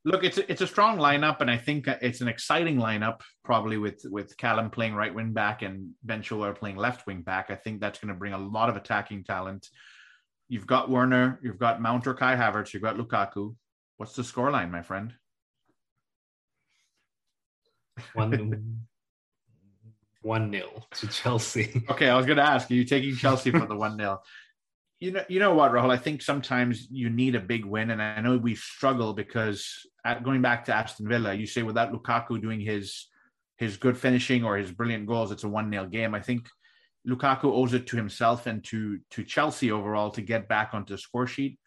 look, 0.04 0.24
it's 0.24 0.38
a, 0.38 0.50
it's 0.50 0.60
a 0.60 0.66
strong 0.66 0.98
lineup, 0.98 1.40
and 1.40 1.50
I 1.50 1.56
think 1.56 1.86
it's 1.88 2.20
an 2.20 2.28
exciting 2.28 2.76
lineup. 2.76 3.20
Probably 3.44 3.78
with 3.78 4.02
with 4.04 4.36
Callum 4.36 4.70
playing 4.70 4.94
right 4.94 5.14
wing 5.14 5.32
back 5.32 5.62
and 5.62 5.90
Ben 6.02 6.22
Chilwell 6.22 6.54
playing 6.54 6.76
left 6.76 7.06
wing 7.06 7.22
back. 7.22 7.50
I 7.50 7.54
think 7.54 7.80
that's 7.80 7.98
going 7.98 8.12
to 8.12 8.18
bring 8.18 8.32
a 8.32 8.38
lot 8.38 8.68
of 8.68 8.76
attacking 8.76 9.24
talent. 9.24 9.68
You've 10.48 10.66
got 10.66 10.90
Werner, 10.90 11.38
you've 11.42 11.58
got 11.58 11.82
Mount 11.82 12.06
or 12.06 12.14
Kai 12.14 12.34
Havertz, 12.34 12.72
you've 12.72 12.82
got 12.82 12.96
Lukaku. 12.96 13.54
What's 13.98 14.14
the 14.14 14.22
scoreline, 14.22 14.70
my 14.70 14.82
friend? 14.82 15.12
One 18.14 18.78
one 20.22 20.50
nil 20.50 20.86
to 20.96 21.06
Chelsea. 21.08 21.82
Okay, 21.90 22.08
I 22.08 22.16
was 22.16 22.26
going 22.26 22.38
to 22.38 22.42
ask, 22.42 22.70
are 22.70 22.74
you 22.74 22.84
taking 22.84 23.16
Chelsea 23.16 23.50
for 23.50 23.66
the 23.66 23.76
one 23.86 23.96
nil? 23.96 24.22
You 25.00 25.12
know, 25.12 25.24
you 25.28 25.38
know 25.38 25.54
what, 25.54 25.72
Rahul? 25.72 25.90
I 25.90 25.96
think 25.96 26.22
sometimes 26.22 26.88
you 26.90 27.08
need 27.08 27.36
a 27.36 27.40
big 27.40 27.64
win, 27.64 27.90
and 27.90 28.02
I 28.02 28.20
know 28.20 28.36
we 28.36 28.56
struggle 28.56 29.12
because 29.12 29.86
at, 30.04 30.24
going 30.24 30.42
back 30.42 30.64
to 30.64 30.74
Aston 30.74 31.06
Villa, 31.06 31.34
you 31.34 31.46
say 31.46 31.62
without 31.62 31.92
Lukaku 31.92 32.40
doing 32.40 32.60
his 32.60 33.06
his 33.58 33.76
good 33.76 33.98
finishing 33.98 34.44
or 34.44 34.56
his 34.56 34.70
brilliant 34.70 35.06
goals, 35.06 35.30
it's 35.30 35.44
a 35.44 35.48
one 35.48 35.70
0 35.70 35.86
game. 35.86 36.14
I 36.14 36.20
think 36.20 36.48
Lukaku 37.06 37.44
owes 37.44 37.74
it 37.74 37.86
to 37.88 37.96
himself 37.96 38.46
and 38.46 38.64
to 38.64 38.98
to 39.10 39.22
Chelsea 39.22 39.70
overall 39.70 40.10
to 40.10 40.20
get 40.20 40.48
back 40.48 40.70
onto 40.72 40.94
the 40.94 40.98
score 40.98 41.28
sheet. 41.28 41.58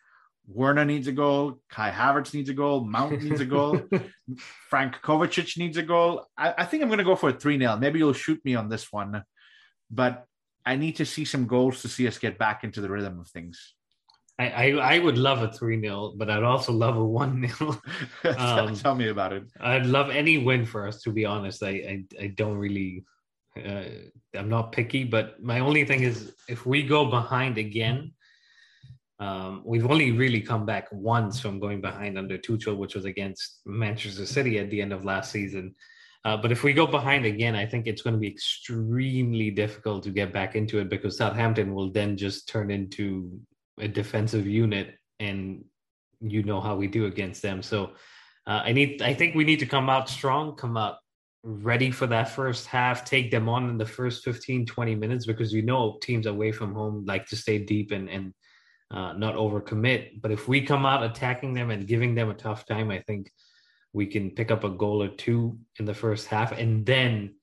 Werner 0.48 0.86
needs 0.86 1.08
a 1.08 1.12
goal. 1.12 1.60
Kai 1.70 1.92
Havertz 1.92 2.34
needs 2.34 2.50
a 2.50 2.54
goal. 2.54 2.84
Mount 2.84 3.22
needs 3.22 3.42
a 3.42 3.46
goal. 3.46 3.82
Frank 4.70 4.96
Kovacic 5.02 5.58
needs 5.58 5.78
a 5.78 5.84
goal. 5.84 6.26
I, 6.38 6.54
I 6.60 6.66
think 6.66 6.84
I'm 6.84 6.90
going 6.90 7.00
to 7.00 7.04
go 7.04 7.16
for 7.16 7.30
a 7.30 7.34
3 7.34 7.58
0. 7.58 7.78
Maybe 7.78 8.00
you'll 8.00 8.14
shoot 8.14 8.44
me 8.44 8.56
on 8.56 8.70
this 8.70 8.92
one, 8.92 9.24
but 9.90 10.26
I 10.66 10.76
need 10.76 10.98
to 10.98 11.06
see 11.06 11.26
some 11.26 11.48
goals 11.48 11.82
to 11.82 11.88
see 11.88 12.08
us 12.08 12.18
get 12.18 12.38
back 12.38 12.64
into 12.64 12.82
the 12.82 12.90
rhythm 12.90 13.20
of 13.20 13.28
things. 13.28 13.76
I, 14.40 14.50
I, 14.50 14.96
I 14.96 15.00
would 15.00 15.18
love 15.18 15.44
a 15.44 15.52
3 15.52 15.80
0, 15.82 16.14
but 16.18 16.30
I'd 16.30 16.44
also 16.44 16.72
love 16.72 16.98
a 16.98 17.06
1 17.06 17.48
0. 17.48 17.82
Um, 18.38 18.76
Tell 18.76 18.96
me 18.96 19.10
about 19.10 19.34
it. 19.34 19.44
I'd 19.60 19.86
love 19.86 20.10
any 20.10 20.38
win 20.38 20.66
for 20.66 20.88
us, 20.88 21.02
to 21.04 21.12
be 21.12 21.26
honest. 21.26 21.64
I, 21.64 21.70
I, 21.70 22.04
I 22.24 22.28
don't 22.28 22.58
really, 22.58 23.06
uh, 23.58 23.84
I'm 24.36 24.50
not 24.50 24.72
picky, 24.72 25.04
but 25.04 25.42
my 25.42 25.60
only 25.60 25.86
thing 25.86 26.04
is 26.04 26.34
if 26.48 26.66
we 26.66 26.84
go 26.84 27.06
behind 27.06 27.58
again, 27.58 28.14
um, 29.22 29.62
we've 29.64 29.86
only 29.86 30.12
really 30.12 30.42
come 30.42 30.66
back 30.66 30.88
once 30.92 31.40
from 31.40 31.60
going 31.60 31.80
behind 31.80 32.18
under 32.18 32.40
Tuchel, 32.40 32.76
which 32.76 32.96
was 32.96 33.06
against 33.06 33.62
Manchester 33.68 34.26
City 34.26 34.58
at 34.58 34.72
the 34.72 34.82
end 34.82 34.92
of 34.92 35.06
last 35.06 35.32
season. 35.32 35.76
Uh, 36.26 36.36
but 36.36 36.52
if 36.52 36.64
we 36.64 36.74
go 36.74 36.88
behind 36.88 37.28
again, 37.28 37.56
I 37.56 37.68
think 37.68 37.86
it's 37.86 38.02
going 38.02 38.16
to 38.16 38.20
be 38.20 38.28
extremely 38.28 39.52
difficult 39.52 40.04
to 40.04 40.10
get 40.10 40.34
back 40.34 40.56
into 40.56 40.80
it 40.80 40.90
because 40.90 41.18
Southampton 41.18 41.76
will 41.76 41.92
then 41.92 42.18
just 42.18 42.50
turn 42.50 42.72
into 42.72 43.40
a 43.80 43.88
defensive 43.88 44.48
unit, 44.48 44.96
and 45.20 45.66
you 46.20 46.42
know 46.42 46.60
how 46.60 46.76
we 46.76 46.88
do 46.88 47.06
against 47.06 47.44
them. 47.44 47.62
So 47.62 47.92
uh, 48.48 48.62
I 48.66 48.74
need, 48.74 49.04
I 49.04 49.14
think 49.14 49.36
we 49.36 49.44
need 49.44 49.60
to 49.60 49.68
come 49.68 49.88
out 49.88 50.10
strong, 50.10 50.56
come 50.56 50.78
out 50.78 50.96
ready 51.44 51.92
for 51.92 52.08
that 52.08 52.30
first 52.30 52.66
half, 52.66 53.06
take 53.06 53.30
them 53.30 53.48
on 53.48 53.70
in 53.70 53.78
the 53.78 53.86
first 53.86 54.24
15, 54.24 54.66
20 54.66 54.96
minutes 54.96 55.28
because 55.28 55.54
you 55.54 55.62
know 55.62 56.00
teams 56.02 56.26
away 56.26 56.52
from 56.52 56.74
home 56.74 57.06
like 57.06 57.28
to 57.28 57.36
stay 57.36 57.60
deep 57.60 57.92
and 57.92 58.10
and 58.10 58.34
uh, 58.92 59.14
not 59.14 59.36
overcommit. 59.36 60.22
But 60.22 60.32
if 60.32 60.48
we 60.48 60.62
come 60.62 60.86
out 60.86 61.04
attacking 61.04 61.54
them 61.54 61.72
and 61.72 61.88
giving 61.88 62.14
them 62.14 62.30
a 62.30 62.34
tough 62.34 62.66
time, 62.66 62.92
I 62.92 63.00
think 63.00 63.32
we 63.94 64.06
can 64.06 64.32
pick 64.32 64.52
up 64.52 64.64
a 64.64 64.70
goal 64.70 65.02
or 65.02 65.10
two 65.10 65.58
in 65.80 65.86
the 65.86 65.94
first 65.94 66.28
half, 66.28 66.52
and 66.52 66.86
then 66.86 67.36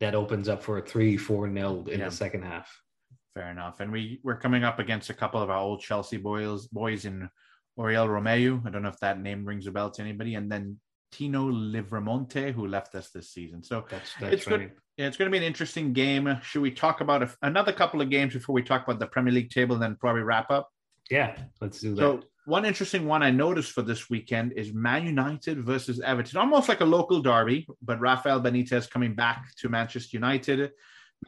that 0.00 0.14
opens 0.14 0.48
up 0.48 0.62
for 0.62 0.78
a 0.78 0.82
three, 0.82 1.16
four 1.16 1.46
nil 1.48 1.86
in 1.90 2.00
yeah. 2.00 2.06
the 2.06 2.14
second 2.14 2.42
half. 2.42 2.70
Fair 3.34 3.50
enough. 3.50 3.80
And 3.80 3.92
we 3.92 4.20
we're 4.24 4.38
coming 4.38 4.64
up 4.64 4.78
against 4.78 5.10
a 5.10 5.14
couple 5.14 5.40
of 5.40 5.50
our 5.50 5.58
old 5.58 5.80
Chelsea 5.80 6.16
boys 6.16 6.66
boys 6.66 7.04
in 7.04 7.28
Oriol 7.78 8.08
Romeu. 8.08 8.66
I 8.66 8.70
don't 8.70 8.82
know 8.82 8.88
if 8.88 8.98
that 9.00 9.20
name 9.20 9.44
rings 9.44 9.66
a 9.66 9.70
bell 9.70 9.90
to 9.90 10.02
anybody, 10.02 10.34
and 10.34 10.50
then 10.50 10.78
Tino 11.12 11.50
Livramento, 11.50 12.52
who 12.52 12.66
left 12.66 12.94
us 12.94 13.10
this 13.10 13.30
season. 13.30 13.62
So 13.62 13.84
that's, 13.88 14.14
that's 14.20 14.34
it's 14.34 14.46
right. 14.46 14.60
good. 14.60 14.72
Yeah, 14.96 15.06
it's 15.06 15.16
going 15.16 15.30
to 15.30 15.32
be 15.32 15.38
an 15.38 15.44
interesting 15.44 15.92
game. 15.92 16.38
Should 16.42 16.62
we 16.62 16.70
talk 16.70 17.00
about 17.00 17.22
a, 17.22 17.30
another 17.42 17.72
couple 17.72 18.00
of 18.00 18.10
games 18.10 18.34
before 18.34 18.54
we 18.54 18.62
talk 18.62 18.84
about 18.84 18.98
the 18.98 19.06
Premier 19.06 19.32
League 19.32 19.50
table, 19.50 19.74
and 19.74 19.82
then 19.82 19.96
probably 20.00 20.22
wrap 20.22 20.50
up? 20.50 20.68
Yeah, 21.10 21.36
let's 21.60 21.80
do 21.80 21.94
that. 21.94 22.00
So 22.00 22.22
one 22.46 22.64
interesting 22.64 23.06
one 23.06 23.22
I 23.22 23.30
noticed 23.30 23.72
for 23.72 23.82
this 23.82 24.08
weekend 24.08 24.52
is 24.52 24.72
Man 24.72 25.04
United 25.04 25.64
versus 25.64 26.00
Everton, 26.00 26.38
almost 26.38 26.68
like 26.68 26.80
a 26.80 26.84
local 26.84 27.20
derby, 27.20 27.66
but 27.82 28.00
Rafael 28.00 28.40
Benitez 28.40 28.88
coming 28.88 29.14
back 29.14 29.54
to 29.56 29.68
Manchester 29.68 30.16
United, 30.16 30.70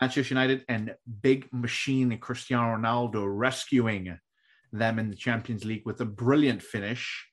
Manchester 0.00 0.34
United, 0.34 0.64
and 0.68 0.94
big 1.20 1.52
machine 1.52 2.16
Cristiano 2.18 2.76
Ronaldo 2.76 3.26
rescuing 3.26 4.16
them 4.72 4.98
in 4.98 5.10
the 5.10 5.16
Champions 5.16 5.64
League 5.64 5.82
with 5.84 6.00
a 6.00 6.06
brilliant 6.06 6.62
finish. 6.62 7.26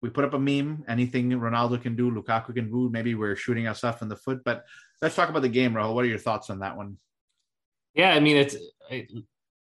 We 0.00 0.10
put 0.10 0.24
up 0.24 0.34
a 0.34 0.38
meme. 0.38 0.84
Anything 0.86 1.30
Ronaldo 1.30 1.80
can 1.80 1.96
do, 1.96 2.10
Lukaku 2.10 2.54
can 2.54 2.70
do. 2.70 2.90
Maybe 2.90 3.14
we're 3.14 3.34
shooting 3.34 3.66
ourselves 3.66 4.02
in 4.02 4.08
the 4.08 4.16
foot, 4.16 4.42
but 4.44 4.64
let's 5.00 5.16
talk 5.16 5.30
about 5.30 5.42
the 5.42 5.48
game, 5.48 5.72
Rahul. 5.72 5.94
What 5.94 6.04
are 6.04 6.08
your 6.08 6.18
thoughts 6.18 6.50
on 6.50 6.60
that 6.60 6.76
one? 6.76 6.98
Yeah, 7.94 8.12
I 8.12 8.20
mean 8.20 8.36
it's 8.36 8.56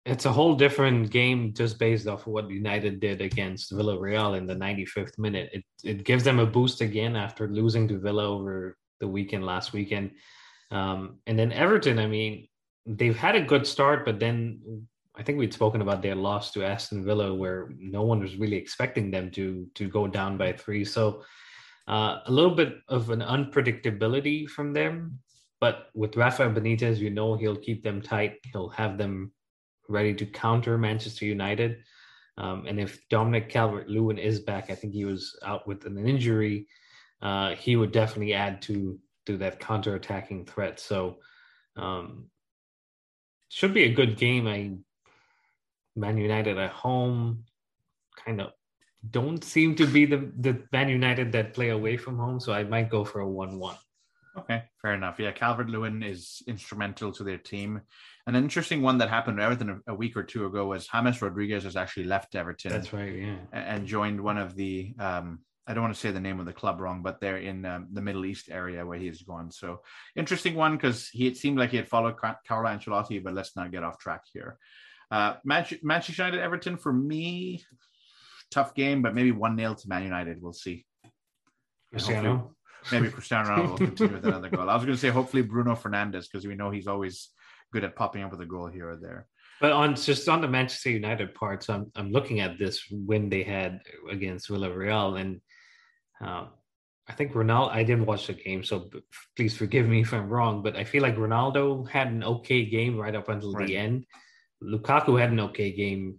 it's 0.08 0.24
a 0.24 0.32
whole 0.32 0.54
different 0.54 1.10
game 1.10 1.52
just 1.52 1.78
based 1.78 2.06
off 2.06 2.26
of 2.26 2.32
what 2.32 2.50
United 2.50 2.98
did 2.98 3.20
against 3.20 3.72
Villarreal 3.72 4.38
in 4.38 4.46
the 4.46 4.54
95th 4.54 5.18
minute. 5.18 5.50
It 5.52 5.64
it 5.84 6.04
gives 6.04 6.24
them 6.24 6.38
a 6.38 6.46
boost 6.46 6.80
again 6.80 7.14
after 7.14 7.46
losing 7.46 7.86
to 7.88 7.98
Villa 7.98 8.24
over 8.24 8.76
the 9.00 9.08
weekend 9.08 9.44
last 9.44 9.72
weekend. 9.74 10.12
Um, 10.70 11.18
and 11.26 11.38
then 11.38 11.52
Everton, 11.52 11.98
I 11.98 12.06
mean, 12.06 12.48
they've 12.86 13.16
had 13.16 13.36
a 13.36 13.42
good 13.42 13.66
start, 13.66 14.04
but 14.06 14.18
then 14.18 14.86
I 15.14 15.22
think 15.22 15.38
we'd 15.38 15.52
spoken 15.52 15.82
about 15.82 16.00
their 16.00 16.14
loss 16.14 16.52
to 16.52 16.64
Aston 16.64 17.04
Villa, 17.04 17.34
where 17.34 17.70
no 17.78 18.02
one 18.02 18.20
was 18.20 18.36
really 18.36 18.56
expecting 18.56 19.10
them 19.10 19.30
to 19.32 19.66
to 19.74 19.88
go 19.88 20.06
down 20.06 20.38
by 20.38 20.52
three. 20.52 20.84
So 20.86 21.22
uh, 21.86 22.20
a 22.24 22.32
little 22.32 22.54
bit 22.54 22.78
of 22.88 23.10
an 23.10 23.20
unpredictability 23.20 24.48
from 24.48 24.72
them. 24.72 25.18
But 25.60 25.88
with 25.92 26.16
Rafa 26.16 26.44
Benitez, 26.48 26.98
you 26.98 27.10
know 27.10 27.34
he'll 27.34 27.56
keep 27.56 27.82
them 27.82 28.00
tight. 28.00 28.36
He'll 28.52 28.70
have 28.70 28.96
them 28.96 29.32
ready 29.88 30.14
to 30.14 30.26
counter 30.26 30.78
Manchester 30.78 31.24
United. 31.24 31.78
Um, 32.36 32.66
and 32.66 32.78
if 32.78 33.00
Dominic 33.08 33.48
Calvert 33.48 33.88
Lewin 33.88 34.18
is 34.18 34.40
back, 34.40 34.70
I 34.70 34.74
think 34.74 34.92
he 34.92 35.04
was 35.04 35.36
out 35.44 35.66
with 35.66 35.84
an 35.86 35.98
injury. 36.06 36.68
Uh, 37.20 37.54
he 37.56 37.74
would 37.74 37.92
definitely 37.92 38.34
add 38.34 38.62
to 38.62 38.98
to 39.26 39.36
that 39.38 39.60
counter 39.60 39.94
attacking 39.94 40.46
threat. 40.46 40.80
So 40.80 41.18
um, 41.76 42.30
should 43.48 43.74
be 43.74 43.84
a 43.84 43.92
good 43.92 44.16
game. 44.16 44.46
I 44.46 44.76
Man 45.96 46.16
United 46.16 46.58
at 46.58 46.70
home 46.70 47.44
kind 48.24 48.40
of 48.40 48.52
don't 49.10 49.42
seem 49.42 49.74
to 49.76 49.86
be 49.86 50.06
the 50.06 50.30
the 50.38 50.62
Man 50.72 50.88
United 50.88 51.32
that 51.32 51.54
play 51.54 51.70
away 51.70 51.96
from 51.96 52.18
home. 52.18 52.40
So 52.40 52.52
I 52.52 52.64
might 52.64 52.90
go 52.90 53.04
for 53.04 53.20
a 53.20 53.28
one 53.28 53.58
one. 53.58 53.76
Okay, 54.36 54.62
fair 54.80 54.94
enough. 54.94 55.18
Yeah, 55.18 55.32
Calvert 55.32 55.68
Lewin 55.68 56.02
is 56.02 56.42
instrumental 56.46 57.10
to 57.12 57.24
their 57.24 57.38
team. 57.38 57.80
An 58.28 58.36
interesting 58.36 58.82
one 58.82 58.98
that 58.98 59.08
happened 59.08 59.38
to 59.38 59.42
Everton 59.42 59.82
a, 59.86 59.94
week 59.94 60.14
or 60.14 60.22
two 60.22 60.44
ago 60.44 60.66
was 60.66 60.86
James 60.86 61.22
Rodriguez 61.22 61.64
has 61.64 61.76
actually 61.76 62.04
left 62.04 62.34
Everton. 62.34 62.70
That's 62.70 62.92
right, 62.92 63.14
yeah, 63.14 63.36
and 63.52 63.86
joined 63.86 64.20
one 64.20 64.36
of 64.36 64.54
the. 64.54 64.94
Um, 64.98 65.38
I 65.66 65.72
don't 65.72 65.82
want 65.82 65.94
to 65.94 66.00
say 66.00 66.10
the 66.10 66.20
name 66.20 66.38
of 66.38 66.44
the 66.44 66.52
club 66.52 66.78
wrong, 66.78 67.00
but 67.02 67.20
they're 67.20 67.38
in 67.38 67.64
um, 67.64 67.88
the 67.90 68.02
Middle 68.02 68.26
East 68.26 68.50
area 68.50 68.84
where 68.84 68.98
he 68.98 69.06
has 69.06 69.22
gone. 69.22 69.50
So 69.50 69.80
interesting 70.14 70.54
one 70.54 70.76
because 70.76 71.08
he 71.08 71.26
it 71.26 71.38
seemed 71.38 71.58
like 71.58 71.70
he 71.70 71.78
had 71.78 71.88
followed 71.88 72.16
Carlo 72.18 72.68
Ancelotti, 72.68 73.24
but 73.24 73.32
let's 73.32 73.56
not 73.56 73.72
get 73.72 73.82
off 73.82 73.98
track 73.98 74.24
here. 74.30 74.58
Uh, 75.10 75.36
Manchester 75.42 76.22
United 76.22 76.42
Everton 76.42 76.76
for 76.76 76.92
me, 76.92 77.64
tough 78.50 78.74
game, 78.74 79.00
but 79.00 79.14
maybe 79.14 79.32
one 79.32 79.56
nil 79.56 79.74
to 79.74 79.88
Man 79.88 80.02
United. 80.02 80.42
We'll 80.42 80.52
see. 80.52 80.84
Cristiano 81.90 82.54
maybe 82.92 83.10
Cristiano 83.10 83.48
Ronaldo 83.48 83.70
will 83.70 83.78
continue 83.78 84.14
with 84.14 84.26
another 84.26 84.50
goal. 84.50 84.68
I 84.68 84.74
was 84.74 84.84
going 84.84 84.96
to 84.96 85.00
say 85.00 85.08
hopefully 85.08 85.42
Bruno 85.42 85.74
Fernandes 85.74 86.26
because 86.30 86.46
we 86.46 86.54
know 86.54 86.70
he's 86.70 86.86
always 86.86 87.30
good 87.72 87.84
at 87.84 87.96
popping 87.96 88.22
up 88.22 88.30
with 88.30 88.40
a 88.40 88.46
goal 88.46 88.66
here 88.66 88.90
or 88.90 88.96
there. 88.96 89.26
But 89.60 89.72
on 89.72 89.96
just 89.96 90.28
on 90.28 90.40
the 90.40 90.48
Manchester 90.48 90.90
United 90.90 91.34
parts, 91.34 91.68
I'm 91.68 91.90
I'm 91.96 92.12
looking 92.12 92.40
at 92.40 92.58
this 92.58 92.84
win 92.90 93.28
they 93.28 93.42
had 93.42 93.80
against 94.10 94.48
Villarreal, 94.48 95.20
and 95.20 95.40
uh, 96.24 96.46
I 97.08 97.12
think 97.12 97.32
Ronaldo. 97.32 97.70
I 97.70 97.82
didn't 97.82 98.06
watch 98.06 98.28
the 98.28 98.34
game, 98.34 98.62
so 98.62 98.88
please 99.36 99.56
forgive 99.56 99.88
me 99.88 100.02
if 100.02 100.14
I'm 100.14 100.28
wrong. 100.28 100.62
But 100.62 100.76
I 100.76 100.84
feel 100.84 101.02
like 101.02 101.16
Ronaldo 101.16 101.88
had 101.88 102.08
an 102.08 102.22
okay 102.22 102.66
game 102.66 102.96
right 102.96 103.14
up 103.14 103.28
until 103.28 103.52
right. 103.52 103.66
the 103.66 103.76
end. 103.76 104.06
Lukaku 104.62 105.20
had 105.20 105.32
an 105.32 105.40
okay 105.40 105.72
game, 105.72 106.18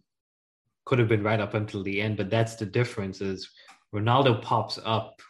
could 0.85 0.99
have 0.99 1.09
been 1.09 1.23
right 1.23 1.39
up 1.39 1.53
until 1.53 1.83
the 1.83 2.01
end. 2.01 2.17
But 2.17 2.29
that's 2.29 2.55
the 2.55 2.65
difference: 2.65 3.21
is 3.21 3.49
Ronaldo 3.95 4.41
pops 4.41 4.79
up 4.83 5.21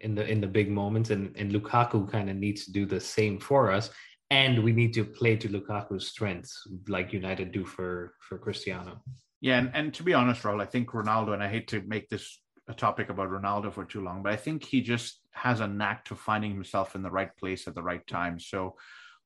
in 0.00 0.16
the 0.16 0.28
in 0.28 0.40
the 0.40 0.48
big 0.48 0.70
moments, 0.70 1.10
and 1.10 1.36
and 1.36 1.52
Lukaku 1.52 2.10
kind 2.10 2.28
of 2.28 2.36
needs 2.36 2.64
to 2.64 2.72
do 2.72 2.84
the 2.84 2.98
same 2.98 3.38
for 3.38 3.70
us. 3.70 3.90
And 4.34 4.64
we 4.64 4.72
need 4.72 4.92
to 4.94 5.04
play 5.04 5.36
to 5.36 5.48
Lukaku's 5.48 6.08
strengths, 6.08 6.66
like 6.88 7.12
United 7.12 7.52
do 7.52 7.64
for 7.64 8.14
for 8.18 8.36
Cristiano. 8.36 9.00
Yeah, 9.40 9.58
and, 9.58 9.70
and 9.74 9.94
to 9.94 10.02
be 10.02 10.12
honest, 10.12 10.42
Rahul, 10.42 10.60
I 10.60 10.66
think 10.66 10.90
Ronaldo, 10.90 11.34
and 11.34 11.42
I 11.42 11.48
hate 11.48 11.68
to 11.68 11.82
make 11.82 12.08
this 12.08 12.40
a 12.66 12.74
topic 12.74 13.10
about 13.10 13.30
Ronaldo 13.30 13.72
for 13.72 13.84
too 13.84 14.02
long, 14.02 14.24
but 14.24 14.32
I 14.32 14.36
think 14.36 14.64
he 14.64 14.80
just 14.80 15.20
has 15.32 15.60
a 15.60 15.68
knack 15.68 16.04
to 16.06 16.16
finding 16.16 16.52
himself 16.52 16.96
in 16.96 17.02
the 17.02 17.10
right 17.10 17.36
place 17.36 17.68
at 17.68 17.74
the 17.76 17.82
right 17.82 18.04
time. 18.08 18.40
So 18.40 18.74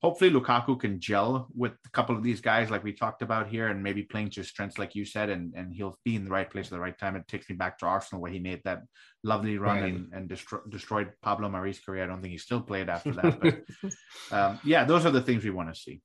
hopefully 0.01 0.31
Lukaku 0.31 0.79
can 0.79 1.01
gel 1.01 1.49
with 1.55 1.73
a 1.85 1.91
couple 1.91 2.17
of 2.17 2.23
these 2.23 2.41
guys 2.41 2.71
like 2.71 2.85
we 2.85 2.93
talked 2.93 3.23
about 3.23 3.49
here 3.49 3.69
and 3.69 3.83
maybe 3.83 4.03
playing 4.03 4.31
to 4.31 4.41
his 4.41 4.49
strengths 4.49 4.79
like 4.79 4.95
you 4.95 5.05
said 5.05 5.29
and, 5.29 5.53
and 5.57 5.75
he'll 5.75 5.99
be 6.05 6.15
in 6.15 6.25
the 6.25 6.31
right 6.31 6.49
place 6.49 6.67
at 6.67 6.71
the 6.71 6.81
right 6.81 6.97
time. 6.97 7.17
It 7.17 7.27
takes 7.27 7.51
me 7.51 7.57
back 7.57 7.79
to 7.79 7.87
Arsenal 7.87 8.23
where 8.23 8.31
he 8.31 8.39
made 8.39 8.63
that 8.65 8.83
lovely 9.25 9.59
run 9.59 9.81
right. 9.81 9.93
and, 9.93 10.13
and 10.13 10.29
destroy, 10.29 10.61
destroyed 10.69 11.13
Pablo 11.21 11.49
Mari's 11.49 11.81
career. 11.81 12.05
I 12.05 12.07
don't 12.07 12.23
think 12.23 12.33
he 12.33 12.39
still 12.39 12.61
played 12.61 12.89
after 12.89 13.13
that. 13.13 13.41
But 13.41 14.37
um, 14.37 14.61
yeah, 14.65 14.85
those 14.85 15.05
are 15.05 15.11
the 15.11 15.23
things 15.23 15.43
we 15.43 15.51
want 15.51 15.75
to 15.75 15.81
see. 15.81 16.01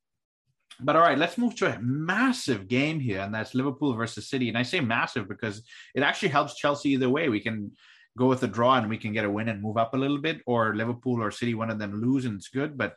But 0.80 0.96
all 0.96 1.04
right, 1.04 1.18
let's 1.18 1.38
move 1.38 1.56
to 1.58 1.72
a 1.72 1.80
massive 1.80 2.68
game 2.68 3.00
here, 3.00 3.20
and 3.20 3.32
that's 3.32 3.54
Liverpool 3.54 3.94
versus 3.94 4.28
City. 4.28 4.50
And 4.50 4.58
I 4.58 4.64
say 4.64 4.80
massive 4.80 5.30
because 5.30 5.62
it 5.94 6.02
actually 6.02 6.30
helps 6.30 6.56
Chelsea 6.56 6.90
either 6.90 7.10
way. 7.10 7.30
We 7.30 7.42
can 7.42 7.74
go 8.18 8.26
with 8.26 8.42
a 8.42 8.48
draw 8.48 8.76
and 8.76 8.90
we 8.90 8.98
can 8.98 9.14
get 9.14 9.26
a 9.26 9.30
win 9.30 9.50
and 9.50 9.62
move 9.62 9.78
up 9.78 9.94
a 9.94 9.98
little 9.98 10.18
bit, 10.18 10.42
or 10.48 10.76
Liverpool 10.76 11.22
or 11.22 11.30
City, 11.30 11.54
one 11.54 11.70
of 11.70 11.78
them 11.78 12.02
lose 12.02 12.26
and 12.26 12.36
it's 12.36 12.50
good. 12.50 12.76
But 12.76 12.96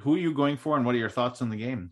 who 0.00 0.14
are 0.14 0.18
you 0.18 0.32
going 0.32 0.56
for, 0.56 0.76
and 0.76 0.84
what 0.84 0.94
are 0.94 0.98
your 0.98 1.10
thoughts 1.10 1.42
on 1.42 1.50
the 1.50 1.56
game? 1.56 1.90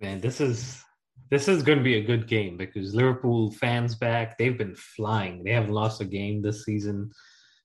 Man, 0.00 0.20
this 0.20 0.40
is 0.40 0.82
this 1.30 1.48
is 1.48 1.62
going 1.62 1.78
to 1.78 1.84
be 1.84 1.96
a 1.96 2.04
good 2.04 2.26
game 2.26 2.56
because 2.56 2.94
Liverpool 2.94 3.50
fans 3.52 3.94
back. 3.94 4.36
They've 4.36 4.56
been 4.56 4.76
flying. 4.76 5.42
They 5.42 5.52
haven't 5.52 5.72
lost 5.72 6.00
a 6.00 6.04
game 6.04 6.42
this 6.42 6.64
season. 6.64 7.10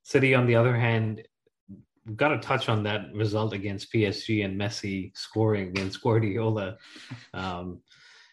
City, 0.03 0.33
on 0.33 0.47
the 0.47 0.55
other 0.55 0.75
hand, 0.75 1.21
got 2.15 2.29
to 2.29 2.39
touch 2.39 2.69
on 2.69 2.83
that 2.83 3.13
result 3.13 3.53
against 3.53 3.91
PSG 3.93 4.45
and 4.45 4.59
Messi 4.59 5.11
scoring 5.17 5.69
against 5.69 6.01
Guardiola. 6.03 6.77
Um, 7.33 7.81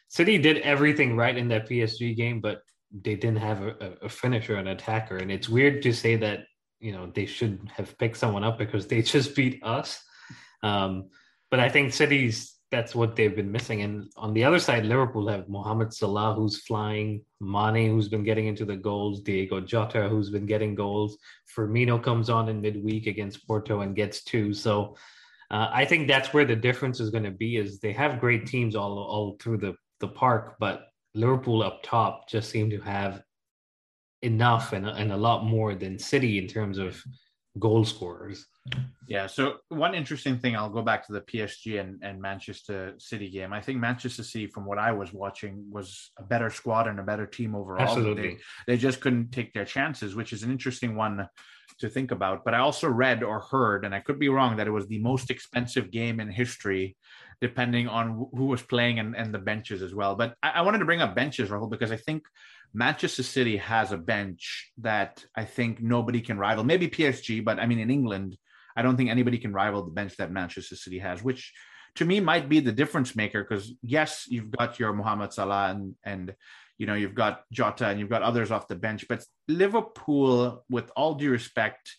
City 0.08 0.38
did 0.38 0.58
everything 0.58 1.16
right 1.16 1.36
in 1.36 1.48
that 1.48 1.68
PSG 1.68 2.16
game, 2.16 2.40
but 2.40 2.62
they 2.92 3.16
didn't 3.16 3.38
have 3.38 3.62
a, 3.62 3.96
a 4.02 4.08
finisher, 4.08 4.54
an 4.54 4.68
attacker, 4.68 5.16
and 5.16 5.32
it's 5.32 5.48
weird 5.48 5.82
to 5.82 5.92
say 5.92 6.14
that 6.16 6.44
you 6.78 6.92
know 6.92 7.10
they 7.12 7.26
should 7.26 7.68
have 7.74 7.98
picked 7.98 8.16
someone 8.16 8.44
up 8.44 8.56
because 8.58 8.86
they 8.86 9.02
just 9.14 9.34
beat 9.34 9.60
us. 9.64 10.00
Um, 10.64 11.10
but 11.50 11.60
I 11.60 11.68
think 11.68 11.92
cities 11.92 12.54
that's 12.74 12.94
what 12.94 13.14
they've 13.14 13.36
been 13.36 13.52
missing. 13.52 13.82
And 13.82 14.10
on 14.16 14.34
the 14.34 14.42
other 14.42 14.58
side, 14.58 14.84
Liverpool 14.84 15.28
have 15.28 15.48
Mohamed 15.48 15.94
Salah, 15.94 16.34
who's 16.34 16.62
flying, 16.62 17.22
Mane, 17.40 17.88
who's 17.88 18.08
been 18.08 18.24
getting 18.24 18.48
into 18.48 18.64
the 18.64 18.74
goals, 18.74 19.20
Diogo 19.20 19.60
Jota, 19.60 20.08
who's 20.08 20.30
been 20.30 20.46
getting 20.46 20.74
goals. 20.74 21.16
Firmino 21.56 22.02
comes 22.02 22.28
on 22.28 22.48
in 22.48 22.60
midweek 22.60 23.06
against 23.06 23.46
Porto 23.46 23.82
and 23.82 23.94
gets 23.94 24.24
two. 24.24 24.52
So 24.52 24.96
uh, 25.52 25.68
I 25.72 25.84
think 25.84 26.08
that's 26.08 26.34
where 26.34 26.44
the 26.44 26.56
difference 26.56 26.98
is 26.98 27.10
going 27.10 27.24
to 27.24 27.30
be. 27.30 27.58
Is 27.58 27.78
they 27.78 27.92
have 27.92 28.18
great 28.18 28.46
teams 28.46 28.74
all 28.74 28.98
all 28.98 29.36
through 29.40 29.58
the 29.58 29.76
the 30.00 30.08
park, 30.08 30.56
but 30.58 30.88
Liverpool 31.14 31.62
up 31.62 31.80
top 31.84 32.28
just 32.28 32.50
seem 32.50 32.70
to 32.70 32.80
have 32.80 33.22
enough 34.22 34.72
and, 34.72 34.86
and 34.86 35.12
a 35.12 35.16
lot 35.16 35.44
more 35.44 35.76
than 35.76 35.98
City 35.98 36.38
in 36.38 36.48
terms 36.48 36.78
of 36.78 37.00
goal 37.58 37.84
scorers. 37.84 38.46
Yeah. 39.06 39.26
So 39.26 39.56
one 39.68 39.94
interesting 39.94 40.38
thing, 40.38 40.56
I'll 40.56 40.70
go 40.70 40.82
back 40.82 41.06
to 41.06 41.12
the 41.12 41.20
PSG 41.20 41.78
and, 41.78 42.02
and 42.02 42.20
Manchester 42.20 42.94
City 42.98 43.30
game. 43.30 43.52
I 43.52 43.60
think 43.60 43.78
Manchester 43.78 44.24
City, 44.24 44.46
from 44.46 44.64
what 44.64 44.78
I 44.78 44.92
was 44.92 45.12
watching, 45.12 45.64
was 45.70 46.10
a 46.18 46.22
better 46.22 46.50
squad 46.50 46.88
and 46.88 46.98
a 46.98 47.02
better 47.02 47.26
team 47.26 47.54
overall. 47.54 47.82
Absolutely. 47.82 48.28
They, 48.28 48.38
they 48.66 48.76
just 48.76 49.00
couldn't 49.00 49.30
take 49.30 49.52
their 49.52 49.64
chances, 49.64 50.14
which 50.14 50.32
is 50.32 50.42
an 50.42 50.50
interesting 50.50 50.96
one 50.96 51.28
to 51.78 51.88
think 51.88 52.10
about. 52.10 52.44
But 52.44 52.54
I 52.54 52.58
also 52.58 52.88
read 52.88 53.22
or 53.22 53.40
heard, 53.40 53.84
and 53.84 53.94
I 53.94 54.00
could 54.00 54.18
be 54.18 54.28
wrong, 54.28 54.56
that 54.56 54.66
it 54.66 54.72
was 54.72 54.88
the 54.88 55.00
most 55.00 55.30
expensive 55.30 55.90
game 55.90 56.20
in 56.20 56.30
history, 56.30 56.96
depending 57.40 57.88
on 57.88 58.28
who 58.32 58.46
was 58.46 58.62
playing 58.62 58.98
and, 58.98 59.14
and 59.14 59.34
the 59.34 59.38
benches 59.38 59.82
as 59.82 59.94
well. 59.94 60.16
But 60.16 60.34
I, 60.42 60.50
I 60.50 60.60
wanted 60.62 60.78
to 60.78 60.86
bring 60.86 61.02
up 61.02 61.14
benches, 61.14 61.50
Rahul, 61.50 61.70
because 61.70 61.92
I 61.92 61.96
think 61.96 62.24
Manchester 62.74 63.22
City 63.22 63.56
has 63.56 63.92
a 63.92 63.96
bench 63.96 64.72
that 64.78 65.24
I 65.36 65.44
think 65.44 65.80
nobody 65.80 66.20
can 66.20 66.38
rival. 66.38 66.64
Maybe 66.64 66.88
PSG, 66.88 67.44
but 67.44 67.60
I 67.60 67.66
mean, 67.66 67.78
in 67.78 67.90
England, 67.90 68.36
I 68.76 68.82
don't 68.82 68.96
think 68.96 69.10
anybody 69.10 69.38
can 69.38 69.52
rival 69.52 69.84
the 69.84 69.92
bench 69.92 70.16
that 70.16 70.32
Manchester 70.32 70.74
City 70.74 70.98
has, 70.98 71.22
which 71.22 71.52
to 71.94 72.04
me 72.04 72.18
might 72.18 72.48
be 72.48 72.58
the 72.58 72.72
difference 72.72 73.14
maker. 73.14 73.44
Because 73.44 73.72
yes, 73.82 74.26
you've 74.28 74.50
got 74.50 74.80
your 74.80 74.92
Mohamed 74.92 75.32
Salah 75.32 75.70
and 75.70 75.94
and 76.04 76.34
you 76.76 76.86
know 76.86 76.94
you've 76.94 77.14
got 77.14 77.42
Jota 77.52 77.86
and 77.86 78.00
you've 78.00 78.10
got 78.10 78.22
others 78.22 78.50
off 78.50 78.66
the 78.66 78.74
bench, 78.74 79.06
but 79.08 79.24
Liverpool, 79.46 80.64
with 80.68 80.90
all 80.96 81.14
due 81.14 81.30
respect, 81.30 81.94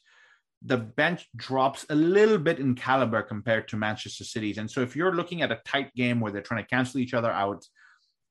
the 0.61 0.77
bench 0.77 1.29
drops 1.37 1.85
a 1.89 1.95
little 1.95 2.37
bit 2.37 2.59
in 2.59 2.75
caliber 2.75 3.21
compared 3.21 3.69
to 3.69 3.77
Manchester 3.77 4.25
City's. 4.25 4.57
And 4.57 4.69
so 4.69 4.81
if 4.81 4.93
you're 4.93 5.15
looking 5.15 5.41
at 5.41 5.53
a 5.53 5.61
tight 5.63 5.93
game 5.93 6.19
where 6.19 6.33
they're 6.33 6.41
trying 6.41 6.63
to 6.63 6.69
cancel 6.69 6.99
each 6.99 7.13
other 7.13 7.31
out 7.31 7.63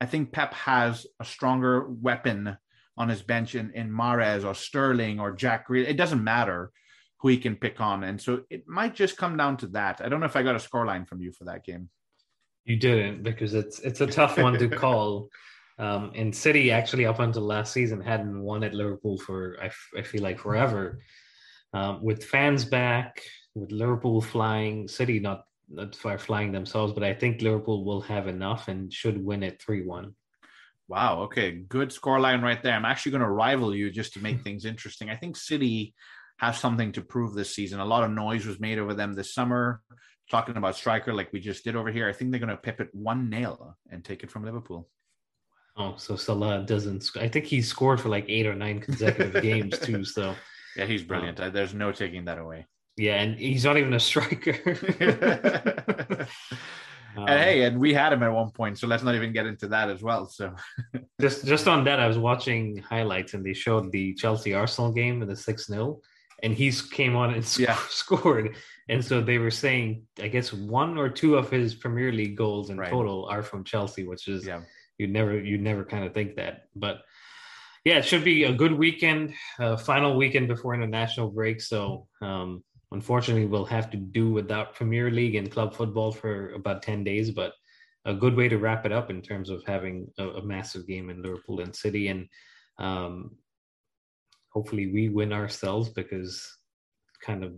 I 0.00 0.06
think 0.06 0.32
Pep 0.32 0.54
has 0.54 1.06
a 1.20 1.24
stronger 1.24 1.88
weapon 1.88 2.56
on 2.96 3.08
his 3.08 3.22
bench 3.22 3.54
in, 3.54 3.72
in 3.72 3.90
Mahrez 3.90 4.44
or 4.44 4.54
Sterling 4.54 5.20
or 5.20 5.32
Jack 5.32 5.68
Grealish. 5.68 5.88
It 5.88 5.96
doesn't 5.96 6.22
matter 6.22 6.70
who 7.18 7.28
he 7.28 7.38
can 7.38 7.56
pick 7.56 7.80
on. 7.80 8.04
And 8.04 8.20
so 8.20 8.42
it 8.50 8.68
might 8.68 8.94
just 8.94 9.16
come 9.16 9.36
down 9.36 9.56
to 9.58 9.66
that. 9.68 10.00
I 10.04 10.08
don't 10.08 10.20
know 10.20 10.26
if 10.26 10.36
I 10.36 10.42
got 10.42 10.56
a 10.56 10.58
scoreline 10.58 11.08
from 11.08 11.20
you 11.20 11.32
for 11.32 11.44
that 11.44 11.64
game. 11.64 11.88
You 12.64 12.76
didn't 12.76 13.22
because 13.22 13.54
it's 13.54 13.78
it's 13.80 14.00
a 14.00 14.06
tough 14.06 14.38
one 14.38 14.58
to 14.58 14.68
call. 14.68 15.28
Um, 15.76 16.12
and 16.14 16.32
City 16.32 16.70
actually 16.70 17.04
up 17.04 17.18
until 17.18 17.42
last 17.42 17.72
season 17.72 18.00
hadn't 18.00 18.40
won 18.40 18.62
at 18.62 18.74
Liverpool 18.74 19.18
for 19.18 19.56
I, 19.60 19.66
f- 19.66 19.90
I 19.98 20.02
feel 20.02 20.22
like 20.22 20.38
forever. 20.38 21.00
Um, 21.72 22.00
with 22.00 22.24
fans 22.24 22.64
back, 22.64 23.20
with 23.56 23.72
Liverpool 23.72 24.20
flying, 24.20 24.86
City 24.86 25.18
not 25.18 25.46
not 25.68 25.94
far 25.94 26.18
flying 26.18 26.52
themselves, 26.52 26.92
but 26.92 27.04
I 27.04 27.14
think 27.14 27.42
Liverpool 27.42 27.84
will 27.84 28.02
have 28.02 28.28
enough 28.28 28.68
and 28.68 28.92
should 28.92 29.22
win 29.22 29.42
it 29.42 29.62
3 29.62 29.84
1. 29.84 30.14
Wow. 30.88 31.22
Okay. 31.22 31.52
Good 31.52 31.90
scoreline 31.90 32.42
right 32.42 32.62
there. 32.62 32.74
I'm 32.74 32.84
actually 32.84 33.12
going 33.12 33.22
to 33.22 33.30
rival 33.30 33.74
you 33.74 33.90
just 33.90 34.14
to 34.14 34.22
make 34.22 34.42
things 34.44 34.64
interesting. 34.64 35.10
I 35.10 35.16
think 35.16 35.36
City 35.36 35.94
have 36.38 36.56
something 36.56 36.92
to 36.92 37.02
prove 37.02 37.34
this 37.34 37.54
season. 37.54 37.80
A 37.80 37.84
lot 37.84 38.04
of 38.04 38.10
noise 38.10 38.46
was 38.46 38.60
made 38.60 38.78
over 38.78 38.92
them 38.92 39.14
this 39.14 39.32
summer, 39.32 39.80
talking 40.30 40.56
about 40.56 40.76
striker 40.76 41.14
like 41.14 41.32
we 41.32 41.40
just 41.40 41.64
did 41.64 41.76
over 41.76 41.90
here. 41.90 42.08
I 42.08 42.12
think 42.12 42.30
they're 42.30 42.40
going 42.40 42.50
to 42.50 42.56
pip 42.56 42.80
it 42.80 42.88
one 42.92 43.30
nail 43.30 43.76
and 43.90 44.04
take 44.04 44.22
it 44.22 44.30
from 44.30 44.44
Liverpool. 44.44 44.88
Oh, 45.76 45.94
so 45.96 46.16
Salah 46.16 46.64
doesn't. 46.64 47.02
Sc- 47.02 47.16
I 47.18 47.28
think 47.28 47.46
he 47.46 47.60
scored 47.60 48.00
for 48.00 48.08
like 48.08 48.26
eight 48.28 48.46
or 48.46 48.54
nine 48.54 48.80
consecutive 48.80 49.42
games 49.42 49.78
too. 49.78 50.04
So 50.04 50.34
yeah, 50.76 50.86
he's 50.86 51.02
brilliant. 51.02 51.40
Um, 51.40 51.52
There's 51.52 51.74
no 51.74 51.92
taking 51.92 52.26
that 52.26 52.38
away. 52.38 52.66
Yeah, 52.96 53.20
and 53.20 53.38
he's 53.38 53.64
not 53.64 53.76
even 53.76 53.92
a 53.94 54.00
striker. 54.00 54.54
um, 57.16 57.26
and 57.28 57.40
hey, 57.40 57.62
and 57.64 57.80
we 57.80 57.92
had 57.92 58.12
him 58.12 58.22
at 58.22 58.32
one 58.32 58.50
point, 58.50 58.78
so 58.78 58.86
let's 58.86 59.02
not 59.02 59.14
even 59.16 59.32
get 59.32 59.46
into 59.46 59.66
that 59.68 59.90
as 59.90 60.02
well. 60.02 60.26
So 60.26 60.54
just 61.20 61.44
just 61.44 61.66
on 61.66 61.84
that, 61.84 61.98
I 61.98 62.06
was 62.06 62.18
watching 62.18 62.78
highlights 62.78 63.34
and 63.34 63.44
they 63.44 63.54
showed 63.54 63.90
the 63.90 64.14
Chelsea 64.14 64.54
Arsenal 64.54 64.92
game 64.92 65.22
in 65.22 65.28
the 65.28 65.36
6 65.36 65.66
0 65.66 66.00
and 66.44 66.52
he 66.52 66.70
came 66.92 67.16
on 67.16 67.32
and 67.34 67.44
sc- 67.44 67.58
yeah. 67.60 67.78
scored. 67.88 68.54
And 68.88 69.04
so 69.04 69.20
they 69.20 69.38
were 69.38 69.50
saying, 69.50 70.02
I 70.20 70.28
guess 70.28 70.52
one 70.52 70.98
or 70.98 71.08
two 71.08 71.36
of 71.36 71.50
his 71.50 71.74
Premier 71.74 72.12
League 72.12 72.36
goals 72.36 72.70
in 72.70 72.76
right. 72.76 72.90
total 72.90 73.26
are 73.26 73.42
from 73.42 73.64
Chelsea, 73.64 74.04
which 74.04 74.28
is 74.28 74.46
yeah. 74.46 74.60
you 74.98 75.06
never 75.06 75.40
you 75.40 75.58
never 75.58 75.84
kind 75.84 76.04
of 76.04 76.12
think 76.12 76.36
that, 76.36 76.68
but 76.76 77.02
yeah, 77.84 77.98
it 77.98 78.04
should 78.06 78.24
be 78.24 78.44
a 78.44 78.52
good 78.52 78.72
weekend, 78.72 79.34
uh, 79.58 79.76
final 79.76 80.16
weekend 80.16 80.48
before 80.48 80.74
international 80.74 81.28
break. 81.30 81.60
So 81.60 82.06
um, 82.22 82.64
unfortunately 82.94 83.44
we'll 83.44 83.64
have 83.64 83.90
to 83.90 83.96
do 83.96 84.30
without 84.30 84.74
Premier 84.74 85.10
League 85.10 85.34
and 85.34 85.50
club 85.50 85.74
football 85.74 86.12
for 86.12 86.52
about 86.52 86.82
10 86.82 87.02
days, 87.02 87.32
but 87.32 87.52
a 88.06 88.14
good 88.14 88.36
way 88.36 88.48
to 88.48 88.58
wrap 88.58 88.86
it 88.86 88.92
up 88.92 89.10
in 89.10 89.20
terms 89.20 89.50
of 89.50 89.64
having 89.66 90.06
a, 90.18 90.28
a 90.28 90.42
massive 90.44 90.86
game 90.86 91.10
in 91.10 91.22
Liverpool 91.22 91.60
and 91.60 91.74
City. 91.74 92.08
And 92.08 92.28
um, 92.78 93.32
hopefully 94.50 94.92
we 94.92 95.08
win 95.08 95.32
ourselves 95.32 95.88
because 95.88 96.46
kind 97.20 97.42
of 97.42 97.54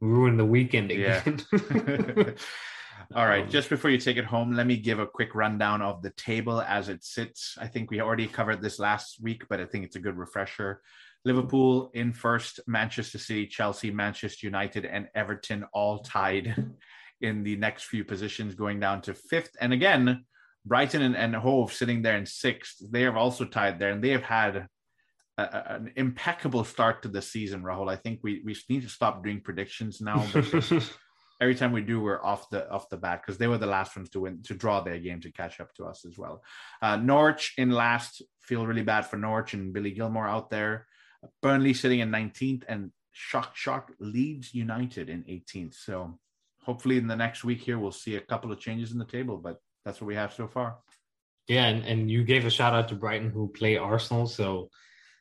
ruin 0.00 0.36
the 0.36 0.44
weekend 0.44 0.92
again. 0.92 1.42
Yeah. 1.52 2.30
All 3.14 3.26
right, 3.26 3.44
um, 3.44 3.50
just 3.50 3.68
before 3.68 3.90
you 3.90 3.98
take 3.98 4.16
it 4.16 4.24
home, 4.24 4.52
let 4.52 4.66
me 4.66 4.76
give 4.76 4.98
a 4.98 5.06
quick 5.06 5.34
rundown 5.34 5.82
of 5.82 6.02
the 6.02 6.10
table 6.10 6.60
as 6.62 6.88
it 6.88 7.04
sits. 7.04 7.56
I 7.60 7.66
think 7.66 7.90
we 7.90 8.00
already 8.00 8.26
covered 8.26 8.62
this 8.62 8.78
last 8.78 9.22
week, 9.22 9.44
but 9.48 9.60
I 9.60 9.66
think 9.66 9.84
it's 9.84 9.96
a 9.96 10.00
good 10.00 10.16
refresher. 10.16 10.82
Liverpool 11.26 11.90
in 11.92 12.12
first, 12.12 12.60
Manchester 12.68 13.18
City, 13.18 13.48
Chelsea, 13.48 13.90
Manchester 13.90 14.46
United, 14.46 14.84
and 14.84 15.08
Everton 15.14 15.64
all 15.72 15.98
tied 15.98 16.54
in 17.20 17.42
the 17.42 17.56
next 17.56 17.84
few 17.84 18.04
positions, 18.04 18.54
going 18.54 18.78
down 18.78 19.02
to 19.02 19.12
fifth. 19.12 19.50
And 19.60 19.72
again, 19.72 20.24
Brighton 20.64 21.02
and, 21.02 21.16
and 21.16 21.34
Hove 21.34 21.72
sitting 21.72 22.00
there 22.00 22.16
in 22.16 22.26
sixth. 22.26 22.76
They 22.92 23.02
have 23.02 23.16
also 23.16 23.44
tied 23.44 23.80
there, 23.80 23.90
and 23.90 24.02
they 24.02 24.10
have 24.10 24.22
had 24.22 24.68
a, 25.36 25.74
an 25.74 25.92
impeccable 25.96 26.62
start 26.62 27.02
to 27.02 27.08
the 27.08 27.22
season, 27.22 27.62
Rahul. 27.62 27.90
I 27.90 27.96
think 27.96 28.20
we 28.22 28.42
we 28.44 28.56
need 28.68 28.82
to 28.82 28.88
stop 28.88 29.24
doing 29.24 29.40
predictions 29.40 30.00
now. 30.00 30.24
every 31.40 31.54
time 31.54 31.72
we 31.72 31.82
do, 31.82 32.00
we're 32.00 32.24
off 32.24 32.48
the 32.50 32.70
off 32.70 32.88
the 32.88 32.96
bat 32.96 33.22
because 33.22 33.36
they 33.36 33.48
were 33.48 33.58
the 33.58 33.66
last 33.66 33.96
ones 33.96 34.10
to 34.10 34.20
win 34.20 34.42
to 34.44 34.54
draw 34.54 34.80
their 34.80 34.98
game 35.00 35.20
to 35.22 35.32
catch 35.32 35.60
up 35.60 35.74
to 35.74 35.84
us 35.86 36.04
as 36.06 36.16
well. 36.16 36.42
Uh, 36.80 36.96
Norwich 36.96 37.54
in 37.58 37.70
last 37.70 38.22
feel 38.42 38.64
really 38.64 38.82
bad 38.82 39.02
for 39.02 39.16
Norwich 39.16 39.54
and 39.54 39.72
Billy 39.72 39.92
Gilmour 39.92 40.28
out 40.28 40.50
there. 40.50 40.86
Burnley 41.42 41.74
sitting 41.74 42.00
in 42.00 42.10
19th 42.10 42.64
and 42.68 42.90
shock 43.12 43.56
shock 43.56 43.92
Leeds 43.98 44.54
United 44.54 45.08
in 45.08 45.22
18th. 45.24 45.74
So 45.74 46.18
hopefully 46.62 46.98
in 46.98 47.06
the 47.06 47.16
next 47.16 47.44
week 47.44 47.60
here 47.60 47.78
we'll 47.78 47.92
see 47.92 48.16
a 48.16 48.20
couple 48.20 48.52
of 48.52 48.60
changes 48.60 48.92
in 48.92 48.98
the 48.98 49.04
table, 49.04 49.38
but 49.38 49.58
that's 49.84 50.00
what 50.00 50.08
we 50.08 50.14
have 50.14 50.32
so 50.32 50.48
far. 50.48 50.76
Yeah, 51.48 51.66
and, 51.66 51.84
and 51.84 52.10
you 52.10 52.24
gave 52.24 52.44
a 52.44 52.50
shout 52.50 52.74
out 52.74 52.88
to 52.88 52.96
Brighton 52.96 53.30
who 53.30 53.48
play 53.48 53.76
Arsenal, 53.76 54.26
so 54.26 54.68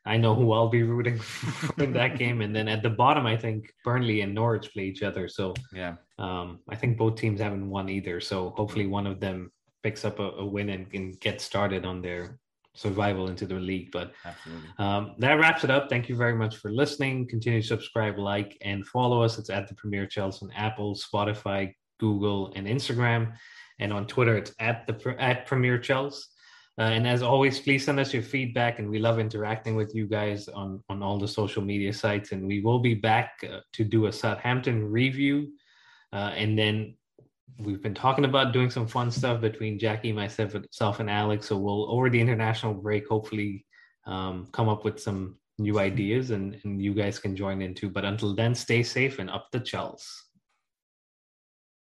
I 0.06 0.18
know 0.18 0.36
who 0.36 0.52
I'll 0.54 0.70
be 0.70 0.84
rooting 0.84 1.20
for 1.20 1.84
in 1.84 1.94
that 1.94 2.18
game. 2.18 2.42
And 2.42 2.56
then 2.56 2.68
at 2.68 2.84
the 2.84 2.90
bottom, 2.90 3.26
I 3.26 3.38
think 3.38 3.72
Burnley 3.84 4.22
and 4.22 4.34
Norwich 4.34 4.72
play 4.74 4.84
each 4.84 5.04
other. 5.04 5.28
So 5.28 5.54
yeah, 5.74 5.96
um, 6.18 6.60
I 6.70 6.76
think 6.76 6.98
both 6.98 7.16
teams 7.16 7.40
haven't 7.40 7.70
won 7.70 7.90
either. 7.90 8.20
So 8.22 8.52
hopefully 8.52 8.88
one 8.88 9.08
of 9.08 9.20
them 9.20 9.52
picks 9.84 10.04
up 10.04 10.20
a, 10.20 10.32
a 10.32 10.46
win 10.46 10.70
and 10.70 10.90
can 10.90 11.12
get 11.12 11.42
started 11.42 11.86
on 11.86 12.02
their 12.02 12.40
survival 12.76 13.30
into 13.30 13.46
the 13.46 13.56
league. 13.56 13.92
But 13.92 14.12
um, 14.78 15.16
that 15.20 15.40
wraps 15.40 15.64
it 15.64 15.72
up. 15.72 15.90
Thank 15.90 16.10
you 16.10 16.16
very 16.16 16.36
much 16.36 16.58
for 16.58 16.72
listening. 16.72 17.28
Continue 17.28 17.62
to 17.62 17.68
subscribe, 17.68 18.20
like, 18.20 18.58
and 18.62 18.86
follow 18.86 19.24
us. 19.24 19.40
It's 19.40 19.50
at 19.50 19.68
the 19.68 19.76
Premier 19.76 20.06
Chelsea 20.06 20.46
on 20.46 20.52
Apple, 20.52 20.96
Spotify, 20.96 21.74
Google, 22.00 22.54
and 22.56 22.68
Instagram. 22.68 23.34
And 23.80 23.92
on 23.92 24.06
Twitter, 24.08 24.38
it's 24.38 24.54
at 24.60 24.86
the 24.88 25.16
at 25.20 25.46
Premier 25.46 25.80
Chelsea. 25.80 26.24
Uh, 26.78 26.84
and 26.84 27.08
as 27.08 27.22
always, 27.22 27.58
please 27.60 27.86
send 27.86 28.00
us 28.02 28.14
your 28.14 28.22
feedback, 28.22 28.80
and 28.80 28.90
we 28.90 29.00
love 29.00 29.18
interacting 29.18 29.76
with 29.78 29.96
you 29.96 30.06
guys 30.06 30.50
on 30.50 30.84
on 30.90 31.02
all 31.02 31.18
the 31.18 31.28
social 31.28 31.64
media 31.64 31.94
sites. 31.94 32.34
And 32.34 32.46
we 32.46 32.62
will 32.62 32.80
be 32.80 32.94
back 32.94 33.32
uh, 33.50 33.60
to 33.74 33.84
do 33.86 34.08
a 34.08 34.12
Southampton 34.12 34.92
review, 34.92 35.54
uh, 36.12 36.34
and 36.36 36.60
then 36.60 36.96
we've 37.60 37.82
been 37.82 37.94
talking 37.94 38.26
about 38.26 38.54
doing 38.54 38.70
some 38.70 38.88
fun 38.88 39.12
stuff 39.12 39.42
between 39.42 39.80
Jackie, 39.80 40.12
myself, 40.12 41.00
and 41.00 41.10
Alex. 41.10 41.48
So 41.48 41.58
we'll 41.58 41.92
over 41.92 42.10
the 42.10 42.20
international 42.20 42.74
break, 42.74 43.08
hopefully, 43.08 43.66
um, 44.06 44.48
come 44.52 44.70
up 44.70 44.84
with 44.84 45.00
some 45.00 45.38
new 45.58 45.80
ideas, 45.80 46.32
and 46.32 46.60
and 46.64 46.82
you 46.82 46.94
guys 46.94 47.20
can 47.20 47.36
join 47.36 47.62
in 47.62 47.74
too. 47.74 47.90
But 47.90 48.06
until 48.06 48.36
then, 48.36 48.56
stay 48.56 48.84
safe 48.84 49.20
and 49.20 49.30
up 49.30 49.48
the 49.52 49.60
Chels. 49.60 50.04